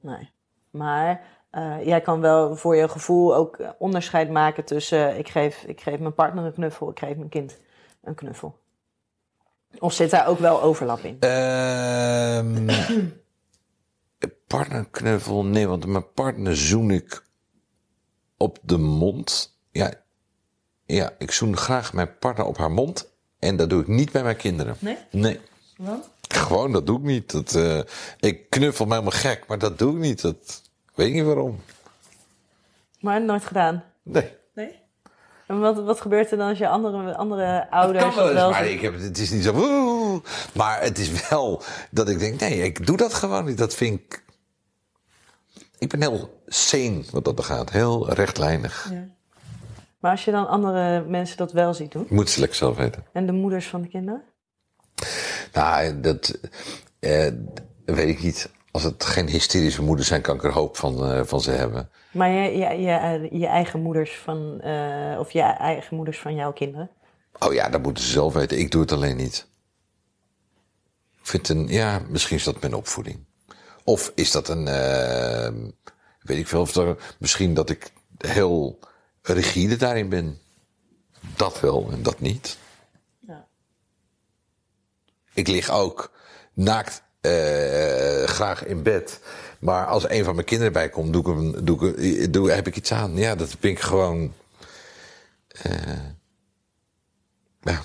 Nee. 0.00 0.30
Maar 0.70 1.20
eh, 1.56 1.86
jij 1.86 2.00
kan 2.00 2.20
wel 2.20 2.56
voor 2.56 2.76
je 2.76 2.88
gevoel 2.88 3.34
ook 3.34 3.56
eh, 3.56 3.68
onderscheid 3.78 4.30
maken 4.30 4.64
tussen 4.64 5.10
eh, 5.10 5.18
ik 5.18 5.28
geef, 5.28 5.62
ik 5.62 5.80
geef 5.80 5.98
mijn 5.98 6.14
partner 6.14 6.44
een 6.44 6.52
knuffel, 6.52 6.90
ik 6.90 6.98
geef 6.98 7.16
mijn 7.16 7.28
kind 7.28 7.58
een 8.02 8.14
knuffel. 8.14 8.58
Of 9.78 9.92
zit 9.92 10.10
daar 10.10 10.26
ook 10.26 10.38
wel 10.38 10.62
overlap 10.62 10.98
in? 10.98 11.16
Ehm 11.20 12.70
partnerknuffel, 14.46 15.44
nee, 15.44 15.68
want 15.68 15.86
mijn 15.86 16.12
partner 16.12 16.56
zoen 16.56 16.90
ik 16.90 17.24
op 18.36 18.58
de 18.62 18.78
mond. 18.78 19.58
Ja, 19.70 19.92
ja, 20.86 21.12
ik 21.18 21.30
zoen 21.30 21.56
graag 21.56 21.92
mijn 21.92 22.18
partner 22.18 22.46
op 22.46 22.56
haar 22.56 22.70
mond. 22.70 23.10
En 23.38 23.56
dat 23.56 23.70
doe 23.70 23.80
ik 23.80 23.86
niet 23.86 24.12
bij 24.12 24.22
mijn 24.22 24.36
kinderen. 24.36 24.76
Nee? 24.78 24.96
Nee. 25.10 25.40
Want? 25.76 26.10
Gewoon, 26.28 26.72
dat 26.72 26.86
doe 26.86 26.98
ik 26.98 27.04
niet. 27.04 27.30
Dat, 27.30 27.56
ik 28.20 28.50
knuffel 28.50 28.84
me 28.84 28.92
helemaal 28.92 29.18
gek, 29.18 29.44
maar 29.46 29.58
dat 29.58 29.78
doe 29.78 29.92
ik 29.92 29.98
niet. 29.98 30.20
Dat, 30.20 30.64
weet 30.96 31.12
niet 31.12 31.24
waarom. 31.24 31.60
Maar 33.00 33.22
nooit 33.22 33.44
gedaan. 33.44 33.84
Nee. 34.02 34.32
Nee? 34.54 34.84
En 35.46 35.60
wat, 35.60 35.84
wat 35.84 36.00
gebeurt 36.00 36.30
er 36.30 36.36
dan 36.36 36.48
als 36.48 36.58
je 36.58 36.68
andere, 36.68 37.16
andere 37.16 37.70
ouders... 37.70 38.04
kan 38.04 38.14
wel 38.14 38.24
of 38.24 38.30
eens, 38.30 38.38
wel 38.38 38.50
maar 38.50 38.66
ik 38.66 38.80
heb, 38.80 39.00
het 39.00 39.18
is 39.18 39.30
niet 39.30 39.44
zo... 39.44 39.52
woe. 39.52 40.22
Maar 40.54 40.80
het 40.80 40.98
is 40.98 41.28
wel 41.28 41.62
dat 41.90 42.08
ik 42.08 42.18
denk, 42.18 42.40
nee, 42.40 42.62
ik 42.62 42.86
doe 42.86 42.96
dat 42.96 43.14
gewoon 43.14 43.44
niet. 43.44 43.58
Dat 43.58 43.74
vind 43.74 44.00
ik... 44.00 44.24
Ik 45.78 45.88
ben 45.88 46.00
heel 46.00 46.42
sane 46.46 47.02
wat 47.10 47.24
dat 47.24 47.34
begaat. 47.34 47.70
Heel 47.70 48.12
rechtlijnig. 48.12 48.88
Ja. 48.90 49.08
Maar 49.98 50.10
als 50.10 50.24
je 50.24 50.30
dan 50.30 50.48
andere 50.48 51.04
mensen 51.04 51.36
dat 51.36 51.52
wel 51.52 51.74
ziet 51.74 51.92
doen... 51.92 52.02
Ik 52.02 52.10
moet 52.10 52.28
het 52.28 52.36
lekker 52.36 52.56
zelf 52.56 52.76
weten. 52.76 53.04
En 53.12 53.26
de 53.26 53.32
moeders 53.32 53.66
van 53.66 53.82
de 53.82 53.88
kinderen? 53.88 54.22
Nou, 55.52 56.00
dat 56.00 56.38
eh, 56.98 57.32
weet 57.84 58.08
ik 58.08 58.22
niet. 58.22 58.50
Als 58.76 58.84
het 58.84 59.04
geen 59.04 59.28
hysterische 59.28 59.82
moeders 59.82 60.08
zijn, 60.08 60.22
kan 60.22 60.34
ik 60.34 60.44
er 60.44 60.52
hoop 60.52 60.76
van, 60.76 61.04
eh, 61.04 61.20
van 61.24 61.40
ze 61.40 61.50
hebben. 61.50 61.90
Maar 62.10 62.28
je, 62.28 62.58
je, 62.58 62.80
je, 62.80 63.28
je 63.38 63.46
eigen 63.46 63.80
moeders 63.80 64.18
van... 64.18 64.60
eh, 64.60 65.18
of 65.18 65.30
je 65.30 65.40
eigen 65.40 65.96
moeders 65.96 66.18
van 66.18 66.34
jouw 66.34 66.52
kinderen? 66.52 66.90
Oh 67.38 67.52
ja, 67.52 67.68
dat 67.68 67.82
moeten 67.82 68.04
ze 68.04 68.10
zelf 68.10 68.32
weten. 68.32 68.58
Ik 68.58 68.70
doe 68.70 68.80
het 68.80 68.92
alleen 68.92 69.16
niet. 69.16 69.46
Ik 71.12 71.26
vind 71.26 71.48
een, 71.48 71.68
ja, 71.68 72.02
misschien 72.08 72.36
is 72.36 72.44
dat 72.44 72.60
mijn 72.60 72.74
opvoeding. 72.74 73.24
Of 73.84 74.12
is 74.14 74.30
dat 74.30 74.48
een, 74.48 74.68
eh, 74.68 75.52
weet 76.20 76.38
ik 76.38 76.46
veel, 76.46 76.60
of 76.60 76.72
dat, 76.72 77.00
misschien 77.18 77.54
dat 77.54 77.70
ik 77.70 77.92
heel 78.18 78.78
rigide 79.22 79.76
daarin 79.76 80.08
ben. 80.08 80.38
Dat 81.36 81.60
wel 81.60 81.88
en 81.92 82.02
dat 82.02 82.20
niet. 82.20 82.58
Ja. 83.26 83.46
Ik 85.32 85.48
lig 85.48 85.70
ook 85.70 86.12
naakt 86.52 86.98
eh, 86.98 87.05
graag 88.26 88.64
in 88.66 88.82
bed. 88.82 89.20
Maar 89.58 89.86
als 89.86 90.08
een 90.10 90.24
van 90.24 90.34
mijn 90.34 90.46
kinderen 90.46 90.72
bij 90.72 90.88
komt, 90.88 91.12
doe 91.12 91.20
ik 91.22 91.26
hem, 91.28 91.64
doe 91.64 91.94
ik, 91.96 92.32
doe, 92.32 92.50
heb 92.50 92.66
ik 92.66 92.76
iets 92.76 92.92
aan. 92.92 93.16
Ja, 93.16 93.34
dat 93.34 93.48
vind 93.48 93.78
ik 93.78 93.80
gewoon. 93.80 94.32
eh, 95.48 95.72
ja, 97.62 97.82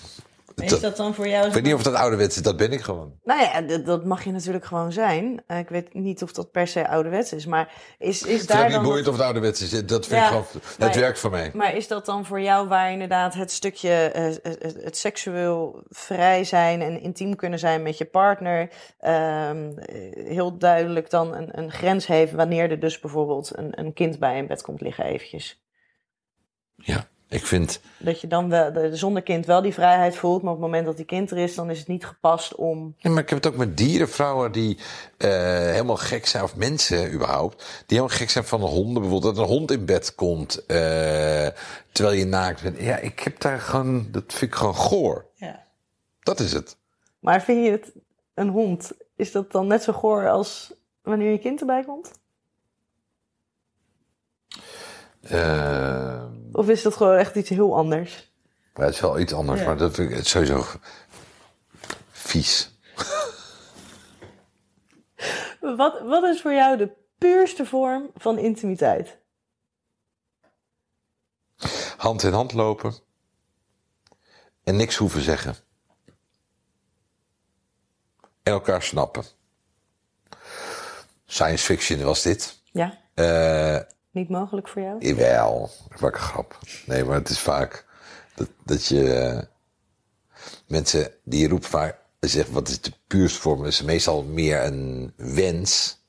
Is 0.64 0.80
dat- 0.80 0.98
dan 0.98 1.14
voor 1.14 1.28
jou... 1.28 1.48
ik 1.48 1.54
weet 1.54 1.64
niet 1.64 1.74
of 1.74 1.84
dat 1.84 1.94
ouderwets 1.94 2.36
is, 2.36 2.42
dat 2.42 2.58
ben 2.58 2.72
ik 2.72 2.82
gewoon. 2.82 3.20
Nou 3.24 3.42
ja, 3.42 3.62
dat, 3.62 3.86
dat 3.86 4.06
mag 4.06 4.24
je 4.24 4.32
natuurlijk 4.32 4.66
gewoon 4.66 4.92
zijn. 4.92 5.44
Eh, 5.48 5.58
ik 5.58 5.70
weet 5.70 5.94
niet 5.94 6.24
of 6.24 6.32
dat 6.32 6.52
per 6.52 6.68
se 6.68 6.88
ouderwets 6.88 7.34
is, 7.34 7.46
maar 7.46 7.72
is, 7.98 8.08
is 8.08 8.22
Ik 8.22 8.28
vind 8.38 8.48
daar 8.48 8.64
het 8.64 8.72
niet 8.74 8.82
boeiend 8.82 9.08
of 9.08 9.14
het 9.14 9.24
ouderwets 9.24 9.62
is. 9.62 9.70
Dat 9.86 10.06
vind 10.08 10.20
Ja, 10.20 10.22
ik 10.22 10.28
gewoon, 10.28 10.46
het 10.52 10.78
maar- 10.80 10.94
werkt 11.00 11.20
voor 11.20 11.32
mij. 11.32 11.52
Maar 11.54 11.76
is 11.76 11.88
dat 11.88 12.06
dan 12.06 12.26
voor 12.26 12.42
jou 12.42 12.68
waar 12.68 12.92
inderdaad 12.92 13.34
het 13.34 13.52
stukje 13.52 13.90
eh, 13.94 14.24
het, 14.24 14.76
het 14.84 14.98
seksueel 14.98 15.84
vrij 15.90 16.44
zijn 16.44 16.82
en 16.82 17.02
intiem 17.02 17.36
kunnen 17.36 17.60
zijn 17.60 17.84
met 17.84 17.98
je 17.98 18.06
partner 18.06 18.70
ehm, 19.00 19.72
eh, 19.78 20.26
heel 20.28 20.58
duidelijk 20.58 21.10
dan 21.10 21.36
een, 21.36 21.60
een 21.60 21.72
grens 21.72 22.08
heeft 22.08 22.32
wanneer 22.32 22.72
er 22.72 22.80
dus 22.80 23.00
bijvoorbeeld 23.00 23.58
een, 23.58 23.80
een 23.80 23.94
kind 23.94 24.20
bij 24.20 24.38
in 24.38 24.48
bed 24.48 24.62
komt 24.62 24.82
liggen 24.82 25.06
eventjes? 25.06 25.64
Ja, 26.76 27.08
ik 27.32 27.46
vind, 27.46 27.82
Dat 27.98 28.22
je 28.22 28.28
dan 28.28 28.50
wel, 28.50 28.74
de, 28.74 28.96
zonder 28.96 29.22
kind 29.22 29.46
wel 29.46 29.62
die 29.62 29.74
vrijheid 29.74 30.16
voelt, 30.16 30.42
maar 30.42 30.52
op 30.52 30.58
het 30.58 30.66
moment 30.68 30.86
dat 30.86 30.98
die 30.98 31.06
kind 31.06 31.32
er 31.32 31.38
is, 31.38 31.56
dan 31.56 31.70
is 31.70 31.80
het 31.80 31.88
niet 31.88 32.06
gepast 32.06 32.56
om... 32.56 32.96
ja, 32.98 33.10
maar 33.10 33.22
ik 33.22 33.30
heb 33.30 33.44
het 33.44 33.54
ook 33.54 33.58
met 33.58 33.78
dierenvrouwen 33.78 34.52
die 34.52 34.78
eh, 35.18 35.30
helemaal 35.50 35.98
gek 35.98 36.26
zijn, 36.26 36.44
of 36.44 36.56
mensen 36.56 37.14
überhaupt, 37.14 37.58
die 37.58 37.98
helemaal 37.98 38.18
gek 38.18 38.30
zijn 38.30 38.44
van 38.44 38.62
honden. 38.62 39.02
Bijvoorbeeld 39.02 39.36
dat 39.36 39.44
een 39.44 39.52
hond 39.52 39.72
in 39.72 39.86
bed 39.86 40.16
komt 40.16 40.66
eh, 40.66 41.48
terwijl 41.92 42.18
je 42.18 42.26
naakt 42.26 42.62
bent. 42.62 42.80
Ja, 42.80 42.98
ik 42.98 43.20
heb 43.20 43.40
daar 43.40 43.60
gewoon, 43.60 44.08
dat 44.12 44.24
vind 44.28 44.52
ik 44.52 44.58
gewoon 44.58 44.76
goor. 44.76 45.26
Ja. 45.34 45.64
Dat 46.20 46.40
is 46.40 46.54
het. 46.54 46.78
Maar 47.20 47.42
vind 47.42 47.66
je 47.66 47.72
het 47.72 47.92
een 48.34 48.50
hond, 48.50 48.92
is 49.16 49.32
dat 49.32 49.52
dan 49.52 49.68
net 49.68 49.84
zo 49.84 49.94
goor 49.94 50.30
als 50.30 50.74
wanneer 51.02 51.32
je 51.32 51.40
kind 51.40 51.60
erbij 51.60 51.84
komt? 51.84 52.12
Eh, 55.22 56.24
Of 56.52 56.70
is 56.70 56.82
dat 56.82 56.96
gewoon 56.96 57.18
echt 57.18 57.36
iets 57.36 57.50
heel 57.50 57.76
anders? 57.76 58.30
maar 58.74 58.86
het 58.86 58.96
is 58.96 59.02
wel 59.02 59.20
iets 59.20 59.34
anders, 59.34 59.60
Ja. 59.60 59.66
maar 59.66 59.78
dat 59.78 59.96
vind 59.96 60.12
ik 60.12 60.28
sowieso 60.28 60.66
vies. 62.12 62.72
Wat, 65.60 66.02
wat 66.02 66.24
is 66.24 66.42
voor 66.42 66.54
jou 66.54 66.78
de 66.78 66.92
puurste 67.18 67.66
vorm 67.66 68.12
van 68.16 68.38
intimiteit? 68.38 69.18
Hand 71.98 72.24
in 72.24 72.34
hand 72.34 72.54
lopen 72.54 72.94
en 74.64 74.76
niks 74.76 74.96
hoeven 74.96 75.22
zeggen. 75.22 75.56
En 78.44 78.52
elkaar 78.54 78.82
snappen. 78.84 79.24
Science 81.26 81.66
fiction 81.66 82.04
was 82.04 82.22
dit. 82.22 82.62
Ja, 82.72 83.00
Eh 83.14 83.80
niet 84.12 84.30
mogelijk 84.30 84.68
voor 84.68 84.82
jou? 84.82 85.06
Jawel, 85.06 85.70
wat 86.00 86.14
een 86.14 86.20
grap. 86.20 86.60
Nee, 86.86 87.04
maar 87.04 87.16
het 87.16 87.30
is 87.30 87.40
vaak 87.40 87.86
dat, 88.36 88.50
dat 88.64 88.86
je... 88.86 89.14
eh, 89.14 89.42
mensen 90.68 91.12
die 91.24 91.48
roepen 91.48 91.70
vaak... 91.70 92.00
Zeggen, 92.20 92.54
wat 92.54 92.68
is 92.68 92.82
de 92.82 92.92
puurste 93.08 93.40
vorm? 93.40 93.66
is 93.66 93.82
meestal 93.82 94.24
meer 94.24 94.64
een 94.66 95.14
wens 95.16 96.00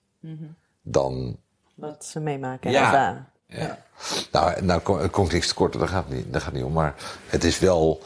dan... 0.83 1.41
Wat 1.75 2.05
ze 2.05 2.21
meemaken 2.21 2.67
en 2.67 2.73
Ja. 2.73 2.85
ervaren. 2.85 3.29
Ja. 3.47 3.85
Nou, 4.33 4.63
nou 4.63 4.81
kom, 4.81 5.11
kom 5.11 5.25
ik 5.27 5.33
niks 5.33 5.49
tekort, 5.49 5.73
daar 5.79 5.89
gaat 5.89 6.09
niet, 6.09 6.33
daar 6.33 6.41
gaat 6.41 6.53
niet 6.53 6.65
om. 6.65 6.73
Maar 6.73 6.95
het 7.27 7.45
is 7.45 7.59
wel... 7.59 8.03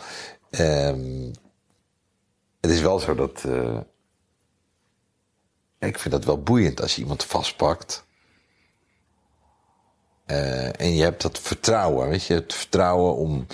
ehm, 0.51 1.33
het 2.61 2.71
is 2.71 2.81
wel 2.81 2.99
zo 2.99 3.15
dat... 3.15 3.45
eh, 3.45 3.79
ik 5.79 5.99
vind 5.99 6.15
dat 6.15 6.25
wel 6.25 6.43
boeiend 6.43 6.81
als 6.81 6.95
je 6.97 7.01
iemand 7.03 7.25
vastpakt... 7.25 8.06
Eh, 10.27 10.81
en 10.81 10.95
je 10.95 11.03
hebt 11.03 11.23
dat 11.23 11.39
vertrouwen, 11.39 12.09
weet 12.09 12.25
je, 12.25 12.35
het 12.35 12.55
vertrouwen 12.55 13.17
om. 13.17 13.47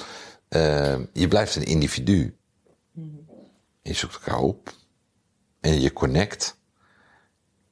eh, 0.49 0.99
je 1.13 1.29
blijft 1.29 1.57
een 1.57 1.65
individu. 1.65 2.37
Je 3.83 3.93
zoekt 3.93 4.15
elkaar 4.15 4.39
op. 4.41 4.75
En 5.61 5.81
je 5.81 5.93
connect. 5.93 6.57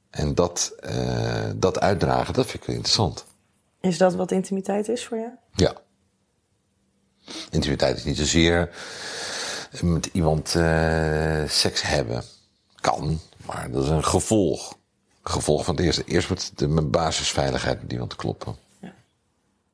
En 0.09 0.35
dat, 0.35 0.73
eh, 0.79 1.49
dat 1.55 1.79
uitdragen, 1.79 2.33
dat 2.33 2.45
vind 2.45 2.61
ik 2.61 2.67
wel 2.67 2.75
interessant. 2.75 3.25
Is 3.81 3.97
dat 3.97 4.13
wat 4.15 4.31
intimiteit 4.31 4.87
is 4.87 5.05
voor 5.05 5.17
jou? 5.17 5.31
Ja. 5.53 5.73
Intimiteit 7.49 7.97
is 7.97 8.03
niet 8.03 8.17
zozeer 8.17 8.69
met 9.81 10.05
iemand 10.05 10.49
seks 11.47 11.81
hebben. 11.81 12.23
Kan, 12.75 13.19
maar 13.45 13.71
dat 13.71 13.83
is 13.83 13.89
een 13.89 14.03
gevolg. 14.03 14.77
Gevolg 15.23 15.65
van 15.65 15.75
het 15.75 15.85
eerste. 15.85 16.03
Eerst 16.03 16.29
moet 16.29 16.57
de, 16.57 16.67
mijn 16.67 16.89
basisveiligheid 16.89 17.81
met 17.81 17.91
iemand 17.91 18.15
kloppen. 18.15 18.55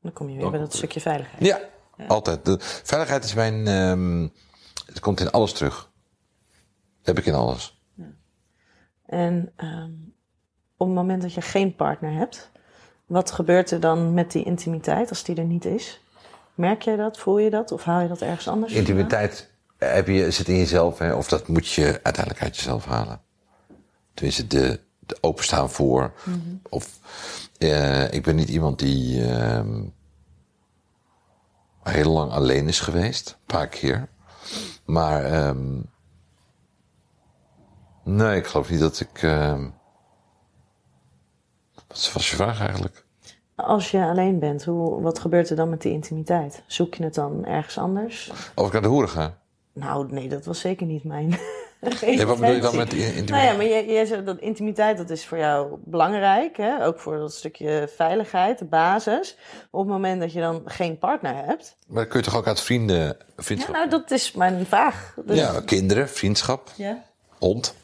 Dan 0.08 0.15
kom 0.15 0.30
je 0.30 0.38
weer 0.38 0.50
bij 0.52 0.60
dat 0.60 0.76
stukje 0.76 1.00
veiligheid. 1.02 1.46
Ja, 1.46 1.60
altijd. 2.08 2.46
De 2.46 2.58
veiligheid 2.84 3.24
is 3.24 3.34
mijn. 3.34 3.67
ehm, 3.67 4.28
het 4.86 5.00
komt 5.00 5.20
in 5.20 5.32
alles 5.32 5.54
terug. 5.54 5.76
Dat 6.98 7.15
heb 7.15 7.17
ik 7.17 7.26
in 7.26 7.34
alles. 7.34 7.82
En 9.06 9.52
ehm, 9.56 9.91
op 10.78 10.88
het 10.88 10.96
moment 10.96 11.22
dat 11.22 11.34
je 11.34 11.41
geen 11.41 11.76
partner 11.76 12.13
hebt, 12.13 12.52
wat 13.06 13.32
gebeurt 13.32 13.72
er 13.72 13.80
dan 13.80 14.13
met 14.13 14.32
die 14.32 14.43
intimiteit 14.43 15.10
als 15.10 15.24
die 15.24 15.36
er 15.36 15.43
niet 15.46 15.65
is? 15.65 16.02
Merk 16.56 16.82
jij 16.82 16.96
dat? 16.96 17.17
Voel 17.17 17.38
je 17.38 17.50
dat? 17.50 17.72
Of 17.72 17.84
haal 17.84 18.02
je 18.02 18.08
dat 18.08 18.22
ergens 18.22 18.48
anders? 18.48 18.74
vandaan? 18.74 18.89
Intimiteit 18.89 19.50
heb 19.78 20.08
je, 20.08 20.32
zit 20.32 20.48
in 20.48 20.58
jezelf, 20.58 20.98
hè, 20.98 21.13
of 21.13 21.28
dat 21.28 21.48
moet 21.48 21.67
je 21.67 22.00
uiteindelijk 22.04 22.43
uit 22.43 22.56
jezelf 22.56 22.86
halen. 22.86 23.22
Tenminste, 24.13 24.48
de, 24.48 24.80
de 25.00 25.17
openstaan 25.22 25.70
voor. 25.70 26.13
Of 26.70 27.00
eh, 27.58 28.13
ik 28.13 28.24
ben 28.24 28.36
niet 28.36 28.50
iemand 28.50 28.80
die 28.80 29.26
ehm, 29.26 29.84
heel 31.89 32.12
lang 32.12 32.32
alleen 32.32 32.67
is 32.67 32.80
geweest, 32.80 33.30
een 33.30 33.45
paar 33.45 33.67
keer. 33.67 34.10
Maar 34.86 35.23
ehm, 35.23 35.82
nee, 38.04 38.38
ik 38.38 38.45
geloof 38.47 38.69
niet 38.69 38.80
dat 38.80 39.00
ik. 39.00 39.23
ehm, 39.23 39.69
wat 41.88 42.12
was 42.13 42.30
je 42.30 42.36
vraag 42.36 42.60
eigenlijk? 42.60 43.06
Als 43.56 43.91
je 43.91 44.06
alleen 44.06 44.39
bent, 44.39 44.65
hoe, 44.65 45.02
wat 45.02 45.19
gebeurt 45.19 45.50
er 45.50 45.56
dan 45.56 45.69
met 45.69 45.82
die 45.82 45.91
intimiteit? 45.91 46.63
Zoek 46.67 46.93
je 46.93 47.04
het 47.04 47.13
dan 47.13 47.45
ergens 47.45 47.78
anders? 47.78 48.32
Of 48.56 48.67
ik 48.67 48.73
naar 48.73 48.82
de 48.82 48.88
hoeren 48.88 49.10
ga? 49.10 49.38
Nou, 49.73 50.12
nee, 50.12 50.30
dat 50.30 50.45
was 50.45 50.60
zeker 50.60 50.86
niet 50.86 51.04
mijn. 51.04 51.39
Nee, 52.02 52.26
wat 52.26 52.40
bedoel 52.40 52.56
je 52.56 52.62
dan 52.62 52.76
met 52.76 52.94
in- 52.94 53.00
intimiteit? 53.00 53.30
Nou 53.30 53.44
ja, 53.44 53.54
maar 53.54 53.66
jij, 53.66 53.86
jij 53.86 54.06
zegt 54.06 54.26
dat 54.26 54.40
intimiteit, 54.40 54.98
dat 54.98 55.10
is 55.10 55.26
voor 55.26 55.38
jou 55.38 55.78
belangrijk. 55.84 56.58
Hè? 56.58 56.86
Ook 56.86 57.00
voor 57.00 57.18
dat 57.18 57.34
stukje 57.34 57.90
veiligheid, 57.96 58.60
de 58.60 58.66
basis. 58.66 59.38
Op 59.72 59.80
het 59.80 59.90
moment 59.90 60.22
dat 60.22 60.34
je 60.34 60.40
dan 60.40 60.62
geen 60.66 60.98
partner 60.98 61.36
hebt. 61.46 61.76
Maar 61.88 62.02
dat 62.04 62.12
kun 62.12 62.20
je 62.20 62.26
toch 62.26 62.36
ook 62.38 62.48
uit 62.48 62.62
vrienden, 62.62 62.98
Ja, 62.98 63.16
vriendschap? 63.36 63.74
nou, 63.76 63.90
dat 63.90 64.12
is 64.12 64.32
mijn 64.32 64.66
vraag. 64.66 65.13
Dus, 65.26 65.38
Ja, 65.38 65.62
kinderen, 65.66 66.10
vriendschap, 66.10 66.72
ja. 66.76 67.04
hond. 67.38 67.76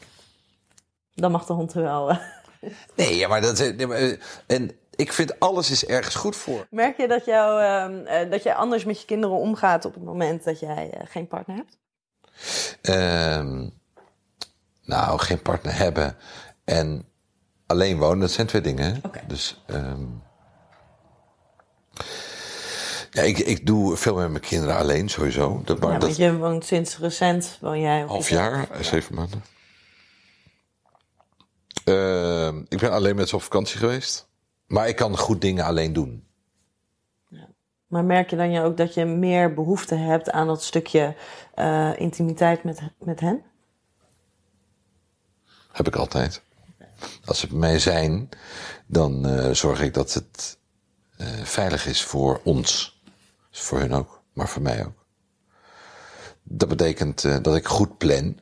Dan 1.13 1.31
mag 1.31 1.45
de 1.45 1.53
hond 1.53 1.73
er 1.73 1.81
wel. 1.81 2.11
Nee, 2.95 3.15
ja, 3.17 3.27
maar 3.27 3.41
dat 3.41 3.59
is. 3.59 3.73
nee, 3.75 3.87
maar, 3.87 3.97
eh, 3.97 4.17
en 4.47 4.71
Ik 4.95 5.11
vind 5.13 5.39
alles 5.39 5.71
is 5.71 5.85
ergens 5.85 6.15
goed 6.15 6.35
voor. 6.35 6.67
Merk 6.69 6.97
je 6.97 7.07
dat, 7.07 7.25
jou, 7.25 7.61
ehm, 7.61 8.05
eh, 8.05 8.31
dat 8.31 8.43
jij 8.43 8.53
anders 8.53 8.83
met 8.85 8.99
je 8.99 9.05
kinderen 9.05 9.35
omgaat 9.37 9.85
op 9.85 9.93
het 9.93 10.03
moment 10.03 10.43
dat 10.43 10.59
jij 10.59 10.89
eh, 10.93 11.01
geen 11.09 11.27
partner 11.27 11.55
hebt? 11.55 11.77
Ehm, 12.81 13.69
nou, 14.85 15.19
geen 15.19 15.41
partner 15.41 15.77
hebben 15.77 16.15
en 16.63 17.05
alleen 17.65 17.97
wonen, 17.97 18.19
dat 18.19 18.31
zijn 18.31 18.47
twee 18.47 18.61
dingen. 18.61 19.01
Dus 19.27 19.63
ehm, 19.65 20.05
ja, 23.11 23.21
ik, 23.21 23.37
ik 23.37 23.65
doe 23.65 23.97
veel 23.97 24.15
met 24.15 24.29
mijn 24.29 24.41
kinderen 24.41 24.75
alleen, 24.75 25.09
sowieso. 25.09 25.61
Dat, 25.65 25.79
maar 25.79 25.91
ja, 25.91 25.97
dat 25.97 26.15
je 26.15 26.37
woont 26.37 26.65
sinds 26.65 26.97
recent, 26.97 27.57
woon 27.61 27.79
jij 27.79 28.01
half 28.01 28.29
jaar, 28.29 28.69
eh, 28.69 28.81
zeven 28.81 29.15
maanden. 29.15 29.43
Ehm, 31.83 32.57
ik 32.67 32.79
ben 32.79 32.91
alleen 32.91 33.15
met 33.15 33.29
ze 33.29 33.35
op 33.35 33.41
vakantie 33.41 33.77
geweest. 33.77 34.31
Maar 34.67 34.87
ik 34.87 34.95
kan 34.95 35.17
goed 35.17 35.41
dingen 35.41 35.65
alleen 35.65 35.93
doen. 35.93 36.27
Maar 37.87 38.05
merk 38.05 38.29
je 38.29 38.35
dan 38.35 38.51
je 38.51 38.61
ook 38.61 38.77
dat 38.77 38.93
je 38.93 39.05
meer 39.05 39.53
behoefte 39.53 39.95
hebt 39.95 40.31
aan 40.31 40.47
dat 40.47 40.63
stukje 40.63 41.15
eh, 41.53 41.91
intimiteit 41.95 42.63
met, 42.63 42.81
met 42.99 43.19
hen? 43.19 43.43
Heb 45.73 45.87
ik 45.87 45.95
altijd. 45.95 46.41
Als 47.25 47.39
ze 47.39 47.47
bij 47.47 47.57
mij 47.57 47.79
zijn, 47.79 48.29
dan 48.85 49.25
eh, 49.25 49.51
zorg 49.51 49.81
ik 49.81 49.93
dat 49.93 50.13
het 50.13 50.57
eh, 51.17 51.27
veilig 51.43 51.85
is 51.85 52.03
voor 52.03 52.41
ons. 52.43 53.01
Voor 53.51 53.79
hun 53.79 53.93
ook, 53.93 54.21
maar 54.33 54.49
voor 54.49 54.61
mij 54.61 54.85
ook. 54.85 55.05
Dat 56.43 56.69
betekent 56.69 57.23
eh, 57.23 57.37
dat 57.41 57.55
ik 57.55 57.67
goed 57.67 57.97
plan. 57.97 58.41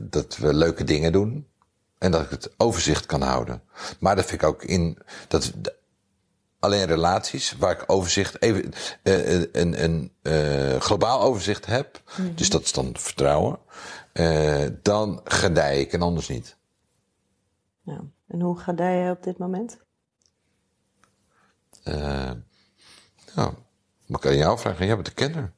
dat 0.00 0.36
we 0.36 0.54
leuke 0.54 0.84
dingen 0.84 1.12
doen. 1.12 1.46
En 1.98 2.10
dat 2.10 2.22
ik 2.22 2.30
het 2.30 2.50
overzicht 2.56 3.06
kan 3.06 3.22
houden. 3.22 3.62
Maar 4.00 4.16
dat 4.16 4.24
vind 4.24 4.42
ik 4.42 4.48
ook 4.48 4.62
in. 4.62 4.98
Dat, 5.28 5.52
alleen 6.58 6.86
relaties 6.86 7.56
waar 7.56 7.72
ik 7.72 7.84
overzicht, 7.86 8.42
even 8.42 8.72
eh, 9.02 9.34
eh, 9.34 9.48
een, 9.52 9.84
een 9.84 10.12
eh, 10.22 10.80
globaal 10.80 11.20
overzicht 11.20 11.66
heb. 11.66 12.02
Dus 12.34 12.50
dat 12.50 12.62
is 12.62 12.72
dan 12.72 12.96
vertrouwen. 12.96 13.58
dan 14.82 15.20
gedij 15.24 15.80
ik 15.80 15.92
en 15.92 16.02
anders 16.02 16.28
niet. 16.28 16.56
Ja. 17.82 18.00
En 18.28 18.40
hoe 18.40 18.58
ga 18.58 18.72
jij 18.76 19.10
op 19.10 19.22
dit 19.22 19.38
moment? 19.38 19.78
Nou, 23.34 23.54
maar 24.06 24.20
kan 24.20 24.32
je 24.32 24.38
jou 24.38 24.58
vragen? 24.58 24.86
Jij 24.86 24.94
bent 24.94 25.06
de 25.06 25.14
kenner. 25.14 25.52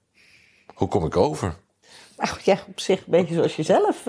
Hoe 0.74 0.88
kom 0.88 1.04
ik 1.04 1.16
over? 1.16 1.56
Ach, 2.16 2.40
ja, 2.40 2.64
op 2.68 2.80
zich 2.80 2.98
een 2.98 3.10
beetje 3.10 3.34
zoals 3.34 3.56
jezelf. 3.56 4.04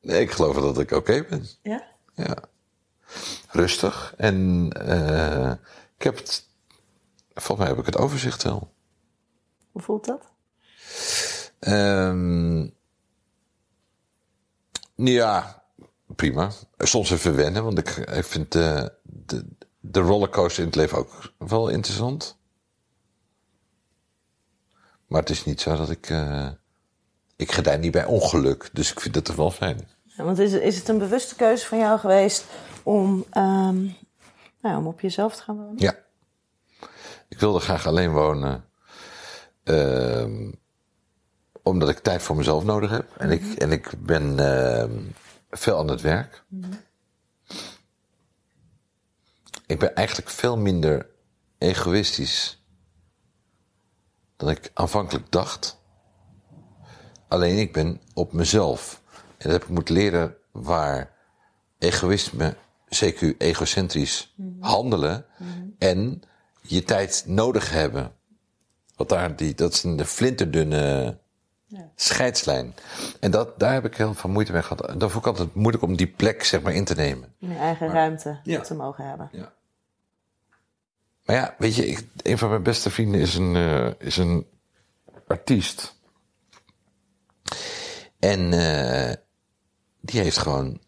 Nee, 0.00 0.20
ik 0.20 0.30
geloof 0.30 0.56
dat 0.56 0.78
ik 0.78 0.90
oké 0.90 1.24
ben. 1.28 1.46
ja? 1.62 1.82
Ja. 2.14 2.36
Rustig. 3.56 4.14
En 4.16 4.70
eh 4.72 5.50
ik 5.96 6.02
heb 6.02 6.16
het. 6.16 6.44
Volgens 7.34 7.58
mij 7.58 7.68
heb 7.68 7.78
ik 7.78 7.86
het 7.94 8.02
overzicht 8.02 8.42
wel. 8.42 8.72
Hoe 9.72 9.82
voelt 9.82 10.04
dat? 10.04 10.22
Ehm 11.58 12.68
ja, 14.94 15.62
prima. 16.06 16.50
Soms 16.78 17.10
even 17.10 17.36
wennen, 17.36 17.64
want 17.64 17.78
ik, 17.78 17.96
ik 17.96 18.24
vind 18.24 18.52
de, 18.52 18.92
de, 19.02 19.46
de 19.80 20.00
rollercoaster 20.00 20.62
in 20.62 20.68
het 20.68 20.76
leven 20.76 20.98
ook 20.98 21.32
wel 21.38 21.68
interessant. 21.68 22.36
Maar 25.06 25.20
het 25.20 25.30
is 25.30 25.44
niet 25.44 25.60
zo 25.60 25.76
dat 25.76 25.90
ik. 25.90 26.10
eh 26.10 26.48
ik 27.36 27.52
gedij 27.52 27.76
niet 27.76 27.92
bij 27.92 28.04
ongeluk, 28.04 28.70
dus 28.72 28.90
ik 28.90 29.00
vind 29.00 29.14
het 29.14 29.24
toch 29.24 29.36
wel 29.36 29.50
fijn. 29.50 29.88
Ja, 30.04 30.24
want 30.24 30.38
is, 30.38 30.52
is 30.52 30.76
het 30.76 30.88
een 30.88 30.98
bewuste 30.98 31.34
keuze 31.34 31.66
van 31.66 31.78
jou 31.78 31.98
geweest 31.98 32.44
om, 32.86 33.24
ehm, 33.30 33.84
nou, 34.60 34.76
om 34.76 34.86
op 34.86 35.00
jezelf 35.00 35.36
te 35.36 35.42
gaan 35.42 35.56
wonen? 35.56 35.78
Ja. 35.78 35.94
Ik 37.28 37.38
wilde 37.38 37.60
graag 37.60 37.86
alleen 37.86 38.12
wonen. 38.12 38.64
ehm, 39.64 40.52
omdat 41.62 41.88
ik 41.88 41.98
tijd 41.98 42.22
voor 42.22 42.36
mezelf 42.36 42.64
nodig 42.64 42.90
heb. 42.90 43.16
En, 43.16 43.30
ik, 43.30 43.42
en 43.54 43.72
ik 43.72 43.92
ben 43.98 44.38
ehm, 44.38 44.98
veel 45.50 45.78
aan 45.78 45.88
het 45.88 46.00
werk. 46.00 46.44
Ik 49.66 49.78
ben 49.78 49.94
eigenlijk 49.94 50.28
veel 50.28 50.56
minder 50.56 51.10
egoïstisch 51.58 52.64
dan 54.36 54.50
ik 54.50 54.70
aanvankelijk 54.74 55.30
dacht. 55.30 55.78
Alleen 57.28 57.58
ik 57.58 57.72
ben 57.72 58.00
op 58.14 58.32
mezelf. 58.32 59.02
En 59.12 59.50
dat 59.50 59.52
heb 59.52 59.62
ik 59.62 59.68
moeten 59.68 59.94
leren 59.94 60.36
waar 60.52 61.10
egoïsme, 61.78 62.56
CQ, 62.94 63.36
egocentrisch 63.38 64.34
handelen 64.60 65.26
en 65.78 66.22
je 66.60 66.82
tijd 66.82 67.24
nodig 67.26 67.70
hebben. 67.70 68.12
Wat 68.96 69.08
daar, 69.08 69.36
die, 69.36 69.54
dat 69.54 69.72
is 69.72 69.82
een 69.82 70.04
flinterdunne 70.04 71.18
scheidslijn. 71.94 72.74
En 73.20 73.30
dat, 73.30 73.58
daar 73.58 73.72
heb 73.72 73.84
ik 73.84 73.96
heel 73.96 74.14
veel 74.14 74.30
moeite 74.30 74.52
mee 74.52 74.62
gehad. 74.62 74.86
En 74.88 74.98
dat 74.98 75.10
vond 75.10 75.24
ik 75.26 75.30
altijd 75.30 75.54
moeilijk 75.54 75.82
om 75.82 75.96
die 75.96 76.06
plek 76.06 76.44
zeg 76.44 76.62
maar 76.62 76.72
in 76.74 76.84
te 76.84 76.94
nemen. 76.94 77.34
Om 77.40 77.50
je 77.52 77.58
eigen 77.58 77.88
ruimte 77.88 78.40
Ja. 78.42 78.60
te 78.60 78.74
mogen 78.74 79.08
hebben. 79.08 79.28
Ja. 79.32 79.52
Maar 81.24 81.36
ja, 81.36 81.54
weet 81.58 81.74
je, 81.74 81.86
ik, 81.86 82.06
een 82.22 82.38
van 82.38 82.48
mijn 82.48 82.62
beste 82.62 82.90
vrienden 82.90 83.20
is 83.20 83.34
een, 83.34 83.56
eh, 83.56 83.90
is 83.98 84.16
een 84.16 84.46
artiest. 85.26 85.94
En 88.18 88.52
eh, 88.52 89.14
die 90.00 90.20
heeft 90.20 90.38
gewoon 90.38 90.80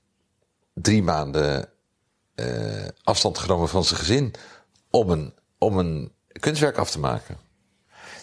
drie 0.74 1.02
maanden 1.02 1.68
afstand 3.02 3.38
genomen 3.38 3.68
van 3.68 3.84
zijn 3.84 3.98
gezin 3.98 4.34
om 4.90 5.10
een, 5.10 5.34
om 5.58 5.78
een 5.78 6.12
kunstwerk 6.40 6.76
af 6.78 6.90
te 6.90 6.98
maken. 6.98 7.36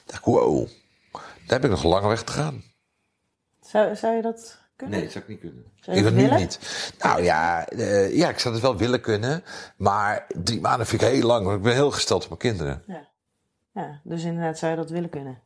Ik 0.05 0.11
dacht, 0.11 0.25
wow, 0.25 0.67
daar 1.11 1.21
heb 1.47 1.63
ik 1.63 1.69
nog 1.69 1.83
een 1.83 1.89
lange 1.89 2.07
weg 2.07 2.23
te 2.23 2.31
gaan. 2.31 2.63
Zou, 3.61 3.95
zou 3.95 4.15
je 4.15 4.21
dat 4.21 4.59
kunnen? 4.75 4.95
Nee, 4.95 5.03
dat 5.03 5.11
zou 5.13 5.23
ik 5.23 5.29
niet 5.29 5.39
kunnen. 5.39 5.63
Zou 5.81 5.97
je 5.97 6.03
ik 6.03 6.09
het 6.09 6.29
dat 6.29 6.31
nu 6.31 6.39
niet. 6.39 6.59
Nou 6.99 7.23
ja, 7.23 7.67
eh, 7.67 8.15
ja, 8.15 8.29
ik 8.29 8.39
zou 8.39 8.53
het 8.53 8.63
wel 8.63 8.77
willen 8.77 9.01
kunnen. 9.01 9.43
Maar 9.77 10.25
drie 10.27 10.61
maanden 10.61 10.87
vind 10.87 11.01
ik 11.01 11.07
heel 11.07 11.25
lang. 11.25 11.45
Want 11.45 11.57
ik 11.57 11.63
ben 11.63 11.73
heel 11.73 11.91
gesteld 11.91 12.23
op 12.23 12.27
mijn 12.29 12.39
kinderen. 12.39 12.83
Ja. 12.87 13.07
ja, 13.73 14.01
dus 14.03 14.23
inderdaad 14.23 14.57
zou 14.57 14.71
je 14.71 14.77
dat 14.77 14.89
willen 14.89 15.09
kunnen. 15.09 15.41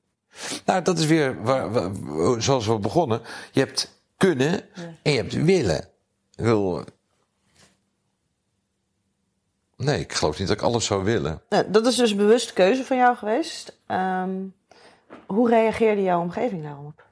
Nou, 0.65 0.81
dat 0.81 0.97
is 0.99 1.05
weer 1.05 1.41
waar, 1.43 1.71
waar- 1.71 2.41
zoals 2.41 2.67
we 2.67 2.79
begonnen. 2.79 3.21
Je 3.51 3.59
hebt 3.59 4.01
kunnen 4.17 4.73
en 5.03 5.11
je 5.11 5.17
hebt 5.17 5.33
willen. 5.33 5.89
Ik 6.35 6.43
wil... 6.43 6.83
Nee, 9.79 9.99
ik 9.99 10.13
geloof 10.13 10.39
niet 10.39 10.47
dat 10.47 10.57
ik 10.57 10.63
alles 10.63 10.85
zou 10.85 11.03
willen. 11.03 11.41
Nou, 11.49 11.71
dat 11.71 11.85
is 11.85 11.95
dus 11.95 12.11
een 12.11 12.17
bewuste 12.17 12.53
keuze 12.53 12.85
van 12.85 12.97
jou 12.97 13.15
geweest. 13.15 13.79
Ehm, 13.85 14.45
hoe 15.25 15.49
reageerde 15.49 16.01
jouw 16.01 16.21
omgeving 16.21 16.63
daarop? 16.63 17.05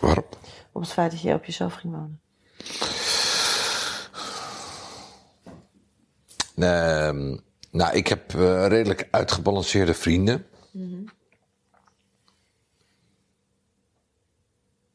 Waarom? 0.00 0.24
Op 0.72 0.82
het 0.82 0.92
feit 0.92 1.10
dat 1.10 1.20
je 1.20 1.34
op 1.34 1.44
jezelf 1.44 1.74
ging 1.74 1.92
wonen? 1.92 2.20
Ehm, 6.56 7.36
nou, 7.70 7.96
ik 7.96 8.06
heb 8.06 8.34
eh, 8.34 8.66
redelijk 8.66 9.08
uitgebalanceerde 9.10 9.94
vrienden. 9.94 10.46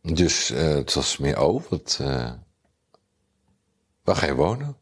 Dus 0.01 0.49
eh, 0.49 0.67
het 0.67 0.93
was 0.93 1.17
meer, 1.17 1.41
oh, 1.41 1.63
wat, 1.69 1.97
eh, 2.01 2.31
waar 4.03 4.15
ga 4.15 4.25
je 4.25 4.35
wonen? 4.35 4.77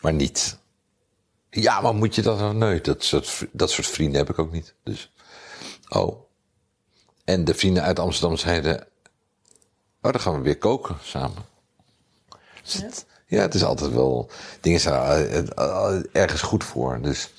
Maar 0.00 0.12
niet. 0.12 0.58
Ja, 1.50 1.80
maar 1.80 1.94
moet 1.94 2.14
je 2.14 2.22
dat 2.22 2.38
nou? 2.38 2.54
Nee, 2.54 2.80
dat 2.80 3.04
soort, 3.04 3.46
dat 3.52 3.70
soort 3.70 3.86
vrienden 3.86 4.18
heb 4.18 4.30
ik 4.30 4.38
ook 4.38 4.52
niet. 4.52 4.74
Dus, 4.82 5.12
oh. 5.88 6.20
En 7.24 7.44
de 7.44 7.54
vrienden 7.54 7.82
uit 7.82 7.98
Amsterdam 7.98 8.36
zeiden, 8.36 8.86
oh, 10.02 10.12
dan 10.12 10.20
gaan 10.20 10.34
we 10.34 10.40
weer 10.40 10.58
koken 10.58 10.96
samen. 11.02 11.44
Dus 12.62 12.72
het- 12.72 13.06
ja, 13.26 13.40
het 13.40 13.54
is 13.54 13.64
altijd 13.64 13.92
wel. 13.92 14.30
Dingen 14.60 14.80
zijn 14.80 14.94
eh, 15.02 15.38
eh, 15.38 15.48
eh, 15.56 16.02
ergens 16.12 16.42
goed 16.42 16.64
voor. 16.64 17.00
Dus 17.02 17.32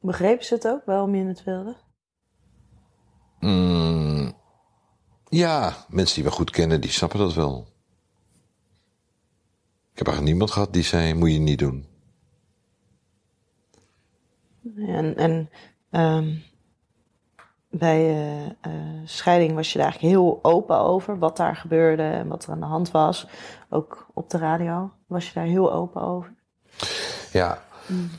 Begrepen 0.00 0.44
ze 0.44 0.54
het 0.54 0.66
ook 0.66 0.84
waarom 0.84 1.14
je 1.14 1.24
het 1.24 1.44
wilde? 1.44 1.76
mm, 3.40 4.36
ja, 5.28 5.84
mensen 5.88 6.14
die 6.14 6.24
me 6.24 6.30
goed 6.30 6.50
kennen, 6.50 6.80
die 6.80 6.90
snappen 6.90 7.18
dat 7.18 7.34
wel. 7.34 7.69
Ik 10.00 10.06
heb 10.06 10.14
eigenlijk 10.14 10.38
niemand 10.38 10.58
gehad 10.58 10.72
die 10.72 10.82
zei: 10.82 11.14
moet 11.14 11.32
je 11.32 11.38
niet 11.38 11.58
doen. 11.58 11.86
En, 14.76 15.16
en 15.16 15.50
ehm, 15.90 16.34
bij 17.70 18.08
eh, 18.08 18.46
eh, 18.46 19.00
scheiding 19.04 19.54
was 19.54 19.72
je 19.72 19.78
daar 19.78 19.86
eigenlijk 19.86 20.14
heel 20.14 20.38
open 20.42 20.78
over 20.78 21.18
wat 21.18 21.36
daar 21.36 21.56
gebeurde 21.56 22.02
en 22.02 22.28
wat 22.28 22.44
er 22.44 22.50
aan 22.50 22.60
de 22.60 22.66
hand 22.66 22.90
was. 22.90 23.26
Ook 23.68 24.06
op 24.14 24.30
de 24.30 24.38
radio 24.38 24.90
was 25.06 25.26
je 25.26 25.34
daar 25.34 25.44
heel 25.44 25.72
open 25.72 26.02
over. 26.02 26.34
Ja, 27.32 27.62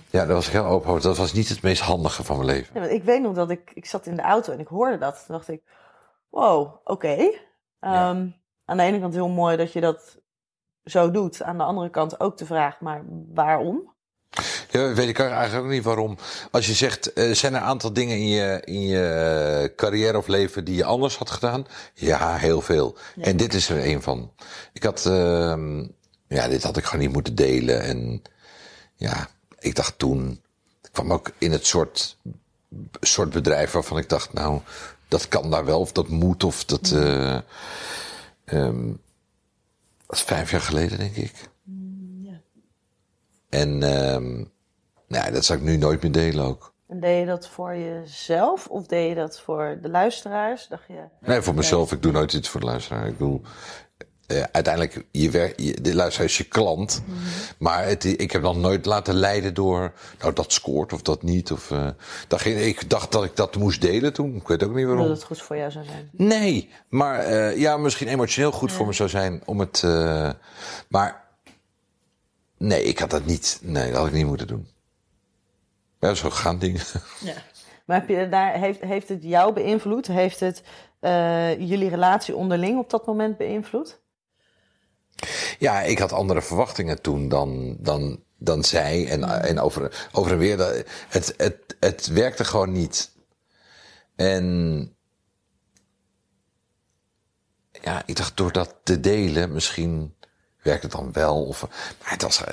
ja, 0.10 0.26
daar 0.26 0.36
was 0.36 0.48
ik 0.48 0.54
heel 0.54 0.66
open 0.66 0.90
over. 0.90 1.02
Dat 1.02 1.18
was 1.18 1.34
niet 1.34 1.50
het 1.50 1.62
meest 1.62 1.82
handige 1.82 2.24
van 2.24 2.36
mijn 2.36 2.50
leven. 2.50 2.82
Ja, 2.82 2.88
ik 2.88 3.04
weet 3.04 3.22
nog 3.22 3.36
dat 3.36 3.50
ik, 3.50 3.72
ik 3.74 3.86
zat 3.86 4.06
in 4.06 4.16
de 4.16 4.22
auto 4.22 4.54
en 4.54 4.60
ik 4.60 4.68
hoorde 4.68 4.98
dat. 4.98 5.24
Toen 5.26 5.36
dacht 5.36 5.50
ik, 5.50 5.62
wow, 6.30 6.76
oké. 6.84 7.32
Ehm, 7.80 8.28
Aan 8.66 8.78
de 8.78 8.84
ene 8.84 9.00
kant 9.00 9.14
heel 9.14 9.30
mooi 9.30 9.58
dat 9.58 9.74
je 9.74 9.82
dat 9.82 10.21
zo 10.86 11.12
doet. 11.12 11.44
Aan 11.44 11.58
de 11.58 11.64
andere 11.64 11.90
kant 11.90 12.20
ook 12.20 12.38
de 12.38 12.46
vraag, 12.46 12.80
maar 12.80 13.04
waarom? 13.34 13.90
Ja, 14.70 14.94
weet 14.94 15.08
ik 15.08 15.20
eigenlijk 15.20 15.66
ook 15.66 15.72
niet 15.72 15.84
waarom. 15.84 16.18
Als 16.52 16.68
je 16.68 16.74
zegt, 16.74 17.18
uh, 17.18 17.34
zijn 17.34 17.54
er 17.54 17.62
een 17.62 17.68
aantal 17.68 17.94
dingen 17.94 18.18
in 18.18 18.28
je, 18.28 18.62
in 18.66 18.82
je 18.82 19.74
carrière 19.76 20.18
of 20.18 20.28
leven 20.28 20.66
die 20.66 20.76
je 20.76 20.84
anders 20.84 21.18
had 21.18 21.30
gedaan? 21.30 21.66
Ja, 21.94 22.36
heel 22.36 22.62
veel. 22.62 22.98
Ja. 23.16 23.24
En 23.24 23.38
dit 23.38 23.54
is 23.54 23.70
er 23.70 23.86
een 23.86 24.02
van. 24.02 24.32
Ik 24.74 24.84
had, 24.84 25.06
uh, 25.08 25.84
ja, 26.28 26.48
dit 26.48 26.64
had 26.64 26.78
ik 26.78 26.84
gewoon 26.84 27.06
niet 27.06 27.14
moeten 27.14 27.36
delen. 27.36 27.82
En 27.82 28.22
ja, 28.96 29.28
ik 29.60 29.76
dacht 29.76 30.00
toen, 30.00 30.42
ik 30.82 30.90
kwam 30.92 31.14
ook 31.14 31.32
in 31.38 31.52
het 31.52 31.66
soort, 31.66 32.18
soort 33.00 33.30
bedrijf 33.30 33.72
waarvan 33.72 33.98
ik 33.98 34.10
dacht, 34.10 34.34
nou, 34.34 34.60
dat 35.08 35.28
kan 35.28 35.50
daar 35.50 35.66
wel, 35.66 35.80
of 35.80 35.92
dat 35.92 36.08
moet, 36.08 36.44
of 36.44 36.66
dat. 36.66 36.92
Uh, 36.94 37.38
um, 38.46 39.02
is 40.12 40.22
vijf 40.22 40.52
jaar 40.52 40.62
geleden, 40.62 40.98
denk 40.98 41.16
ik. 41.16 41.50
Ja. 42.22 42.42
En 43.50 43.70
um, 44.14 44.52
nou, 45.08 45.32
dat 45.32 45.46
zou 45.46 45.60
ik 45.60 45.66
nu 45.66 45.78
nooit 45.78 46.02
meer 46.02 46.12
delen 46.12 46.46
ook. 46.46 46.74
En 46.88 47.00
deed 47.00 47.20
je 47.20 47.26
dat 47.26 47.48
voor 47.48 47.76
jezelf 47.76 48.68
of 48.68 48.86
deed 48.86 49.10
je 49.10 49.16
dat 49.16 49.40
voor 49.40 49.78
de 49.82 49.90
luisteraars? 49.90 50.68
Dacht 50.68 50.88
je, 50.88 51.04
nee, 51.20 51.42
voor 51.42 51.56
mezelf. 51.56 51.92
Ik 51.92 52.02
doe 52.02 52.12
nooit 52.12 52.34
iets 52.34 52.50
voor 52.50 52.60
de 52.60 52.66
luisteraar. 52.66 53.08
Ik 53.08 53.18
bedoel, 53.18 53.42
uh, 54.32 54.44
uiteindelijk, 54.52 55.06
je 55.12 55.54
je, 55.56 55.82
de 55.82 55.96
luisteraar 55.96 56.28
is 56.28 56.38
je 56.38 56.44
klant. 56.44 57.02
Mm 57.06 57.14
-hmm. 57.14 57.24
Maar 57.58 57.86
het, 57.86 58.04
ik 58.04 58.32
heb 58.32 58.42
nog 58.42 58.58
nooit 58.58 58.86
laten 58.86 59.14
leiden 59.14 59.54
door, 59.54 59.94
nou 60.20 60.34
dat 60.34 60.54
scoort 60.54 60.94
of 60.94 61.02
dat 61.02 61.24
niet. 61.24 61.52
Of, 61.52 61.70
uh, 61.70 61.88
dacht, 62.28 62.46
ik 62.46 62.90
dacht 62.90 63.12
dat 63.12 63.24
ik 63.24 63.36
dat 63.36 63.56
moest 63.56 63.82
delen 63.82 64.14
toen. 64.14 64.36
Ik 64.36 64.48
weet 64.48 64.64
ook 64.64 64.76
niet 64.76 64.86
waarom. 64.86 65.08
Dat 65.08 65.16
het 65.16 65.26
goed 65.26 65.42
voor 65.42 65.58
jou 65.58 65.72
zou 65.72 65.86
zijn. 65.86 66.10
Nee, 66.12 66.70
maar 66.90 67.32
uh, 67.32 67.58
ja, 67.58 67.78
misschien 67.78 68.08
emotioneel 68.08 68.52
goed 68.52 68.70
ja. 68.70 68.76
voor 68.76 68.86
me 68.86 68.94
zou 68.94 69.10
zijn 69.10 69.42
om 69.46 69.60
het. 69.60 69.84
maar 70.88 71.24
nee, 72.58 72.84
ik 72.84 73.00
had 73.00 73.10
dat 73.10 73.26
niet. 73.26 73.60
Nee, 73.62 73.88
dat 73.88 73.98
had 73.98 74.08
ik 74.08 74.14
niet 74.14 74.26
moeten 74.26 74.48
doen. 74.48 74.68
Ja, 76.00 76.14
zo 76.14 76.30
gaan 76.30 76.60
dingen. 76.60 76.82
Ja. 77.20 77.34
Maar 77.86 78.00
heb 78.00 78.10
je 78.10 78.30
daar, 78.30 78.54
heeft, 78.54 78.82
heeft 78.82 79.10
het 79.10 79.24
jou 79.24 79.54
beïnvloed? 79.54 80.08
Heeft 80.08 80.40
het 80.40 80.64
uh, 81.02 81.60
jullie 81.60 81.90
relatie 81.90 82.36
onderling 82.36 82.80
op 82.80 82.90
dat 82.90 83.06
moment 83.06 83.38
beïnvloed? 83.38 84.01
Ja, 85.60 85.82
ik 85.82 86.00
had 86.00 86.12
andere 86.12 86.42
verwachtingen 86.42 87.02
toen 87.02 87.30
dan, 87.30 87.78
dan, 87.80 88.24
dan 88.38 88.64
zij. 88.64 89.08
En, 89.08 89.24
en 89.44 89.60
over, 89.60 90.10
over 90.12 90.32
en 90.32 90.38
weer. 90.38 90.58
Dat, 90.58 90.84
het, 91.10 91.34
het, 91.38 91.76
het 91.80 92.08
werkte 92.08 92.44
gewoon 92.46 92.72
niet. 92.72 93.12
En 94.16 94.96
ja, 97.82 98.04
ik 98.06 98.16
dacht 98.16 98.38
door 98.38 98.52
dat 98.52 98.76
te 98.84 99.00
delen, 99.00 99.52
misschien 99.52 100.16
werkt 100.62 100.84
het 100.84 100.92
dan 100.92 101.12
wel. 101.12 101.46
Of, 101.46 101.62
maar 102.02 102.12
het 102.12 102.22
was, 102.22 102.44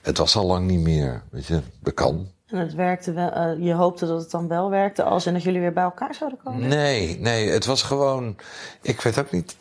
het 0.00 0.18
was 0.18 0.36
al 0.36 0.46
lang 0.46 0.66
niet 0.66 0.80
meer. 0.80 1.22
Weet 1.30 1.46
je, 1.46 1.60
dat 1.80 1.94
kan. 1.94 2.32
En 2.50 2.58
het 2.58 2.74
werkte 2.74 3.12
wel, 3.12 3.36
uh, 3.36 3.66
je 3.66 3.72
hoopte 3.72 4.06
dat 4.06 4.20
het 4.20 4.30
dan 4.30 4.48
wel 4.48 4.70
werkte 4.70 5.02
als 5.02 5.26
en 5.26 5.32
dat 5.32 5.42
jullie 5.42 5.60
weer 5.60 5.72
bij 5.72 5.82
elkaar 5.82 6.14
zouden 6.14 6.38
komen? 6.44 6.68
Nee, 6.68 7.18
nee, 7.18 7.48
het 7.48 7.64
was 7.64 7.82
gewoon, 7.82 8.36
ik 8.82 9.00
weet 9.00 9.18
ook 9.18 9.30
niet, 9.30 9.56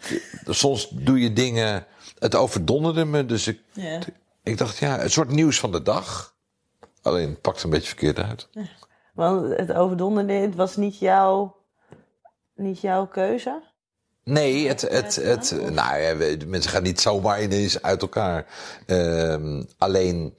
soms 0.46 0.90
doe 0.90 1.20
je 1.20 1.34
dingen, 1.34 1.86
het 2.20 2.36
overdonderde 2.36 3.06
me, 3.06 3.26
dus 3.26 3.48
ik, 4.44 4.58
dacht 4.58 4.78
ja, 4.78 5.04
een 5.04 5.12
soort 5.12 5.30
nieuws 5.30 5.60
van 5.60 5.72
de 5.72 5.82
dag. 5.82 6.36
Alleen 7.02 7.30
het 7.30 7.42
pakt 7.42 7.64
een 7.64 7.70
beetje 7.70 7.88
verkeerd 7.88 8.20
uit. 8.20 8.48
Ja. 8.52 8.68
Want 9.14 9.58
het 9.58 9.74
overdonderde, 9.74 10.34
het 10.34 10.56
was 10.56 10.76
niet 10.76 11.00
jouw, 11.00 11.56
niet 12.56 12.82
jouw 12.82 13.08
keuze? 13.08 13.62
Nee, 14.24 14.68
het, 14.68 14.82
het, 14.82 15.16
het, 15.16 15.50
het 15.50 15.74
nou 15.74 16.00
ja, 16.00 16.38
mensen 16.48 16.72
gaan 16.72 16.84
niet 16.84 17.02
zomaar 17.02 17.44
ineens 17.44 17.82
uit 17.82 18.02
elkaar. 18.02 18.46
Uh, 18.88 19.62
alleen, 19.78 20.38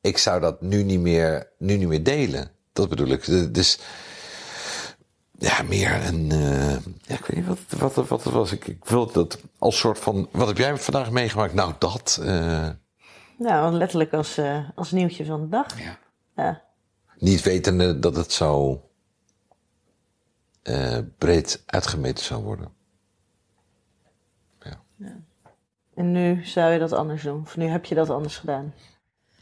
ik 0.00 0.18
zou 0.18 0.40
dat 0.40 0.60
nu 0.60 0.82
niet 0.82 1.00
meer, 1.00 1.52
nu 1.58 1.76
niet 1.76 1.88
meer 1.88 2.02
delen. 2.02 2.50
Dat 2.72 2.88
bedoel 2.88 3.08
ik. 3.08 3.54
Dus 3.54 3.78
ja, 5.40 5.62
meer 5.62 6.06
een. 6.06 6.30
Uh, 6.32 6.72
ja, 7.02 7.14
ik 7.14 7.24
weet 7.26 7.36
niet 7.36 7.46
wat, 7.46 7.94
wat, 7.94 8.08
wat 8.08 8.24
het 8.24 8.32
was. 8.32 8.52
Ik, 8.52 8.66
ik 8.66 8.84
wil 8.84 9.12
dat 9.12 9.38
als 9.58 9.78
soort 9.78 9.98
van. 9.98 10.28
Wat 10.32 10.48
heb 10.48 10.56
jij 10.56 10.76
vandaag 10.76 11.10
meegemaakt? 11.10 11.54
Nou, 11.54 11.72
dat. 11.78 12.18
Uh... 12.22 12.68
Nou, 13.38 13.72
letterlijk 13.72 14.12
als, 14.12 14.38
uh, 14.38 14.68
als 14.74 14.90
nieuwtje 14.90 15.24
van 15.24 15.40
de 15.40 15.48
dag. 15.48 15.80
Ja. 15.80 15.98
ja. 16.36 16.62
Niet 17.18 17.42
wetende 17.42 17.98
dat 17.98 18.16
het 18.16 18.32
zo 18.32 18.84
breed 21.18 21.62
uitgemeten 21.66 22.24
zou 22.24 22.42
worden. 22.42 22.72
Ja. 24.62 24.80
ja. 24.96 25.16
En 25.94 26.12
nu 26.12 26.44
zou 26.46 26.72
je 26.72 26.78
dat 26.78 26.92
anders 26.92 27.22
doen? 27.22 27.40
Of 27.40 27.56
nu 27.56 27.66
heb 27.66 27.84
je 27.84 27.94
dat 27.94 28.10
anders 28.10 28.36
gedaan? 28.36 28.74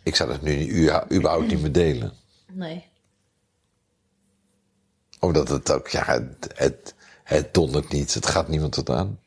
Ik 0.03 0.17
zou 0.17 0.31
dat 0.31 0.43
nu 0.43 0.71
überhaupt 1.13 1.47
niet 1.47 1.61
meer 1.61 1.73
delen. 1.73 2.13
Nee. 2.53 2.87
Omdat 5.29 5.49
het 5.49 5.71
ook, 5.73 5.89
ja, 5.89 6.05
het, 6.05 6.53
het, 6.55 6.95
het 7.25 7.55
dondert 7.55 7.93
niet. 7.93 8.15
Het 8.15 8.27
gaat 8.27 8.49
niemand 8.49 8.73
tot 8.73 8.91
aan. 8.91 9.21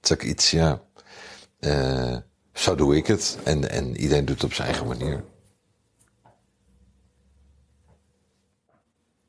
Het 0.00 0.10
is 0.10 0.12
ook 0.12 0.22
iets, 0.22 0.50
ja. 0.50 0.80
Uh, 1.60 2.16
zo 2.52 2.74
doe 2.74 2.96
ik 2.96 3.06
het. 3.06 3.38
En, 3.44 3.70
en 3.70 3.96
iedereen 3.96 4.24
doet 4.24 4.34
het 4.34 4.44
op 4.44 4.52
zijn 4.52 4.68
eigen 4.68 4.86
manier. 4.86 5.24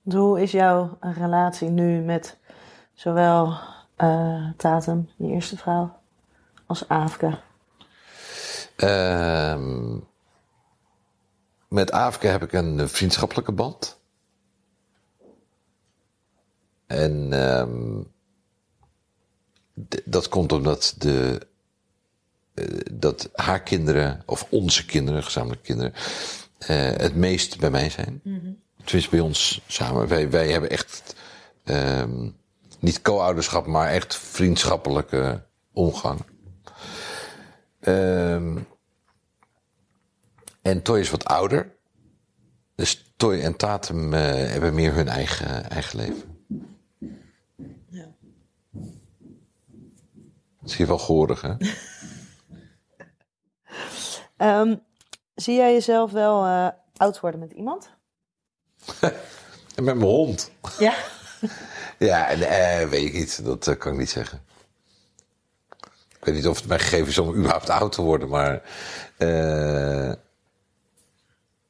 Hoe 0.03 0.41
is 0.41 0.51
jouw 0.51 0.97
relatie 0.99 1.69
nu 1.69 2.01
met 2.01 2.37
zowel 2.93 3.57
uh, 3.97 4.49
Tatum, 4.57 5.09
je 5.15 5.27
eerste 5.27 5.57
vrouw, 5.57 5.99
als 6.65 6.87
Afke? 6.87 7.39
Uh, 8.77 9.95
met 11.67 11.91
Afke 11.91 12.27
heb 12.27 12.43
ik 12.43 12.53
een 12.53 12.89
vriendschappelijke 12.89 13.51
band. 13.51 13.98
En 16.89 17.29
uh, 17.33 17.65
dat 20.05 20.29
komt 20.29 20.51
omdat 20.51 20.95
de, 20.97 21.47
uh, 22.53 22.65
dat 22.91 23.29
haar 23.33 23.61
kinderen, 23.61 24.23
of 24.25 24.47
onze 24.49 24.85
kinderen, 24.85 25.23
gezamenlijke 25.23 25.65
kinderen, 25.65 25.93
uh, 25.93 26.67
het 27.01 27.15
meest 27.15 27.59
bij 27.59 27.69
mij 27.69 27.89
zijn. 27.89 28.21
Mm-hmm. 28.23 28.59
Tenminste 28.83 29.09
bij 29.09 29.19
ons 29.19 29.61
samen. 29.67 30.07
Wij, 30.07 30.29
wij 30.29 30.51
hebben 30.51 30.69
echt 30.69 31.15
ehm, 31.63 32.29
niet 32.79 33.01
co-ouderschap, 33.01 33.65
maar 33.65 33.89
echt 33.89 34.15
vriendschappelijke 34.15 35.43
omgang. 35.73 36.19
Um, 37.79 38.67
en 40.61 40.81
Toy 40.81 40.99
is 40.99 41.09
wat 41.09 41.25
ouder. 41.25 41.75
Dus 42.75 43.11
Toy 43.15 43.39
en 43.39 43.55
Tatum 43.55 44.13
uh, 44.13 44.19
hebben 44.21 44.73
meer 44.73 44.93
hun 44.93 45.07
eigen, 45.07 45.69
eigen 45.69 45.99
leven. 45.99 46.37
Ja. 47.89 48.07
Dat 50.58 50.58
is 50.69 50.75
hier 50.75 50.87
wel 50.87 50.99
gehoorig, 50.99 51.41
hè? 51.41 51.53
um, 54.59 54.81
zie 55.35 55.55
jij 55.55 55.73
jezelf 55.73 56.11
wel 56.11 56.45
uh, 56.45 56.67
oud 56.97 57.19
worden 57.19 57.39
met 57.39 57.51
iemand? 57.51 57.89
en 59.75 59.83
met 59.83 59.95
mijn 59.95 60.01
hond. 60.01 60.51
Ja. 60.79 60.93
ja, 62.09 62.27
en, 62.27 62.39
uh, 62.39 62.89
weet 62.89 63.05
ik 63.05 63.13
niet. 63.13 63.43
Dat 63.43 63.77
kan 63.77 63.91
ik 63.91 63.99
niet 63.99 64.09
zeggen. 64.09 64.41
Ik 66.19 66.25
weet 66.25 66.35
niet 66.35 66.47
of 66.47 66.57
het 66.57 66.67
mij 66.67 66.79
gegeven 66.79 67.07
is 67.07 67.17
om 67.17 67.35
überhaupt 67.35 67.69
oud 67.69 67.91
te 67.91 68.01
worden, 68.01 68.29
maar. 68.29 68.61
Uh, 69.17 70.11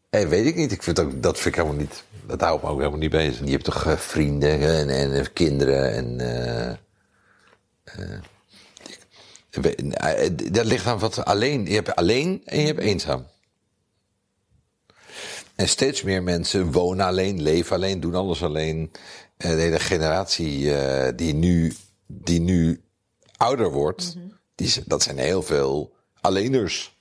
weet 0.09 0.45
ik 0.45 0.55
niet. 0.55 0.71
Ik 0.71 0.83
vind 0.83 0.99
ook, 0.99 1.23
dat 1.23 1.39
vind 1.39 1.55
ik 1.55 1.62
helemaal 1.62 1.81
niet. 1.81 2.03
Dat 2.25 2.41
houdt 2.41 2.63
me 2.63 2.69
ook 2.69 2.77
helemaal 2.77 2.99
niet 2.99 3.12
bezig. 3.12 3.45
Je 3.45 3.51
hebt 3.51 3.63
toch 3.63 3.85
uh, 3.85 3.93
vrienden 3.93 4.59
en, 4.59 4.89
en, 4.89 5.13
en, 5.13 5.33
kinderen 5.33 5.93
en. 5.93 6.19
Uh, 7.99 8.19
dat 10.52 10.65
ligt 10.65 10.85
aan 10.85 11.00
wat 11.00 11.25
alleen. 11.25 11.65
Je 11.65 11.73
hebt 11.73 11.95
alleen 11.95 12.41
en 12.45 12.60
je 12.60 12.65
hebt 12.65 12.79
eenzaam. 12.79 13.25
En 15.56 15.67
steeds 15.67 16.04
meer 16.04 16.23
mensen 16.23 16.71
wonen 16.71 17.06
alleen, 17.06 17.41
leven 17.41 17.75
alleen, 17.75 18.00
doen 18.00 18.15
alles 18.15 18.43
alleen. 18.43 18.91
En 19.37 19.56
de 19.56 19.62
hele 19.62 19.79
generatie 19.79 20.71
die, 21.15 21.33
nu, 21.33 21.73
die 22.08 22.41
nu 22.41 22.81
ouder 23.37 23.71
wordt. 23.71 24.15
Mm 24.15 24.21
-hmm 24.21 24.37
die, 24.60 24.83
dat 24.85 25.04
zijn 25.04 25.17
heel 25.17 25.41
veel 25.41 25.93
alleeners. 26.21 26.97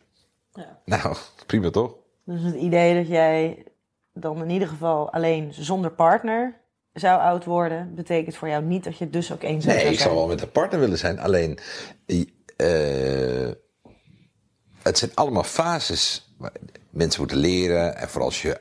Ja. 0.53 0.79
Nou, 0.85 1.17
prima 1.47 1.71
toch? 1.71 1.95
Dus 2.25 2.43
het 2.43 2.55
idee 2.55 2.95
dat 2.95 3.09
jij 3.09 3.65
dan 4.13 4.43
in 4.43 4.51
ieder 4.51 4.69
geval 4.69 5.13
alleen 5.13 5.55
zonder 5.55 5.91
partner 5.91 6.61
zou 6.93 7.21
oud 7.21 7.45
worden, 7.45 7.95
betekent 7.95 8.37
voor 8.37 8.49
jou 8.49 8.65
niet 8.65 8.85
dat 8.85 8.99
je 8.99 9.11
dus 9.11 9.33
ook 9.33 9.43
eenzaam 9.43 9.53
nee, 9.53 9.61
zou 9.61 9.75
zijn? 9.75 9.85
Nee, 9.85 9.93
ik 9.93 10.01
zou 10.01 10.15
wel 10.15 10.27
met 10.27 10.43
een 10.43 10.51
partner 10.51 10.81
willen 10.81 10.99
zijn. 10.99 11.19
Alleen, 11.19 11.59
uh, 12.63 13.51
het 14.83 14.99
zijn 14.99 15.11
allemaal 15.15 15.45
fases. 15.45 16.33
Mensen 16.91 17.21
moeten 17.21 17.39
leren. 17.39 17.97
En 17.97 18.09
vooral 18.09 18.29
als 18.29 18.43
je 18.43 18.59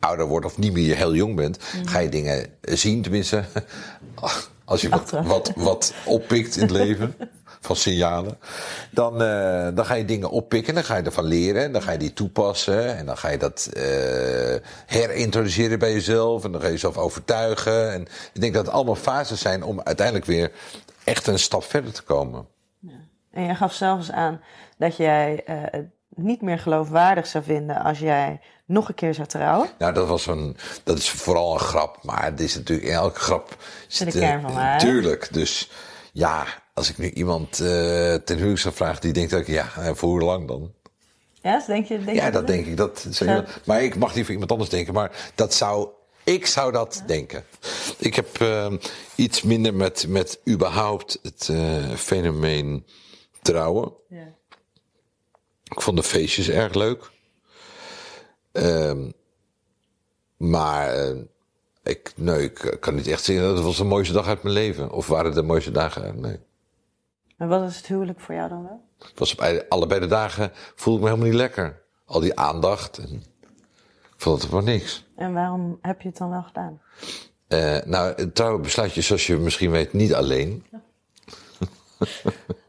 ouder 0.00 0.26
wordt 0.26 0.46
of 0.46 0.58
niet 0.58 0.72
meer 0.72 0.96
heel 0.96 1.14
jong 1.14 1.36
bent, 1.36 1.58
mm. 1.58 1.86
ga 1.86 1.98
je 1.98 2.08
dingen 2.08 2.46
zien. 2.60 3.02
Tenminste, 3.02 3.44
als 4.64 4.80
je 4.80 4.88
wat, 4.88 5.10
wat, 5.10 5.52
wat 5.56 5.94
oppikt 6.04 6.56
in 6.56 6.62
het 6.62 6.70
leven. 6.86 7.14
van 7.60 7.76
signalen. 7.76 8.38
Dan, 8.90 9.22
eh, 9.22 9.68
dan 9.74 9.86
ga 9.86 9.94
je 9.94 10.04
dingen 10.04 10.30
oppikken, 10.30 10.74
dan 10.74 10.84
ga 10.84 10.96
je 10.96 11.02
ervan 11.02 11.24
leren. 11.24 11.62
En 11.62 11.72
dan 11.72 11.82
ga 11.82 11.92
je 11.92 11.98
die 11.98 12.12
toepassen. 12.12 12.96
En 12.96 13.06
dan 13.06 13.16
ga 13.16 13.28
je 13.28 13.38
dat 13.38 13.68
eh, 13.72 13.82
herintroduceren 14.86 15.78
bij 15.78 15.92
jezelf. 15.92 16.44
En 16.44 16.52
dan 16.52 16.60
ga 16.60 16.66
je 16.66 16.72
jezelf 16.72 16.96
overtuigen. 16.96 17.92
En 17.92 18.02
ik 18.32 18.40
denk 18.40 18.54
dat 18.54 18.66
het 18.66 18.74
allemaal 18.74 18.94
fases 18.94 19.40
zijn 19.40 19.62
om 19.62 19.80
uiteindelijk 19.82 20.26
weer 20.26 20.50
echt 21.04 21.26
een 21.26 21.38
stap 21.38 21.64
verder 21.64 21.92
te 21.92 22.02
komen. 22.02 22.46
En 23.36 23.44
jij 23.44 23.54
gaf 23.54 23.72
zelfs 23.74 24.10
aan 24.10 24.40
dat 24.78 24.96
jij 24.96 25.42
eh, 25.44 25.56
het 25.60 25.86
niet 26.14 26.42
meer 26.42 26.58
geloofwaardig 26.58 27.26
zou 27.26 27.44
vinden 27.44 27.76
als 27.82 27.98
jij 27.98 28.40
nog 28.66 28.88
een 28.88 28.94
keer 28.94 29.14
zou 29.14 29.26
trouwen. 29.26 29.68
Nou, 29.78 29.92
dat 29.94 30.08
was 30.08 30.26
een, 30.26 30.56
dat 30.84 30.98
is 30.98 31.10
vooral 31.10 31.52
een 31.54 31.60
grap. 31.60 31.98
Maar 32.02 32.24
het 32.24 32.40
is 32.40 32.54
natuurlijk 32.54 32.88
in 32.88 32.94
elke 32.94 33.20
grap. 33.20 33.56
Zit 33.88 34.12
de 34.12 34.18
kern 34.18 34.40
van 34.40 34.54
waar. 34.54 34.78
Tuurlijk. 34.78 35.28
Dus 35.32 35.70
ja, 36.12 36.44
als 36.74 36.90
ik 36.90 36.98
nu 36.98 37.10
iemand 37.10 37.60
eh 37.60 38.14
ten 38.14 38.36
huwelijk 38.36 38.58
zou 38.58 38.74
vragen, 38.74 39.00
die 39.00 39.12
denkt 39.12 39.34
ook, 39.34 39.46
ja, 39.46 39.64
voor 39.94 40.08
hoe 40.08 40.20
lang 40.22 40.48
dan? 40.48 40.72
Ja, 41.42 41.56
dus 41.56 41.66
denk 41.66 41.86
je, 41.86 42.04
denk 42.04 42.16
Ja, 42.16 42.24
je 42.26 42.30
dat 42.32 42.46
denk 42.46 42.66
ik. 42.66 42.76
Dat, 42.76 43.06
je- 43.10 43.24
Ja. 43.24 43.44
Maar 43.64 43.82
ik 43.82 43.96
mag 43.96 44.14
niet 44.14 44.22
voor 44.24 44.32
iemand 44.32 44.50
anders 44.52 44.70
denken. 44.70 44.94
Maar 44.94 45.10
dat 45.34 45.54
zou, 45.54 45.88
ik 46.24 46.46
zou 46.46 46.72
dat 46.72 47.02
denken. 47.06 47.44
Ik 47.98 48.14
heb 48.14 48.40
eh, 48.40 48.72
iets 49.14 49.42
minder 49.42 49.74
met, 49.74 50.04
met 50.08 50.40
überhaupt 50.48 51.18
het 51.22 51.48
eh, 51.48 51.90
fenomeen 51.96 52.86
trouwen. 53.46 53.92
Ja. 54.08 54.34
Ik 55.64 55.80
vond 55.80 55.96
de 55.96 56.02
feestjes 56.02 56.48
erg 56.48 56.74
leuk. 56.74 57.10
Ehm, 58.52 59.10
maar 60.36 60.94
eh, 60.94 61.16
ik, 61.82 62.12
nee, 62.16 62.42
ik 62.44 62.76
kan 62.80 62.94
niet 62.94 63.06
echt 63.06 63.24
zeggen 63.24 63.44
dat 63.46 63.56
het 63.56 63.64
was 63.64 63.76
de 63.76 63.84
mooiste 63.84 64.12
dag 64.12 64.26
uit 64.26 64.42
mijn 64.42 64.54
leven. 64.54 64.90
Of 64.90 65.06
waren 65.06 65.24
het 65.26 65.34
de 65.34 65.42
mooiste 65.42 65.70
dagen? 65.70 66.20
Nee. 66.20 66.38
En 67.36 67.48
wat 67.48 67.70
is 67.70 67.76
het 67.76 67.86
huwelijk 67.86 68.20
voor 68.20 68.34
jou 68.34 68.48
dan 68.48 68.62
wel? 68.62 68.84
Het 68.98 69.18
was 69.18 69.32
op 69.32 69.40
ei- 69.40 69.62
allebei 69.68 70.00
de 70.00 70.06
dagen 70.06 70.50
voelde 70.74 70.98
ik 70.98 71.04
me 71.04 71.10
helemaal 71.10 71.30
niet 71.30 71.40
lekker. 71.40 71.82
Al 72.04 72.20
die 72.20 72.38
aandacht. 72.38 72.98
En 72.98 73.12
ik 74.02 74.22
vond 74.22 74.38
het 74.40 74.48
gewoon 74.48 74.64
niks. 74.64 75.04
En 75.16 75.32
waarom 75.32 75.78
heb 75.82 76.00
je 76.00 76.08
het 76.08 76.16
dan 76.16 76.30
wel 76.30 76.42
gedaan? 76.42 76.80
Eh, 77.48 77.78
nou, 77.84 78.32
trouwen 78.32 78.62
besluit 78.62 78.92
je, 78.94 79.00
zoals 79.00 79.26
je 79.26 79.36
misschien 79.36 79.70
weet, 79.70 79.92
niet 79.92 80.14
alleen. 80.14 80.64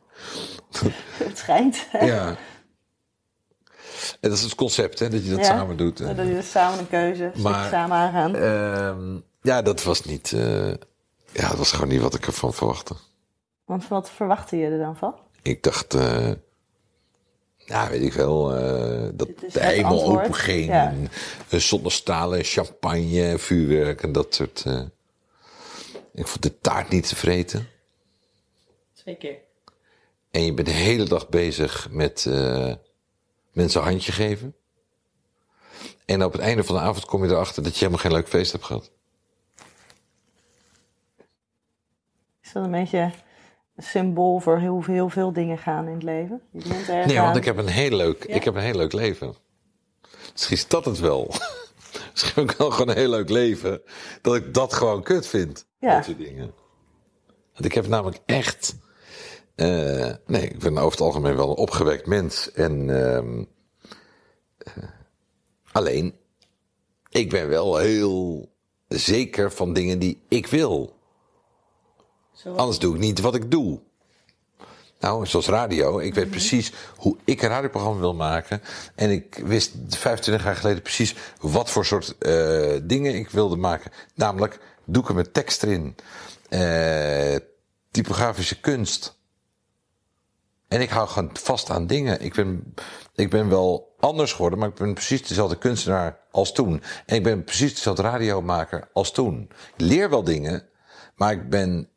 Het 1.24 1.38
schijnt. 1.38 1.88
Ja. 1.92 2.38
En 4.20 4.30
dat 4.30 4.38
is 4.38 4.44
het 4.44 4.56
concept, 4.56 5.00
hè, 5.00 5.10
dat 5.10 5.24
je 5.24 5.30
dat 5.30 5.40
Ja. 5.40 5.46
samen 5.46 5.78
doet. 5.78 5.98
Dat 5.98 6.18
je 6.18 6.24
dus 6.34 6.52
samen 6.52 6.80
een 6.80 6.90
keuze, 6.90 7.32
Maar- 7.36 7.52
maar, 7.52 7.70
samen 7.70 7.98
aangaan. 7.98 8.36
Ehm, 8.36 9.20
ja, 9.42 9.62
dat 9.62 9.84
was 9.84 10.04
niet. 10.04 10.32
eh, 10.34 10.68
ja, 11.32 11.48
dat 11.50 11.58
was 11.58 11.72
gewoon 11.72 11.88
niet 11.90 12.02
wat 12.02 12.14
ik 12.14 12.26
ervan 12.26 12.54
verwachtte. 12.54 12.96
Want 13.66 13.88
wat 13.88 14.10
verwachtte 14.10 14.58
je 14.58 14.66
er 14.68 14.78
dan 14.80 14.96
van? 14.98 15.16
Ik 15.42 15.64
dacht, 15.64 15.94
eh, 15.94 16.32
ja, 17.58 17.90
weet 17.90 18.02
ik 18.02 18.14
wel, 18.14 18.56
eh, 18.56 19.10
dat 19.14 19.28
de 19.52 19.60
hemel 19.66 19.92
antwoord. 19.92 20.24
open 20.26 20.36
ging. 20.36 20.66
Ja. 20.66 20.94
En, 21.50 21.62
zonnestralen, 21.62 22.44
champagne, 22.44 23.38
vuurwerk 23.38 24.04
en 24.04 24.12
dat 24.12 24.36
soort. 24.36 24.64
eh. 24.66 24.82
ik 26.14 26.28
vond 26.28 26.44
de 26.44 26.60
taart 26.60 26.90
niet 26.90 27.08
te 27.08 27.16
vreten. 27.16 27.68
Twee 28.94 29.16
keer. 29.18 29.36
En 30.32 30.46
je 30.46 30.54
bent 30.54 30.68
de 30.68 30.74
hele 30.74 31.06
dag 31.06 31.30
bezig 31.30 31.88
met 31.92 32.26
eh, 32.26 32.74
mensen 33.52 33.82
een 33.82 33.88
handje 33.88 34.12
geven. 34.12 34.56
En 36.06 36.24
op 36.24 36.32
het 36.32 36.42
einde 36.42 36.64
van 36.64 36.76
de 36.76 36.82
avond 36.82 37.06
kom 37.06 37.24
je 37.24 37.30
erachter 37.30 37.64
dat 37.64 37.74
je 37.74 37.80
helemaal 37.80 38.02
geen 38.02 38.12
leuk 38.12 38.28
feest 38.28 38.52
hebt 38.52 38.64
gehad. 38.64 38.92
Is 42.42 42.52
dat 42.52 42.64
een 42.64 42.72
beetje 42.72 43.12
een 43.76 43.84
symbool 43.84 44.40
voor 44.40 44.60
heel, 44.60 44.84
heel 44.84 45.10
veel 45.10 45.34
dingen 45.34 45.58
gaan 45.58 45.88
in 45.88 45.94
het 45.94 46.04
leven? 46.04 46.42
Je 46.52 47.04
Nee, 47.06 47.20
want 47.20 47.36
ik 47.36 47.46
heb 47.46 47.58
een 47.58 47.68
heel 47.68 47.98
leuk, 47.98 48.24
ik 48.24 48.44
heb 48.44 48.56
een 48.56 48.62
heel 48.62 48.76
leuk 48.76 48.94
leven. 48.94 49.36
Misschien 50.32 50.56
is 50.56 50.68
dat 50.68 50.86
het 50.86 51.00
wel. 51.00 51.34
Misschien 52.12 52.42
heb 52.42 52.52
ik 52.52 52.58
wel 52.58 52.72
gewoon 52.72 52.90
een 52.90 52.98
heel 52.98 53.10
leuk 53.10 53.30
leven. 53.30 53.82
Dat 54.22 54.36
ik 54.36 54.54
dat 54.54 54.74
gewoon 54.74 55.04
kut 55.04 55.28
vind. 55.28 55.66
Ja. 55.80 55.96
Dat 55.96 56.06
soort 56.06 56.18
dingen. 56.18 56.54
Want 57.54 57.66
ik 57.66 57.74
heb 57.74 57.88
namelijk 57.88 58.20
echt. 58.26 58.76
Eh, 59.58 60.14
nee, 60.26 60.42
ik 60.42 60.60
ben 60.60 60.78
over 60.78 60.92
het 60.92 61.02
algemeen 61.02 61.36
wel 61.36 61.50
een 61.50 61.56
opgewekt 61.56 62.06
mens. 62.06 62.52
En. 62.52 62.90
ehm, 63.04 63.44
eh, 64.58 64.84
alleen. 65.72 66.16
Ik 67.10 67.30
ben 67.30 67.48
wel 67.48 67.78
heel 67.78 68.50
zeker 68.88 69.52
van 69.52 69.74
dingen 69.74 70.00
die 70.00 70.22
ik 70.28 70.48
wil. 70.48 70.96
Zoals- 72.34 72.58
Anders 72.58 72.80
doe 72.80 72.94
ik 72.96 73.00
niet 73.02 73.20
wat 73.20 73.36
ik 73.36 73.52
doe. 73.52 73.80
Nou, 75.00 75.26
zoals 75.26 75.48
radio. 75.48 76.00
Ik 76.00 76.14
weet 76.14 76.30
precies 76.30 76.72
hoe 76.98 77.18
ik 77.24 77.42
een 77.42 77.50
radioprogramma 77.50 78.00
wil 78.00 78.14
maken. 78.14 78.62
En 78.96 79.10
ik 79.10 79.42
wist 79.46 79.72
25 79.90 80.44
jaar 80.44 80.56
geleden 80.56 80.82
precies 80.82 81.16
wat 81.40 81.70
voor 81.70 81.86
soort 81.86 82.18
eh, 82.18 82.76
dingen 82.84 83.16
ik 83.16 83.30
wilde 83.30 83.56
maken. 83.56 83.92
Namelijk 84.16 84.60
doeken 84.86 85.16
met 85.16 85.34
tekst 85.34 85.64
erin. 85.64 85.96
typografische 87.92 88.60
kunst. 88.60 89.17
En 90.68 90.82
ik 90.82 90.90
hou 90.90 91.08
gewoon 91.08 91.30
vast 91.34 91.70
aan 91.70 91.88
dingen. 91.88 92.22
Ik 92.22 92.34
ben, 92.34 92.74
ik 93.16 93.30
ben 93.30 93.50
wel 93.50 93.96
anders 94.00 94.34
geworden, 94.34 94.60
maar 94.60 94.68
ik 94.68 94.76
ben 94.76 94.94
precies 94.94 95.28
dezelfde 95.28 95.58
kunstenaar 95.58 96.20
als 96.32 96.52
toen. 96.52 96.82
En 97.06 97.16
ik 97.16 97.24
ben 97.24 97.44
precies 97.44 97.74
dezelfde 97.74 98.02
radiomaker 98.02 98.90
als 98.94 99.12
toen. 99.12 99.50
Ik 99.52 99.82
leer 99.82 100.10
wel 100.10 100.24
dingen, 100.24 100.68
maar 101.16 101.32
ik 101.32 101.50
ben 101.50 101.90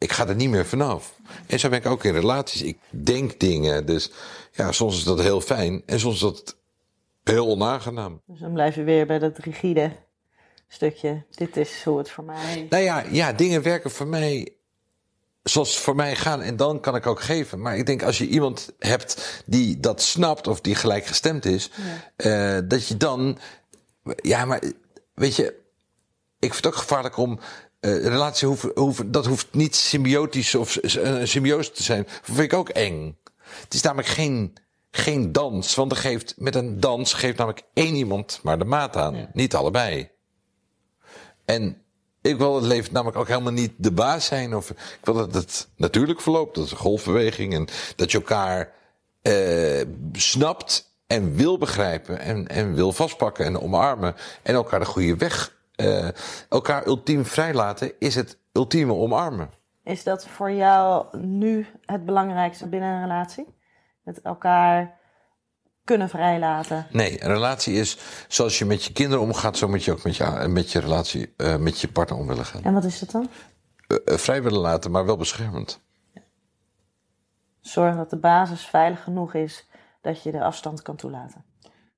ik 0.00 0.12
ga 0.12 0.28
er 0.28 0.34
niet 0.34 0.50
meer 0.50 0.66
vanaf. 0.66 1.16
En 1.46 1.58
zo 1.58 1.68
ben 1.68 1.78
ik 1.78 1.86
ook 1.86 2.04
in 2.04 2.12
relaties. 2.12 2.62
Ik 2.62 2.78
denk 2.90 3.40
dingen. 3.40 3.86
Dus 3.86 4.10
ja, 4.52 4.72
soms 4.72 4.96
is 4.96 5.04
dat 5.04 5.20
heel 5.20 5.40
fijn. 5.40 5.82
En 5.86 6.00
soms 6.00 6.14
is 6.14 6.20
dat 6.20 6.56
heel 7.24 7.46
onaangenaam. 7.46 8.22
Dus 8.26 8.40
dan 8.40 8.52
blijf 8.52 8.74
je 8.74 8.82
weer 8.82 9.06
bij 9.06 9.18
dat 9.18 9.38
rigide 9.38 9.92
stukje. 10.68 11.24
Dit 11.30 11.56
is 11.56 11.82
hoe 11.84 11.98
het 11.98 12.10
voor 12.10 12.24
mij... 12.24 12.66
Nou 12.70 12.82
ja, 12.82 13.04
ja, 13.10 13.32
dingen 13.32 13.62
werken 13.62 13.90
voor 13.90 14.06
mij 14.06 14.54
zoals 15.42 15.78
voor 15.78 15.94
mij 15.96 16.16
gaan. 16.16 16.42
En 16.42 16.56
dan 16.56 16.80
kan 16.80 16.96
ik 16.96 17.06
ook 17.06 17.20
geven. 17.20 17.60
Maar 17.60 17.76
ik 17.76 17.86
denk 17.86 18.02
als 18.02 18.18
je 18.18 18.26
iemand 18.28 18.72
hebt 18.78 19.42
die 19.46 19.80
dat 19.80 20.02
snapt 20.02 20.46
of 20.46 20.60
die 20.60 20.74
gelijkgestemd 20.74 21.44
is. 21.44 21.70
eh, 22.16 22.58
dat 22.64 22.86
je 22.86 22.96
dan... 22.96 23.38
Ja, 24.16 24.44
maar 24.44 24.62
weet 25.14 25.36
je... 25.36 25.58
Ik 26.38 26.52
vind 26.52 26.64
het 26.64 26.66
ook 26.66 26.80
gevaarlijk 26.80 27.16
om... 27.16 27.38
eh 27.80 28.02
relatie 28.02 28.48
hoeven, 28.48 28.70
hoeven, 28.74 29.10
dat 29.10 29.26
hoeft 29.26 29.46
niet 29.50 29.76
symbiotisch 29.76 30.54
of 30.54 30.78
een 30.82 31.28
symbiose 31.28 31.70
te 31.70 31.82
zijn. 31.82 32.02
Dat 32.02 32.20
vind 32.22 32.38
ik 32.38 32.52
ook 32.52 32.68
eng. 32.68 33.18
Het 33.64 33.74
is 33.74 33.82
namelijk 33.82 34.08
geen, 34.08 34.56
geen 34.90 35.32
dans. 35.32 35.74
Want 35.74 35.90
er 35.92 35.98
geeft, 35.98 36.34
met 36.36 36.54
een 36.54 36.80
dans 36.80 37.12
geeft 37.12 37.36
namelijk 37.36 37.62
één 37.74 37.94
iemand 37.94 38.40
maar 38.42 38.58
de 38.58 38.64
maat 38.64 38.96
aan. 38.96 39.28
Niet 39.32 39.54
allebei. 39.54 40.10
En 41.44 41.82
ik 42.22 42.38
wil 42.38 42.54
het 42.54 42.64
leven 42.64 42.92
namelijk 42.92 43.18
ook 43.18 43.28
helemaal 43.28 43.52
niet 43.52 43.72
de 43.76 43.92
baas 43.92 44.24
zijn. 44.24 44.54
Of 44.56 44.70
ik 44.70 44.98
wil 45.02 45.14
dat 45.14 45.34
het 45.34 45.68
natuurlijk 45.76 46.20
verloopt. 46.20 46.54
Dat 46.54 46.64
is 46.64 46.70
een 46.70 46.76
golfbeweging. 46.76 47.54
En 47.54 47.68
dat 47.96 48.10
je 48.10 48.18
elkaar 48.18 48.72
eh, 49.22 49.80
snapt 50.12 50.94
en 51.06 51.34
wil 51.34 51.58
begrijpen. 51.58 52.18
En, 52.18 52.48
en 52.48 52.74
wil 52.74 52.92
vastpakken 52.92 53.44
en 53.44 53.60
omarmen. 53.60 54.14
En 54.42 54.54
elkaar 54.54 54.80
de 54.80 54.86
goede 54.86 55.16
weg. 55.16 55.58
eh, 55.74 56.08
elkaar 56.48 56.86
ultiem 56.86 57.24
vrijlaten 57.24 57.92
is 57.98 58.14
het 58.14 58.38
ultieme 58.52 58.94
omarmen. 58.94 59.50
Is 59.84 60.04
dat 60.04 60.26
voor 60.26 60.50
jou 60.50 61.18
nu 61.18 61.66
het 61.86 62.04
belangrijkste 62.04 62.68
binnen 62.68 62.90
een 62.90 63.02
relatie? 63.02 63.46
Met 64.02 64.20
elkaar 64.20 64.99
kunnen 65.84 66.08
vrijlaten. 66.08 66.86
Nee, 66.90 67.22
een 67.22 67.32
relatie 67.32 67.74
is 67.74 67.98
zoals 68.28 68.58
je 68.58 68.64
met 68.64 68.84
je 68.84 68.92
kinderen 68.92 69.24
omgaat, 69.24 69.56
zo 69.56 69.68
moet 69.68 69.84
je 69.84 69.92
ook 69.92 70.02
met 70.02 70.16
je, 70.16 70.46
met 70.48 70.72
je 70.72 70.78
relatie, 70.78 71.34
eh, 71.36 71.56
met 71.56 71.80
je 71.80 71.88
partner 71.88 72.18
om 72.18 72.26
willen 72.26 72.44
gaan. 72.44 72.62
En 72.62 72.74
wat 72.74 72.84
is 72.84 72.98
dat 72.98 73.10
dan? 73.10 73.28
Eh, 73.86 73.96
eh, 74.04 74.18
vrij 74.18 74.42
willen 74.42 74.60
laten, 74.60 74.90
maar 74.90 75.06
wel 75.06 75.16
beschermend. 75.16 75.80
Zorgen 77.60 77.96
dat 77.96 78.10
de 78.10 78.16
basis 78.16 78.66
veilig 78.66 79.02
genoeg 79.02 79.34
is 79.34 79.68
dat 80.00 80.22
je 80.22 80.30
de 80.30 80.42
afstand 80.42 80.82
kan 80.82 80.96
toelaten. 80.96 81.44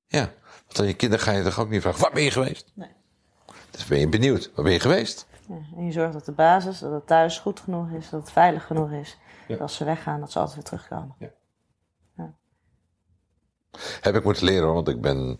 Ja, 0.07 0.31
want 0.65 0.79
aan 0.79 0.87
je 0.87 0.93
kinderen 0.93 1.25
ga 1.25 1.31
je 1.31 1.43
toch 1.43 1.59
ook 1.59 1.69
niet 1.69 1.81
vragen, 1.81 2.01
waar 2.01 2.11
ben 2.11 2.23
je 2.23 2.31
geweest? 2.31 2.71
Nee. 2.73 2.91
Dus 3.71 3.85
ben 3.85 3.99
je 3.99 4.09
benieuwd, 4.09 4.51
waar 4.55 4.63
ben 4.63 4.73
je 4.73 4.79
geweest? 4.79 5.27
Ja, 5.47 5.55
en 5.75 5.85
je 5.85 5.91
zorgt 5.91 6.13
dat 6.13 6.25
de 6.25 6.31
basis, 6.31 6.79
dat 6.79 6.91
het 6.91 7.07
thuis 7.07 7.39
goed 7.39 7.59
genoeg 7.59 7.89
is, 7.89 8.09
dat 8.09 8.21
het 8.21 8.31
veilig 8.31 8.65
genoeg 8.65 8.91
is. 8.91 9.17
Dat 9.47 9.61
als 9.61 9.75
ze 9.75 9.83
weggaan, 9.83 10.19
dat 10.19 10.31
ze 10.31 10.39
altijd 10.39 10.55
weer 10.55 10.65
terugkomen. 10.65 11.15
Heb 14.01 14.15
ik 14.15 14.23
moeten 14.23 14.43
leren 14.45 14.73
want 14.73 14.87
ik 14.87 15.01
ben 15.01 15.37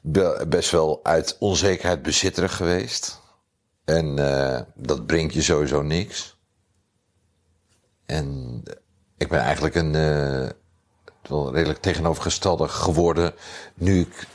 be- 0.00 0.44
best 0.48 0.70
wel 0.70 1.00
uit 1.02 1.36
onzekerheid 1.38 2.02
bezitterig 2.02 2.56
geweest. 2.56 3.20
En 3.84 4.18
eh, 4.18 4.60
dat 4.74 5.06
brengt 5.06 5.34
je 5.34 5.42
sowieso 5.42 5.82
niks. 5.82 6.36
En 8.06 8.62
ik 9.16 9.28
ben 9.28 9.40
eigenlijk 9.40 9.74
een 9.74 9.94
eh, 9.94 10.48
wel 11.22 11.52
redelijk 11.52 11.80
tegenovergestelde 11.80 12.68
geworden 12.68 13.34
nu 13.74 14.00
ik 14.00 14.26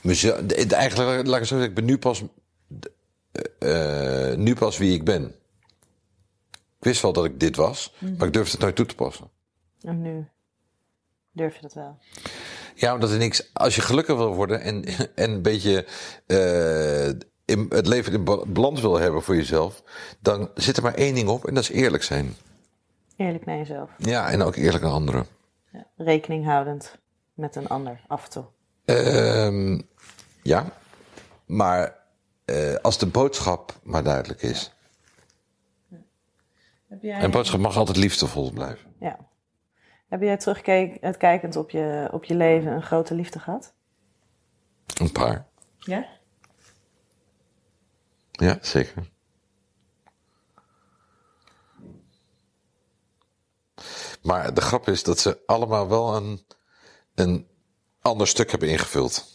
mezelf. 0.00 0.40
Eigenlijk, 0.50 1.26
laat 1.26 1.40
ik 1.40 1.46
zo 1.46 1.54
zeggen, 1.56 1.68
ik 1.68 1.74
ben 1.74 1.84
nu 1.84 1.98
pas, 1.98 2.22
eh, 3.58 4.34
nu 4.34 4.54
pas 4.54 4.78
wie 4.78 4.92
ik 4.92 5.04
ben. 5.04 5.34
Ik 6.78 6.90
wist 6.90 7.02
wel 7.02 7.12
dat 7.12 7.24
ik 7.24 7.40
dit 7.40 7.56
was, 7.56 7.94
maar 8.18 8.26
ik 8.26 8.32
durfde 8.32 8.52
het 8.52 8.60
nooit 8.60 8.76
toe 8.76 8.86
te 8.86 8.94
passen. 8.94 9.30
En 9.82 10.02
nu 10.02 10.28
durf 11.34 11.54
je 11.54 11.60
dat 11.62 11.74
wel. 11.74 11.98
Ja, 12.74 12.94
omdat 12.94 13.10
er 13.10 13.18
niks. 13.18 13.50
Als 13.52 13.74
je 13.74 13.80
gelukkig 13.80 14.16
wil 14.16 14.34
worden 14.34 14.60
en, 14.60 14.84
en 15.14 15.30
een 15.30 15.42
beetje 15.42 15.86
eh, 16.26 17.06
in, 17.44 17.66
het 17.68 17.86
leven 17.86 18.12
in 18.12 18.24
ba- 18.24 18.46
balans 18.46 18.80
wil 18.80 18.98
hebben 18.98 19.22
voor 19.22 19.36
jezelf, 19.36 19.82
dan 20.20 20.50
zit 20.54 20.76
er 20.76 20.82
maar 20.82 20.94
één 20.94 21.14
ding 21.14 21.28
op 21.28 21.46
en 21.46 21.54
dat 21.54 21.62
is 21.62 21.70
eerlijk 21.70 22.02
zijn. 22.02 22.34
Eerlijk 23.16 23.44
naar 23.46 23.56
jezelf. 23.56 23.90
Ja, 23.98 24.30
en 24.30 24.42
ook 24.42 24.54
eerlijk 24.56 24.84
naar 24.84 24.92
anderen. 24.92 25.26
Ja. 25.72 25.86
Rekening 25.96 26.44
houdend 26.44 26.98
met 27.34 27.56
een 27.56 27.68
ander 27.68 28.00
af 28.06 28.24
en 28.24 28.30
toe. 28.30 28.44
Ehm, 28.84 29.80
ja, 30.42 30.64
maar 31.46 31.96
eh, 32.44 32.74
als 32.74 32.98
de 32.98 33.06
boodschap 33.06 33.74
maar 33.82 34.02
duidelijk 34.02 34.42
is. 34.42 34.72
Heb 36.88 37.02
jij, 37.02 37.20
En 37.20 37.30
boodschap 37.30 37.60
mag 37.60 37.76
altijd 37.76 37.96
liefdevol 37.96 38.50
blijven. 38.52 38.94
ja. 39.00 39.18
Heb 40.08 40.20
jij 40.20 40.36
terugkijkend 40.36 41.56
op 41.56 41.70
je, 41.70 42.08
op 42.12 42.24
je 42.24 42.34
leven 42.34 42.72
een 42.72 42.82
grote 42.82 43.14
liefde 43.14 43.38
gehad? 43.38 43.74
Een 45.00 45.12
paar. 45.12 45.46
Ja. 45.78 46.06
Ja, 48.30 48.58
zeker. 48.60 49.12
Maar 54.22 54.54
de 54.54 54.60
grap 54.60 54.88
is 54.88 55.02
dat 55.02 55.18
ze 55.18 55.42
allemaal 55.46 55.88
wel 55.88 56.16
een, 56.16 56.46
een 57.14 57.48
ander 58.00 58.26
stuk 58.26 58.50
hebben 58.50 58.68
ingevuld. 58.68 59.32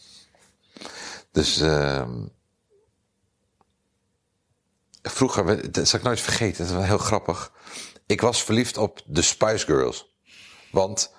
Dus 1.30 1.60
ehm 1.60 2.26
vroeger, 5.02 5.72
dat 5.72 5.88
zal 5.88 5.98
ik 5.98 6.04
nooit 6.04 6.20
vergeten, 6.20 6.58
dat 6.58 6.66
is 6.66 6.72
wel 6.72 6.82
heel 6.82 6.98
grappig. 6.98 7.52
Ik 8.06 8.20
was 8.20 8.44
verliefd 8.44 8.76
op 8.76 9.02
de 9.06 9.22
Spice 9.22 9.64
Girls. 9.66 10.09
Want 10.70 11.12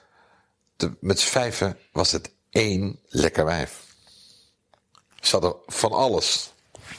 de, 0.75 0.91
met 0.99 1.19
z'n 1.19 1.29
vijven 1.29 1.77
was 1.91 2.11
het 2.11 2.33
één 2.49 2.99
lekker 3.07 3.45
wijf. 3.45 3.83
Ze 5.19 5.31
hadden 5.31 5.55
van 5.65 5.91
alles 5.91 6.51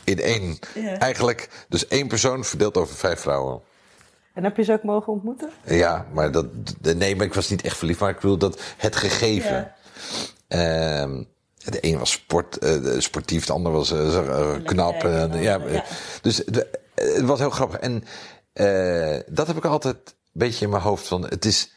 in 0.04 0.20
één. 0.20 0.58
Ja. 0.74 0.98
Eigenlijk, 0.98 1.66
dus 1.68 1.88
één 1.88 2.08
persoon 2.08 2.44
verdeeld 2.44 2.76
over 2.76 2.96
vijf 2.96 3.20
vrouwen. 3.20 3.60
En 4.34 4.44
heb 4.44 4.56
je 4.56 4.62
ze 4.62 4.72
ook 4.72 4.82
mogen 4.82 5.12
ontmoeten? 5.12 5.50
Ja, 5.64 6.06
maar 6.12 6.32
dat, 6.32 6.46
nee, 6.80 7.16
maar 7.16 7.26
ik 7.26 7.34
was 7.34 7.48
niet 7.48 7.62
echt 7.62 7.76
verliefd, 7.76 8.00
maar 8.00 8.10
ik 8.10 8.20
bedoel 8.20 8.36
dat 8.36 8.60
het 8.76 8.96
gegeven. 8.96 9.72
Ehm, 10.48 11.22
de 11.70 11.78
een 11.80 11.98
was 11.98 12.10
sport, 12.10 12.58
eh, 12.58 12.98
sportief, 12.98 13.46
de 13.46 13.52
ander 13.52 13.72
was 13.72 13.90
eh, 13.90 14.16
eh, 14.16 14.64
knap. 14.64 15.02
ja, 15.02 15.30
ja. 15.66 15.84
Dus 16.22 16.36
het, 16.36 17.20
was 17.20 17.38
heel 17.38 17.50
grappig. 17.50 17.78
En 17.78 18.04
dat 19.34 19.46
heb 19.46 19.56
ik 19.56 19.64
altijd 19.64 19.96
een 19.96 20.12
beetje 20.32 20.64
in 20.64 20.70
mijn 20.70 20.82
hoofd 20.82 21.06
van. 21.06 21.24
Het 21.24 21.44
is. 21.44 21.72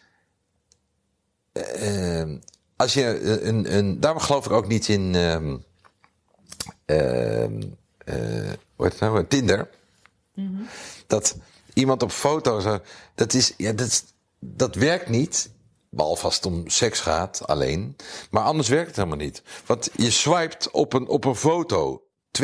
Eh, 1.64 2.38
als 2.76 2.94
je 2.94 3.20
een, 3.42 3.76
een. 3.78 4.00
Daarom 4.00 4.22
geloof 4.22 4.46
ik 4.46 4.52
ook 4.52 4.68
niet 4.68 4.88
in. 4.88 5.16
ehm, 5.16 5.58
ehm, 6.86 7.62
eh, 7.98 8.54
hoe 8.76 8.86
heet 8.86 8.92
het 8.92 9.00
nou? 9.00 9.28
Tinder. 9.28 9.70
Dat 11.08 11.38
iemand 11.74 12.04
op 12.04 12.12
foto 12.12 12.60
zo. 12.60 12.80
Dat 13.16 13.34
is. 13.34 13.54
Ja, 13.58 13.72
dat, 13.72 14.04
dat 14.40 14.76
werkt 14.76 15.10
niet. 15.10 15.50
Behalve 15.90 16.26
als 16.26 16.36
het 16.36 16.46
om 16.46 16.70
seks 16.70 17.00
gaat, 17.00 17.48
alleen. 17.48 17.96
Maar 18.32 18.44
anders 18.44 18.68
werkt 18.68 18.88
het 18.88 18.96
helemaal 18.96 19.18
niet. 19.18 19.42
Want 19.66 19.90
je 19.96 20.12
swipet 20.12 20.72
op 20.72 20.94
een, 20.94 21.08
op 21.08 21.26
een 21.26 21.36
foto. 21.36 22.04
2D. 22.42 22.44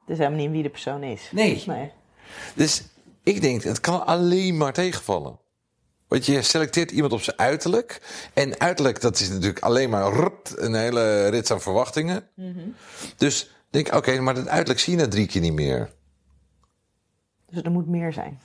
Het 0.00 0.10
is 0.10 0.18
helemaal 0.18 0.38
niet 0.38 0.50
wie 0.50 0.62
de 0.62 0.70
persoon 0.70 1.02
is. 1.02 1.28
Nee. 1.32 1.62
Nee. 1.66 1.92
Dus 2.54 2.82
ik 3.22 3.40
denk, 3.40 3.62
het 3.62 3.80
kan 3.80 4.06
alleen 4.06 4.56
maar 4.56 4.72
tegenvallen. 4.72 5.38
Want 6.12 6.26
je 6.26 6.42
selecteert 6.42 6.90
iemand 6.90 7.12
op 7.12 7.22
zijn 7.22 7.38
uiterlijk. 7.38 8.00
En 8.34 8.60
uiterlijk, 8.60 9.00
dat 9.00 9.20
is 9.20 9.28
natuurlijk 9.28 9.60
alleen 9.60 9.90
maar 9.90 10.30
een 10.56 10.74
hele 10.74 11.28
rits 11.28 11.50
aan 11.50 11.60
verwachtingen. 11.60 12.28
Dus 13.16 13.50
denk 13.70 13.94
oké, 13.94 14.20
maar 14.20 14.34
dat 14.34 14.48
uiterlijk 14.48 14.80
zie 14.80 14.96
je 14.96 15.02
na 15.02 15.08
drie 15.08 15.26
keer 15.26 15.40
niet 15.40 15.52
meer. 15.52 15.90
Dus 17.50 17.62
er 17.62 17.70
moet 17.70 17.88
meer 17.88 18.12
zijn. 18.12 18.40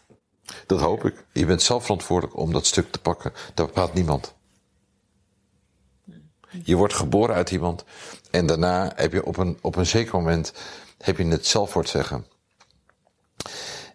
Dat 0.65 0.79
hoop 0.79 1.05
ik. 1.05 1.25
Je 1.31 1.45
bent 1.45 1.61
zelf 1.61 1.83
verantwoordelijk 1.83 2.37
om 2.37 2.53
dat 2.53 2.65
stuk 2.65 2.91
te 2.91 2.99
pakken. 2.99 3.33
Dat 3.53 3.65
bepaalt 3.65 3.93
niemand. 3.93 4.35
Je 6.63 6.75
wordt 6.75 6.93
geboren 6.93 7.35
uit 7.35 7.51
iemand. 7.51 7.83
En 8.31 8.45
daarna 8.45 8.91
heb 8.95 9.11
je 9.13 9.25
op 9.25 9.37
een, 9.37 9.57
op 9.61 9.75
een 9.75 9.85
zeker 9.85 10.13
moment 10.13 10.53
heb 10.97 11.17
je 11.17 11.25
het 11.25 11.45
zelf 11.45 11.71
voor 11.71 11.81
het 11.81 11.91
zeggen. 11.91 12.25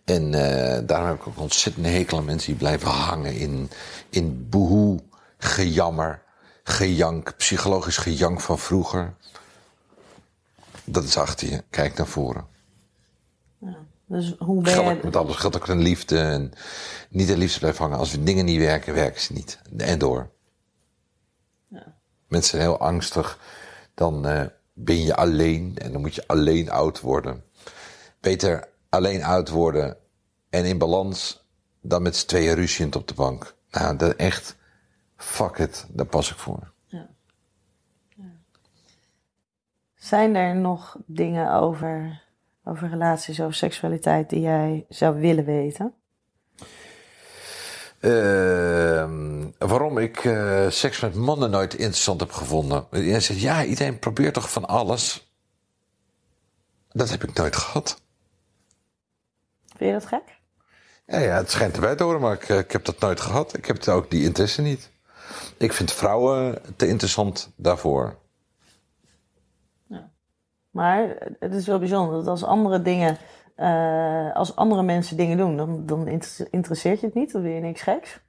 En 0.05 0.35
eh, 0.35 0.87
daarom 0.87 1.09
heb 1.09 1.17
ik 1.17 1.27
ook 1.27 1.39
ontzettend 1.39 1.87
hekel 1.87 2.19
aan 2.19 2.25
mensen 2.25 2.51
die 2.51 2.59
blijven 2.59 2.91
hangen 2.91 3.35
in, 3.35 3.71
in 4.11 4.49
boehoe, 4.49 5.01
gejammer, 5.39 6.23
gejank, 6.63 7.37
psychologisch 7.37 7.97
gejank 7.97 8.41
van 8.41 8.59
vroeger. 8.59 9.15
Dat 10.85 11.05
is 11.05 11.17
achter 11.17 11.51
je. 11.51 11.63
Kijk 11.71 11.97
naar 11.97 12.07
voren. 12.07 12.47
Dus 14.07 14.35
hoe 14.39 14.63
ben 14.63 14.85
je... 14.85 15.01
met 15.03 15.17
alles 15.17 15.37
geldt 15.37 15.57
ook 15.57 15.69
een 15.69 15.83
liefde. 15.83 16.19
En 16.19 16.53
niet 17.09 17.27
de 17.27 17.37
liefde 17.37 17.59
blijven 17.59 17.83
hangen. 17.83 17.99
Als 17.99 18.23
dingen 18.23 18.45
niet 18.45 18.59
werken, 18.59 18.95
werken 18.95 19.21
ze 19.21 19.33
niet. 19.33 19.59
En 19.77 19.99
door. 19.99 20.31
Mensen 22.27 22.51
zijn 22.51 22.63
heel 22.63 22.79
angstig. 22.79 23.39
Dan 23.95 24.27
eh, 24.27 24.47
ben 24.73 25.03
je 25.03 25.17
alleen. 25.17 25.77
En 25.79 25.93
dan 25.93 26.01
moet 26.01 26.15
je 26.15 26.27
alleen 26.27 26.71
oud 26.71 27.01
worden. 27.01 27.45
Beter 28.21 28.69
alleen 28.93 29.23
oud 29.23 29.49
worden. 29.49 29.97
En 30.51 30.65
in 30.65 30.79
balans. 30.79 31.47
Dan 31.81 32.03
met 32.03 32.17
z'n 32.17 32.27
tweeën 32.27 32.55
ruziend 32.55 32.97
op 32.97 33.09
de 33.09 33.15
bank. 33.15 33.55
Nou, 33.71 33.97
dat 33.97 34.15
echt. 34.17 34.57
Fuck 35.17 35.59
it. 35.59 35.87
Daar 35.89 36.07
pas 36.07 36.31
ik 36.31 36.39
voor. 36.39 36.73
Zijn 39.95 40.37
er 40.37 40.57
nog 40.57 40.97
dingen 41.07 41.53
over, 41.53 42.23
over 42.65 42.89
relaties, 42.89 43.41
over 43.41 43.55
seksualiteit 43.55 44.31
die 44.31 44.41
jij 44.41 44.87
zou 44.89 45.21
willen 45.21 45.45
weten? 45.45 45.95
Ehm, 48.01 49.51
waarom 49.59 49.99
ik 49.99 50.25
eh, 50.25 50.69
seks 50.69 51.01
met 51.01 51.15
mannen 51.15 51.51
nooit 51.51 51.75
interessant 51.75 52.21
heb 52.21 52.33
gevonden. 52.33 52.87
Jij 52.91 53.21
zegt, 53.21 53.41
ja, 53.41 53.65
iedereen 53.65 53.99
probeert 53.99 54.35
toch 54.35 54.51
van 54.51 54.65
alles. 54.65 55.33
Dat 56.89 57.11
heb 57.11 57.25
ik 57.25 57.35
nooit 57.35 57.57
gehad. 57.57 58.02
Vind 59.83 59.95
je 59.95 60.01
dat 60.01 60.21
gek? 60.21 60.41
Ja, 61.07 61.19
ja 61.19 61.37
het 61.37 61.51
schijnt 61.51 61.75
erbij 61.75 61.95
te 61.95 62.03
horen, 62.03 62.21
maar 62.21 62.33
ik, 62.33 62.49
eh, 62.49 62.59
ik 62.59 62.73
heb 62.73 62.85
dat 62.85 63.01
nooit 63.01 63.21
gehad. 63.21 63.57
Ik 63.57 63.67
heb 63.67 63.89
ook 63.89 64.11
die 64.11 64.25
interesse 64.25 64.63
niet. 64.63 64.91
Ik 65.57 65.73
vind 65.73 65.93
vrouwen 65.93 66.63
te 66.77 66.89
interessant 66.89 67.53
daarvoor. 67.57 68.17
Maar 70.71 71.17
het 71.39 71.55
is 71.55 71.67
wel 71.67 71.79
bijzonder 71.79 72.15
dat 72.15 72.27
als 72.27 72.45
andere 72.45 72.83
dingen, 72.83 73.19
eh, 73.55 74.35
als 74.35 74.57
andere 74.57 74.83
mensen 74.83 75.17
dingen 75.17 75.37
doen, 75.37 75.57
dan, 75.57 75.87
dan 75.87 76.09
inter- 76.09 76.47
interesseert 76.51 77.01
je 77.01 77.07
het 77.07 77.15
niet, 77.15 77.33
dan 77.33 77.43
wil 77.43 77.53
je 77.53 77.61
niks 77.61 77.83
geks. 77.83 78.21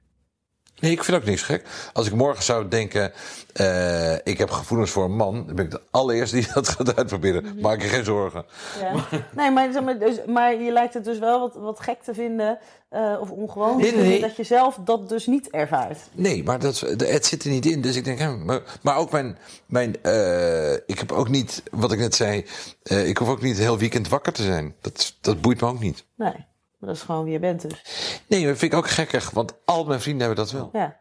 Nee, 0.80 0.92
ik 0.92 1.04
vind 1.04 1.16
ook 1.16 1.24
niks 1.24 1.42
gek. 1.42 1.64
Als 1.92 2.06
ik 2.06 2.14
morgen 2.14 2.42
zou 2.42 2.68
denken, 2.68 3.12
eh, 3.52 4.14
ik 4.14 4.38
heb 4.38 4.50
gevoelens 4.50 4.90
voor 4.90 5.04
een 5.04 5.16
man, 5.16 5.46
dan 5.46 5.54
ben 5.54 5.64
ik 5.64 5.70
de 5.70 5.80
allereerste 5.90 6.36
die 6.36 6.46
dat 6.54 6.68
gaat 6.68 6.96
uitproberen. 6.96 7.60
Maak 7.60 7.82
je 7.82 7.88
geen 7.88 8.04
zorgen. 8.04 8.44
Ja. 8.80 9.22
Nee, 9.34 9.50
maar, 9.50 9.72
zeg 9.72 9.82
maar, 9.82 9.98
dus, 9.98 10.16
maar 10.26 10.62
je 10.62 10.72
lijkt 10.72 10.94
het 10.94 11.04
dus 11.04 11.18
wel 11.18 11.40
wat, 11.40 11.54
wat 11.54 11.80
gek 11.80 12.02
te 12.02 12.14
vinden, 12.14 12.58
eh, 12.88 13.16
of 13.20 13.30
ongewoon 13.30 13.76
Nee, 13.76 13.80
nee, 13.80 13.90
vinden, 13.90 14.08
nee. 14.08 14.20
dat 14.20 14.36
je 14.36 14.44
zelf 14.44 14.78
dat 14.84 15.08
dus 15.08 15.26
niet 15.26 15.50
ervaart. 15.50 15.98
Nee, 16.12 16.42
maar 16.42 16.58
dat, 16.58 16.80
het 16.80 17.26
zit 17.26 17.44
er 17.44 17.50
niet 17.50 17.66
in. 17.66 17.80
Dus 17.80 17.96
ik 17.96 18.04
denk, 18.04 18.18
hè, 18.18 18.36
maar, 18.36 18.60
maar 18.82 18.96
ook 18.96 19.10
mijn. 19.10 19.38
mijn 19.66 20.02
eh, 20.02 20.72
ik 20.72 20.98
heb 20.98 21.12
ook 21.12 21.28
niet, 21.28 21.62
wat 21.70 21.92
ik 21.92 21.98
net 21.98 22.14
zei. 22.14 22.46
ik 22.82 23.18
hoef 23.18 23.28
ook 23.28 23.42
niet 23.42 23.56
het 23.56 23.64
heel 23.64 23.78
weekend 23.78 24.08
wakker 24.08 24.32
te 24.32 24.42
zijn. 24.42 24.74
Dat, 24.80 25.16
dat 25.20 25.40
boeit 25.40 25.60
me 25.60 25.66
ook 25.66 25.80
niet. 25.80 26.04
Nee, 26.16 26.46
dat 26.86 26.94
is 26.96 27.02
gewoon 27.02 27.24
wie 27.24 27.32
je 27.32 27.38
bent 27.38 27.60
dus. 27.70 27.82
Nee, 28.28 28.46
dat 28.46 28.58
vind 28.58 28.72
ik 28.72 28.78
ook 28.78 28.88
gekkig, 28.88 29.30
want 29.30 29.54
al 29.64 29.84
mijn 29.84 30.00
vrienden 30.00 30.26
hebben 30.26 30.44
dat 30.44 30.52
wel. 30.54 30.70
Ja. 30.72 30.96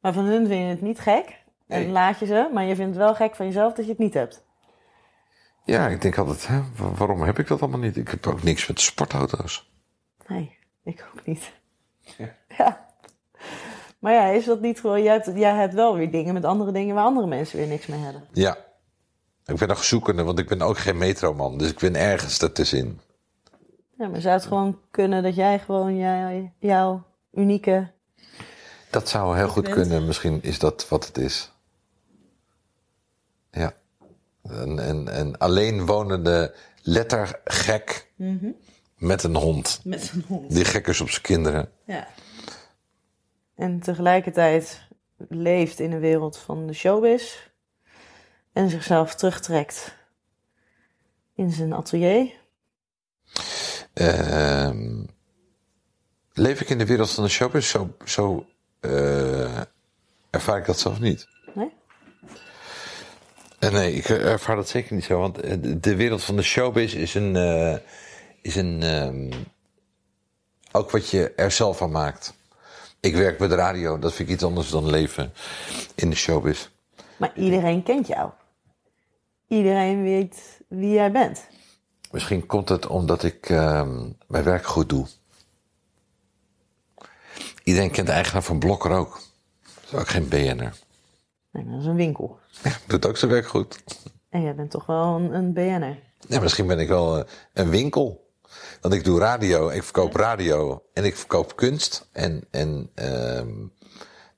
Maar 0.00 0.12
van 0.12 0.24
hun 0.24 0.46
vind 0.46 0.60
je 0.60 0.66
het 0.66 0.82
niet 0.82 1.00
gek. 1.00 1.40
En 1.68 1.80
Nee. 1.80 1.88
laat 1.90 2.18
je 2.18 2.26
ze, 2.26 2.50
maar 2.52 2.64
je 2.64 2.74
vindt 2.76 2.94
het 2.94 3.04
wel 3.04 3.14
gek 3.14 3.34
van 3.36 3.46
jezelf 3.46 3.72
dat 3.72 3.84
je 3.84 3.90
het 3.90 4.00
niet 4.00 4.14
hebt. 4.14 4.42
Ja, 5.64 5.88
ik 5.88 6.00
denk 6.02 6.18
altijd, 6.18 6.46
hè, 6.46 6.60
waarom 6.96 7.22
heb 7.22 7.38
ik 7.38 7.46
dat 7.48 7.60
allemaal 7.62 7.80
niet? 7.80 7.96
Ik 7.96 8.08
heb 8.08 8.26
ook 8.26 8.42
niks 8.42 8.66
met 8.66 8.80
sportauto's. 8.80 9.70
Nee, 10.26 10.58
ik 10.84 11.06
ook 11.14 11.26
niet. 11.26 11.52
Ja. 12.58 12.90
Maar 13.98 14.12
ja, 14.12 14.26
is 14.26 14.44
dat 14.44 14.60
niet 14.60 14.80
gewoon, 14.80 15.02
jij 15.02 15.12
hebt, 15.12 15.30
jij 15.34 15.54
hebt 15.54 15.74
wel 15.74 15.96
weer 15.96 16.10
dingen 16.10 16.34
met 16.34 16.44
andere 16.44 16.72
dingen 16.72 16.94
waar 16.94 17.04
andere 17.04 17.26
mensen 17.26 17.58
weer 17.58 17.66
niks 17.66 17.86
mee 17.86 18.00
hebben. 18.00 18.24
Ja. 18.32 18.56
Ik 19.46 19.56
ben 19.56 19.68
nog 19.68 19.84
zoekende, 19.84 20.22
want 20.22 20.38
ik 20.38 20.48
ben 20.48 20.62
ook 20.62 20.78
geen 20.78 20.98
metroman. 20.98 21.58
Dus 21.58 21.70
ik 21.70 21.78
ben 21.78 21.94
ergens 21.96 22.38
ertussenin. 22.42 23.00
Ja, 24.02 24.08
maar 24.08 24.20
zou 24.20 24.34
het 24.34 24.44
gewoon 24.46 24.80
kunnen 24.90 25.22
dat 25.22 25.34
jij 25.34 25.58
gewoon 25.58 25.96
jij, 25.96 26.52
jouw 26.58 27.04
unieke... 27.32 27.90
Dat 28.90 29.08
zou 29.08 29.36
heel 29.36 29.48
goed 29.48 29.62
bent- 29.62 29.74
kunnen. 29.74 30.06
Misschien 30.06 30.42
is 30.42 30.58
dat 30.58 30.88
wat 30.88 31.06
het 31.06 31.18
is. 31.18 31.52
Ja. 33.50 33.74
Een, 34.42 34.88
een, 34.88 35.18
een 35.18 35.38
alleen 35.38 35.86
wonende 35.86 36.54
lettergek 36.82 38.12
Met 38.96 39.22
een 39.22 39.36
hond. 39.36 39.80
Met 39.84 40.12
een 40.14 40.24
hond. 40.26 40.54
Die 40.54 40.64
gek 40.64 40.86
is 40.86 41.00
op 41.00 41.10
zijn 41.10 41.22
kinderen. 41.22 41.72
Ja. 41.84 42.08
En 43.54 43.80
tegelijkertijd 43.80 44.88
leeft 45.28 45.80
in 45.80 45.92
een 45.92 46.00
wereld 46.00 46.38
van 46.38 46.66
de 46.66 46.72
showbiz. 46.72 47.38
En 48.52 48.70
zichzelf 48.70 49.14
terugtrekt 49.14 49.96
in 51.34 51.50
zijn 51.50 51.72
atelier. 51.72 52.40
Ehm, 53.94 55.02
leef 56.32 56.60
ik 56.60 56.68
in 56.68 56.78
de 56.78 56.86
wereld 56.86 57.10
van 57.10 57.24
de 57.24 57.30
showbiz? 57.30 57.70
Zo, 57.70 57.96
zo 58.04 58.46
eh, 58.80 59.60
ervaar 60.30 60.58
ik 60.58 60.66
dat 60.66 60.78
zelf 60.78 61.00
niet. 61.00 61.28
Nee? 61.54 61.70
Eh, 63.58 63.70
nee, 63.72 63.92
ik 63.94 64.08
ervaar 64.08 64.56
dat 64.56 64.68
zeker 64.68 64.94
niet 64.94 65.04
zo. 65.04 65.18
Want 65.18 65.40
eh, 65.40 65.56
de- 65.80 65.96
wereld 65.96 66.24
van 66.24 66.36
de 66.36 66.42
showbiz 66.42 66.94
is 66.94 67.14
een. 67.14 67.36
is 68.42 68.56
een 68.56 68.82
ehm, 68.82 69.30
ook 70.72 70.90
wat 70.90 71.10
je 71.10 71.32
er 71.34 71.50
zelf 71.50 71.76
van 71.76 71.90
maakt. 71.90 72.34
Ik 73.00 73.14
werk 73.14 73.38
bij 73.38 73.48
de 73.48 73.54
radio, 73.54 73.98
dat 73.98 74.14
vind 74.14 74.28
ik 74.28 74.34
iets 74.34 74.44
anders 74.44 74.70
dan 74.70 74.90
leven 74.90 75.32
in 75.94 76.10
de 76.10 76.16
showbiz. 76.16 76.68
Maar 77.16 77.32
iedereen 77.36 77.82
kent 77.82 78.06
jou. 78.06 78.30
Iedereen 79.48 80.02
weet 80.02 80.60
wie 80.68 80.90
jij 80.92 81.12
bent. 81.12 81.46
Misschien 82.12 82.46
komt 82.46 82.68
het 82.68 82.86
omdat 82.86 83.22
ik 83.22 83.50
ehm, 83.50 84.10
mijn 84.26 84.44
werk 84.44 84.66
goed 84.66 84.88
doe. 84.88 85.06
Iedereen 87.62 87.90
kent 87.90 88.06
de 88.06 88.12
eigenaar 88.12 88.42
van 88.42 88.58
Blokker 88.58 88.90
ook. 88.90 89.20
Dat 89.74 89.84
is 89.84 89.94
ook 89.94 90.08
geen 90.08 90.28
BN'er. 90.28 90.74
Nee, 91.50 91.64
dat 91.64 91.80
is 91.80 91.86
een 91.86 91.94
winkel. 91.94 92.38
Doet 92.86 93.06
ook 93.06 93.16
zijn 93.16 93.30
werk 93.30 93.46
goed. 93.46 93.82
En 94.28 94.42
jij 94.42 94.54
bent 94.54 94.70
toch 94.70 94.86
wel 94.86 95.16
een, 95.16 95.34
een 95.34 95.52
BN'er. 95.52 95.98
Ja, 96.28 96.40
misschien 96.40 96.66
ben 96.66 96.78
ik 96.78 96.88
wel 96.88 97.18
eh, 97.18 97.24
een 97.52 97.70
winkel. 97.70 98.30
Want 98.80 98.94
ik 98.94 99.04
doe 99.04 99.18
radio, 99.18 99.68
ik 99.68 99.82
verkoop 99.82 100.16
radio 100.16 100.82
en 100.92 101.04
ik 101.04 101.16
verkoop 101.16 101.56
kunst. 101.56 102.08
En, 102.12 102.44
en 102.50 102.90
ehm, 102.94 103.56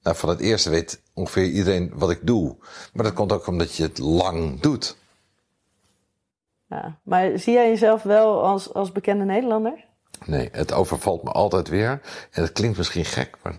nou, 0.02 0.16
van 0.16 0.28
het 0.28 0.40
eerste 0.40 0.70
weet 0.70 1.00
ongeveer 1.14 1.44
iedereen 1.44 1.92
wat 1.94 2.10
ik 2.10 2.20
doe. 2.22 2.56
Maar 2.92 3.04
dat 3.04 3.14
komt 3.14 3.32
ook 3.32 3.46
omdat 3.46 3.74
je 3.74 3.82
het 3.82 3.98
lang 3.98 4.60
doet. 4.60 4.96
Maar 7.02 7.38
zie 7.38 7.52
jij 7.52 7.68
jezelf 7.68 8.02
wel 8.02 8.44
als, 8.44 8.74
als 8.74 8.92
bekende 8.92 9.24
Nederlander? 9.24 9.84
Nee, 10.24 10.48
het 10.52 10.72
overvalt 10.72 11.22
me 11.22 11.30
altijd 11.30 11.68
weer. 11.68 11.90
En 12.30 12.42
dat 12.42 12.52
klinkt 12.52 12.76
misschien 12.76 13.04
gek, 13.04 13.36
maar 13.42 13.58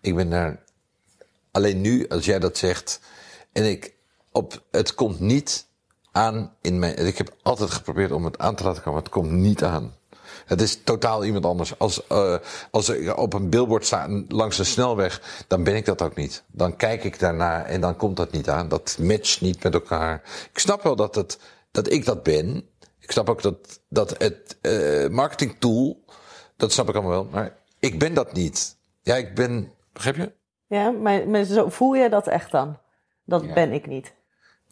ik 0.00 0.14
ben 0.14 0.30
daar. 0.30 0.62
Alleen 1.50 1.80
nu, 1.80 2.08
als 2.08 2.24
jij 2.24 2.38
dat 2.38 2.58
zegt. 2.58 3.00
En 3.52 3.70
ik. 3.70 3.92
Op, 4.32 4.62
het 4.70 4.94
komt 4.94 5.20
niet 5.20 5.66
aan 6.12 6.54
in 6.60 6.78
mijn. 6.78 7.06
Ik 7.06 7.18
heb 7.18 7.34
altijd 7.42 7.70
geprobeerd 7.70 8.12
om 8.12 8.24
het 8.24 8.38
aan 8.38 8.54
te 8.54 8.64
laten 8.64 8.82
komen, 8.82 8.92
maar 8.92 9.02
het 9.02 9.12
komt 9.12 9.30
niet 9.30 9.64
aan. 9.64 9.94
Het 10.46 10.60
is 10.60 10.82
totaal 10.84 11.24
iemand 11.24 11.46
anders. 11.46 11.78
Als, 11.78 12.06
eh, 12.06 12.36
als 12.70 12.88
ik 12.88 13.16
op 13.16 13.32
een 13.32 13.50
billboard 13.50 13.86
sta 13.86 14.24
langs 14.28 14.58
een 14.58 14.66
snelweg, 14.66 15.44
dan 15.46 15.64
ben 15.64 15.76
ik 15.76 15.84
dat 15.84 16.02
ook 16.02 16.14
niet. 16.14 16.44
Dan 16.46 16.76
kijk 16.76 17.04
ik 17.04 17.18
daarna 17.18 17.64
en 17.64 17.80
dan 17.80 17.96
komt 17.96 18.16
dat 18.16 18.32
niet 18.32 18.48
aan. 18.48 18.68
Dat 18.68 18.96
matcht 19.00 19.40
niet 19.40 19.62
met 19.62 19.74
elkaar. 19.74 20.22
Ik 20.52 20.58
snap 20.58 20.82
wel 20.82 20.96
dat, 20.96 21.14
het, 21.14 21.38
dat 21.74 21.90
ik 21.92 22.04
dat 22.04 22.22
ben. 22.22 22.68
Ik 22.98 23.10
snap 23.10 23.28
ook 23.28 23.42
dat, 23.42 23.80
dat 23.88 24.18
het 24.18 24.58
eh 24.60 25.08
marketing 25.08 25.56
tool, 25.58 26.04
dat 26.56 26.72
snap 26.72 26.88
ik 26.88 26.94
allemaal 26.94 27.12
wel. 27.12 27.24
Maar 27.24 27.58
ik 27.78 27.98
ben 27.98 28.14
dat 28.14 28.32
niet. 28.32 28.76
Ja, 29.02 29.14
ik 29.14 29.34
ben, 29.34 29.72
begrijp 29.92 30.16
je? 30.16 30.32
Ja, 30.66 30.90
maar, 30.90 31.28
maar 31.28 31.44
zo 31.44 31.68
voel 31.68 31.94
je 31.94 32.08
dat 32.08 32.26
echt 32.26 32.50
dan? 32.50 32.78
Dat 33.24 33.54
ben 33.54 33.72
ik 33.72 33.86
niet. 33.86 34.14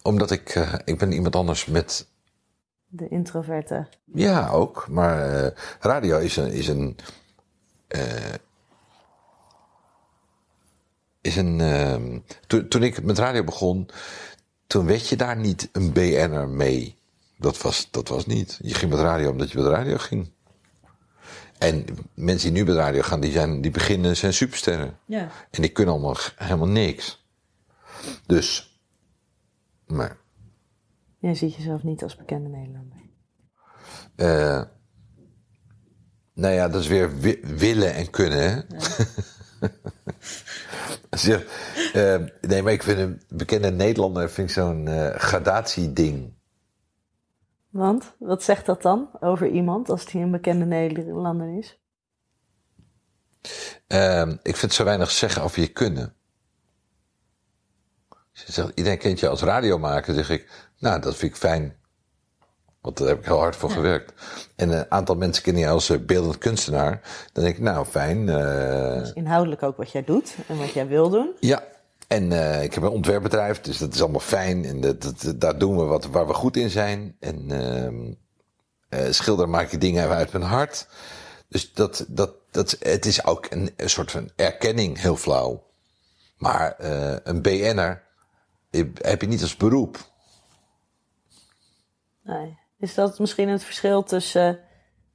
Omdat 0.02 0.30
ik, 0.30 0.48
eh, 0.48 0.74
ik 0.84 0.98
ben 0.98 1.12
iemand 1.12 1.36
anders 1.36 1.66
met 1.66 2.08
De 2.86 3.08
introverte. 3.08 3.88
Ja, 4.04 4.50
ook. 4.50 4.88
Maar 4.88 5.44
eh, 5.44 5.50
radio 5.80 6.18
is 6.18 6.36
een. 6.36 6.50
Is 6.52 6.68
een, 6.68 6.96
is 11.20 11.36
een 11.36 11.60
ehm, 11.60 12.18
toen, 12.46 12.68
toen 12.68 12.82
ik 12.82 13.02
met 13.02 13.18
radio 13.18 13.44
begon, 13.44 13.88
toen 14.72 14.86
werd 14.86 15.08
je 15.08 15.16
daar 15.16 15.36
niet 15.36 15.68
een 15.72 15.92
BN'er 15.92 16.48
mee. 16.48 16.98
Dat 17.36 17.62
was, 17.62 17.88
dat 17.90 18.08
was 18.08 18.26
niet. 18.26 18.58
Je 18.62 18.74
ging 18.74 18.90
met 18.90 19.00
radio 19.00 19.30
omdat 19.30 19.50
je 19.50 19.58
met 19.58 19.66
radio 19.66 19.96
ging. 19.98 20.30
En 21.58 21.84
mensen 22.14 22.52
die 22.52 22.62
nu 22.62 22.68
met 22.68 22.76
radio 22.76 23.02
gaan, 23.02 23.20
die, 23.20 23.32
zijn, 23.32 23.60
die 23.60 23.70
beginnen, 23.70 24.16
zijn 24.16 24.34
supersterren. 24.34 24.98
Ja. 25.06 25.30
En 25.50 25.62
die 25.62 25.70
kunnen 25.70 25.94
allemaal 25.94 26.16
helemaal 26.36 26.68
niks. 26.68 27.26
Dus, 28.26 28.78
maar 29.86 30.16
Jij 31.18 31.34
ziet 31.34 31.54
jezelf 31.54 31.82
niet 31.82 32.02
als 32.02 32.16
bekende 32.16 32.48
Nederlander. 32.48 32.98
Eh, 34.14 34.62
nou 36.34 36.54
ja, 36.54 36.68
dat 36.68 36.80
is 36.80 36.86
weer 36.86 37.18
wi- 37.18 37.40
willen 37.42 37.94
en 37.94 38.10
kunnen. 38.10 38.38
Hè? 38.38 38.60
zeg, 41.10 41.44
eh, 41.92 42.24
nee, 42.40 42.62
maar 42.62 42.72
ik 42.72 42.82
vind 42.82 42.98
een 42.98 43.22
bekende 43.28 43.70
Nederlander 43.70 44.30
vind 44.30 44.48
ik 44.48 44.54
zo'n 44.54 44.88
eh 44.88 45.18
gradatieding. 45.18 46.34
Want, 47.70 48.14
wat 48.18 48.42
zegt 48.42 48.66
dat 48.66 48.82
dan 48.82 49.10
over 49.20 49.48
iemand 49.48 49.88
als 49.88 50.12
hij 50.12 50.22
een 50.22 50.30
bekende 50.30 50.64
Nederlander 50.64 51.58
is? 51.58 51.80
Eh, 53.86 54.32
ik 54.42 54.56
vind 54.56 54.72
zo 54.72 54.84
weinig 54.84 55.10
zeggen 55.10 55.42
over 55.42 55.60
je 55.60 55.68
kunnen. 55.68 56.14
Als 58.08 58.42
je 58.46 58.52
zegt, 58.52 58.72
iedereen 58.74 58.98
kent 58.98 59.20
je 59.20 59.28
als 59.28 59.42
radiomaker, 59.42 60.14
zeg 60.14 60.30
ik, 60.30 60.70
nou, 60.78 61.00
dat 61.00 61.16
vind 61.16 61.32
ik 61.32 61.38
fijn. 61.38 61.76
Want 62.82 62.96
daar 62.98 63.08
heb 63.08 63.18
ik 63.18 63.24
heel 63.24 63.38
hard 63.38 63.56
voor 63.56 63.70
gewerkt. 63.70 64.12
En 64.56 64.70
een 64.70 64.90
aantal 64.90 65.14
mensen 65.16 65.42
kennen 65.42 65.62
je 65.62 65.68
als 65.68 65.90
eh, 65.90 65.98
beeldend 65.98 66.38
kunstenaar. 66.38 67.00
Dan 67.32 67.44
denk 67.44 67.56
ik, 67.56 67.62
nou, 67.62 67.86
fijn. 67.86 68.28
eh, 68.28 68.98
Dus 68.98 69.12
inhoudelijk 69.12 69.62
ook 69.62 69.76
wat 69.76 69.90
jij 69.92 70.04
doet 70.04 70.34
en 70.48 70.58
wat 70.58 70.72
jij 70.72 70.86
wil 70.86 71.08
doen. 71.10 71.30
Ja, 71.40 71.62
en 72.08 72.32
eh, 72.32 72.62
ik 72.62 72.74
heb 72.74 72.82
een 72.82 72.88
ontwerpbedrijf, 72.88 73.60
dus 73.60 73.78
dat 73.78 73.94
is 73.94 74.00
allemaal 74.02 74.20
fijn. 74.20 74.64
En 74.64 74.80
dat, 74.80 75.02
dat- 75.02 75.40
daar 75.40 75.58
doen 75.58 75.76
we 75.76 75.82
wat 75.84 76.06
waar 76.06 76.26
we 76.26 76.34
goed 76.34 76.56
in 76.56 76.70
zijn. 76.70 77.16
En 77.20 77.50
ehm 77.50 78.12
eh, 78.88 79.12
schilderen 79.12 79.50
maak 79.50 79.70
ik 79.72 79.80
dingen 79.80 80.08
uit 80.08 80.32
mijn 80.32 80.44
hart. 80.44 80.86
Dus 81.48 81.72
dat, 81.72 82.04
dat, 82.08 82.30
dat, 82.50 82.76
het 82.80 83.06
is 83.06 83.24
ook 83.24 83.46
een, 83.50 83.70
een 83.76 83.90
soort 83.90 84.10
van 84.10 84.30
erkenning, 84.36 85.00
heel 85.00 85.16
flauw. 85.16 85.62
Maar 86.36 86.74
een 87.24 87.42
BN'er 87.42 88.02
heb 89.00 89.20
je 89.20 89.26
niet 89.28 89.42
als 89.42 89.56
beroep. 89.56 89.98
Nee. 92.22 92.60
Is 92.82 92.94
dat 92.94 93.18
misschien 93.18 93.48
het 93.48 93.64
verschil 93.64 94.02
tussen 94.02 94.58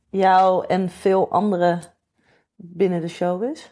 jou 0.09 0.65
en 0.67 0.89
veel 0.89 1.31
anderen 1.31 1.81
binnen 2.55 3.01
de 3.01 3.07
showbiz? 3.07 3.67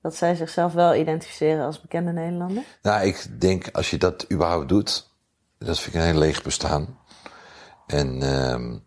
Dat 0.00 0.16
zij 0.16 0.34
zichzelf 0.34 0.72
wel 0.72 0.94
identificeren 0.94 1.64
als 1.64 1.80
bekende 1.80 2.12
Nederlander? 2.12 2.64
Nou, 2.82 3.06
ik 3.06 3.40
denk 3.40 3.68
als 3.72 3.90
je 3.90 3.98
dat 3.98 4.32
überhaupt 4.32 4.68
doet, 4.68 5.10
dat 5.58 5.78
vind 5.80 5.94
ik 5.94 6.00
een 6.00 6.06
heel 6.06 6.18
leeg 6.18 6.42
bestaan. 6.42 6.98
En 7.86 8.22
ehm 8.22 8.78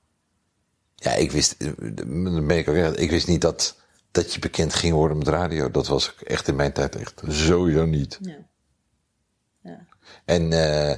ja, 0.95 1.11
ik 1.11 1.31
wist, 1.31 1.55
eh, 1.61 1.71
ben 2.47 2.57
ik 2.57 2.69
ook 2.69 2.75
echt, 2.75 2.99
ik 2.99 3.09
wist 3.09 3.27
niet 3.27 3.41
dat, 3.41 3.81
dat 4.11 4.33
je 4.33 4.39
bekend 4.39 4.73
ging 4.73 4.93
worden 4.93 5.17
met 5.17 5.27
radio. 5.27 5.71
Dat 5.71 5.87
was 5.87 6.13
ik 6.13 6.21
echt 6.21 6.47
in 6.47 6.55
mijn 6.55 6.73
tijd 6.73 6.95
echt 6.95 7.21
sowieso 7.27 7.85
niet. 7.85 8.19
Ja. 8.21 8.37
ja. 9.61 9.85
En 10.25 10.51
eh, 10.51 10.97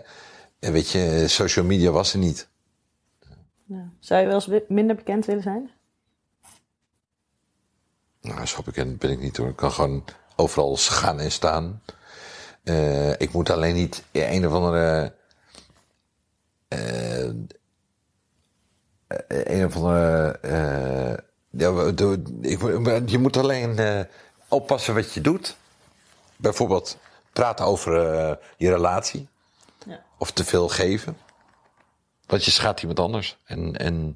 en 0.59 0.71
weet 0.71 0.89
je, 0.89 1.23
social 1.27 1.65
media 1.65 1.91
was 1.91 2.13
er 2.13 2.19
niet. 2.19 2.53
Ja. 3.65 3.89
Zou 3.99 4.21
je 4.21 4.27
wel 4.27 4.35
eens 4.35 4.67
minder 4.67 4.95
bekend 4.95 5.25
willen 5.25 5.43
zijn? 5.43 5.71
Nou, 8.21 8.45
zo 8.45 8.61
bekend 8.61 8.99
ben 8.99 9.09
ik 9.11 9.19
niet 9.19 9.37
hoor. 9.37 9.47
Ik 9.49 9.55
kan 9.55 9.71
gewoon 9.71 10.03
overal 10.35 10.75
gaan 10.77 11.19
en 11.19 11.31
staan. 11.31 11.81
Eh, 12.63 13.11
ik 13.11 13.31
moet 13.31 13.49
alleen 13.49 13.73
niet 13.75 14.03
een 14.11 14.47
of 14.47 14.53
andere. 14.53 15.13
eh, 16.67 17.29
eh, 17.29 17.33
een 19.27 19.65
of 19.65 19.75
andere. 19.75 20.39
ja, 21.49 21.91
ik, 22.41 23.09
je 23.09 23.17
moet 23.17 23.37
alleen 23.37 23.79
oppassen 24.47 24.93
wat 24.93 25.13
je 25.13 25.21
doet. 25.21 25.55
Bijvoorbeeld 26.35 26.97
praten 27.33 27.65
over 27.65 27.93
je 28.57 28.69
relatie. 28.69 29.27
Ja. 29.85 30.03
Of 30.17 30.31
te 30.31 30.45
veel 30.45 30.67
geven. 30.69 31.17
Want 32.27 32.45
je 32.45 32.51
schaadt 32.51 32.81
iemand 32.81 32.99
anders. 32.99 33.37
En, 33.45 33.75
en 33.75 34.15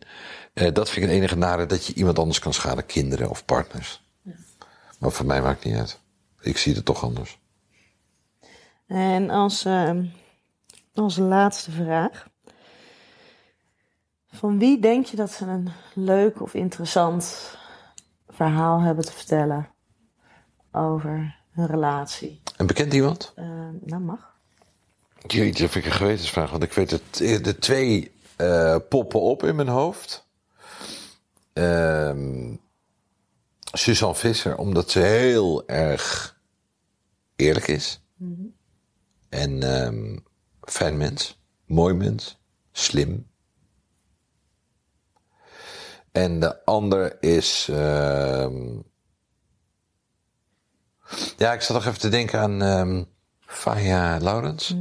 eh, 0.54 0.74
dat 0.74 0.90
vind 0.90 1.06
ik 1.06 1.12
het 1.12 1.20
enige 1.20 1.36
nare 1.36 1.66
dat 1.66 1.86
je 1.86 1.94
iemand 1.94 2.20
anders 2.20 2.40
kan 2.40 2.54
schaden. 2.54 2.86
Kinderen 2.86 3.30
of 3.30 3.46
partners. 3.46 4.02
Maar 5.00 5.12
voor 5.12 5.26
mij 5.26 5.42
maakt 5.42 5.64
het 5.64 5.72
niet 5.72 5.82
uit. 5.82 6.00
Ik 6.42 6.58
zie 6.58 6.76
het 6.76 6.86
toch 6.86 7.04
anders. 7.04 7.40
En 8.88 9.30
als, 9.30 9.66
ehm, 9.66 10.06
als 10.94 11.18
laatste 11.18 11.72
vraag. 11.72 12.28
Van 14.32 14.60
wie 14.60 14.80
denk 14.80 15.06
je 15.06 15.16
dat 15.16 15.32
ze 15.32 15.46
een 15.46 15.70
leuk 15.94 16.42
of 16.42 16.54
interessant 16.54 17.56
verhaal 18.28 18.80
hebben 18.80 19.06
te 19.06 19.12
vertellen 19.12 19.70
over 20.72 21.38
hun 21.52 21.66
relatie? 21.66 22.42
En 22.58 22.68
bekend 22.68 22.94
iemand? 22.94 23.32
Eh, 23.36 23.46
nou, 23.82 24.02
mag. 24.02 24.29
Jeetje, 25.28 25.70
vind 25.70 25.86
ik 25.86 25.92
een 25.92 25.98
gewetensvraag. 25.98 26.52
Want 26.52 26.64
ik 26.64 26.74
weet 26.74 26.92
het, 26.92 27.18
de 27.44 27.58
twee 27.60 28.12
eh, 28.36 28.76
poppen 28.90 29.22
op 29.22 29.44
in 29.44 29.56
mijn 29.56 29.68
hoofd. 29.68 30.28
ehm 31.54 32.56
Suzanne 33.74 34.16
Visser, 34.16 34.58
omdat 34.58 34.90
ze 34.92 35.00
heel 35.00 35.68
erg 35.68 36.38
eerlijk 37.36 37.68
is. 37.68 38.02
En 39.30 39.64
ehm 39.64 40.18
fijn 40.62 40.98
mens, 40.98 41.40
mooi 41.66 41.94
mens, 41.94 42.40
slim. 42.72 43.28
En 46.12 46.40
de 46.40 46.66
ander 46.66 47.24
is. 47.24 47.68
ehm 47.72 48.80
ja, 51.38 51.54
ik 51.54 51.62
zat 51.62 51.76
nog 51.76 51.86
even 51.86 52.00
te 52.00 52.10
denken 52.10 52.40
aan 52.40 53.08
Faya 53.40 54.20
Laurens. 54.20 54.76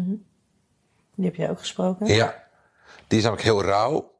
Die 1.18 1.26
heb 1.26 1.36
jij 1.36 1.50
ook 1.50 1.58
gesproken? 1.58 2.06
Ja, 2.06 2.44
die 3.06 3.18
is 3.18 3.24
namelijk 3.24 3.46
heel 3.48 3.62
rauw. 3.62 4.12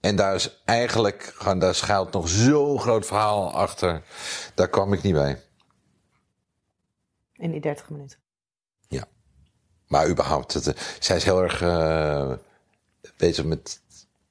En 0.00 0.16
daar 0.16 0.34
is 0.34 0.62
eigenlijk, 0.64 1.34
daar 1.58 1.74
schuilt 1.74 2.12
nog 2.12 2.28
zo'n 2.28 2.80
groot 2.80 3.06
verhaal 3.06 3.52
achter. 3.52 4.02
Daar 4.54 4.68
kwam 4.68 4.92
ik 4.92 5.02
niet 5.02 5.12
bij. 5.12 5.42
In 7.32 7.50
die 7.50 7.60
30 7.60 7.90
minuten. 7.90 8.18
Ja. 8.88 9.04
Maar 9.86 10.08
überhaupt, 10.08 10.52
het, 10.52 10.66
eh, 10.66 10.74
zij 11.00 11.16
is 11.16 11.24
heel 11.24 11.42
erg 11.42 11.62
eh, 11.62 12.32
bezig 13.16 13.44
met. 13.44 13.80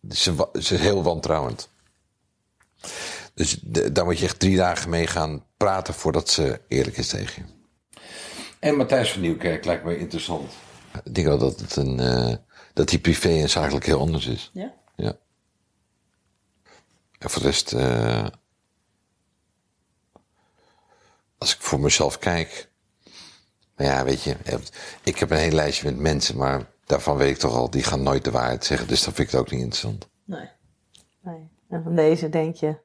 Ze, 0.10 0.50
is 0.52 0.70
heel 0.70 1.04
wantrouwend. 1.04 1.70
Dus 3.34 3.60
de- 3.62 3.92
daar 3.92 4.06
moet 4.06 4.20
je 4.20 4.26
echt 4.26 4.40
drie 4.40 4.56
dagen 4.58 4.90
mee 4.90 5.08
gaan 5.08 5.46
praten 5.58 5.94
voordat 5.94 6.30
ze 6.30 6.62
eerlijk 6.68 6.98
is 6.98 7.08
tegen 7.08 7.46
je. 7.46 7.54
En 8.60 8.76
Matthijs 8.76 9.12
van 9.12 9.22
Nieuwkerk 9.22 9.66
lijkt 9.66 9.84
me 9.84 9.98
interessant. 9.98 10.52
Ik 11.04 11.16
denk 11.16 11.28
wel 11.28 11.38
dat, 11.38 11.60
het 11.60 11.76
een, 11.76 12.00
eh, 12.00 12.36
dat 12.74 12.90
die 12.90 13.00
privé 13.00 13.30
en 13.30 13.50
zakelijk 13.50 13.86
heel 13.86 14.00
anders 14.00 14.26
is. 14.26 14.50
Ja? 14.54 14.74
Ja. 14.96 15.18
En 17.18 17.30
voor 17.30 17.42
de 17.42 17.48
rest, 17.48 17.74
eh, 17.74 18.26
als 21.38 21.56
ik 21.56 21.62
voor 21.62 21.80
mezelf 21.80 22.20
kijk. 22.20 22.70
Maar 23.76 23.88
ja, 23.88 24.04
weet 24.04 24.24
je, 24.24 24.36
ik 25.04 25.20
heb 25.20 25.32
een 25.32 25.38
hele 25.38 25.56
lijstje 25.56 25.86
met 25.86 26.00
mensen, 26.00 26.38
maar 26.38 26.66
daarvan 26.86 27.18
weet 27.18 27.30
ik 27.30 27.38
toch 27.38 27.56
al, 27.56 27.70
die 27.70 27.84
gaan 27.84 28.04
nooit 28.04 28.24
de 28.24 28.32
waarheid 28.32 28.66
zeggen. 28.66 28.88
Dus 28.88 29.04
dat 29.04 29.14
vind 29.14 29.28
ik 29.28 29.34
het 29.34 29.42
ook 29.42 29.52
niet 29.52 29.62
interessant. 29.62 30.10
Nee. 30.24 30.50
nee. 31.22 31.50
En 31.70 31.84
van 31.84 31.96
deze 31.96 32.30
denk 32.30 32.56
je, 32.56 32.78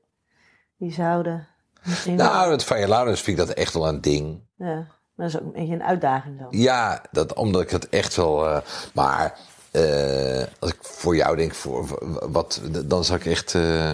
die 0.76 0.92
zouden 0.92 1.48
misschien... 1.82 2.14
Nou, 2.14 2.50
het 2.50 2.68
je 2.68 2.88
Laurens 2.88 3.20
vind 3.20 3.38
ik 3.38 3.46
dat 3.46 3.56
echt 3.56 3.74
wel 3.74 3.88
een 3.88 4.00
ding. 4.00 4.48
Ja, 4.56 4.86
maar 5.20 5.30
dat 5.30 5.40
is 5.40 5.46
ook 5.46 5.54
een 5.54 5.60
beetje 5.60 5.74
een 5.74 5.82
uitdaging 5.82 6.38
dan. 6.38 6.46
Ja, 6.50 7.02
dat, 7.10 7.34
omdat 7.34 7.62
ik 7.62 7.70
het 7.70 7.88
echt 7.88 8.16
wel. 8.16 8.46
eh, 8.48 8.60
maar 8.94 9.38
eh, 9.70 10.42
als 10.58 10.70
ik 10.70 10.76
voor 10.80 11.16
jou 11.16 11.36
denk, 11.36 11.54
voor, 11.54 11.98
wat, 12.30 12.60
dan 12.86 13.04
zou 13.04 13.18
ik 13.18 13.26
echt. 13.26 13.54
eh, 13.54 13.92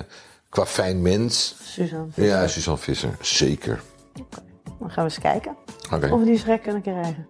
qua 0.48 0.66
fijn 0.66 1.02
mens. 1.02 1.56
Suzanne, 1.62 2.06
Ja, 2.14 2.46
Suzanne 2.46 2.80
Visser, 2.80 3.16
zeker. 3.20 3.82
dan 4.78 4.90
gaan 4.90 5.04
we 5.04 5.10
eens 5.10 5.18
kijken 5.18 5.56
of 6.12 6.18
we 6.18 6.24
die 6.24 6.38
schrek 6.38 6.62
kunnen 6.62 6.82
krijgen. 6.82 7.26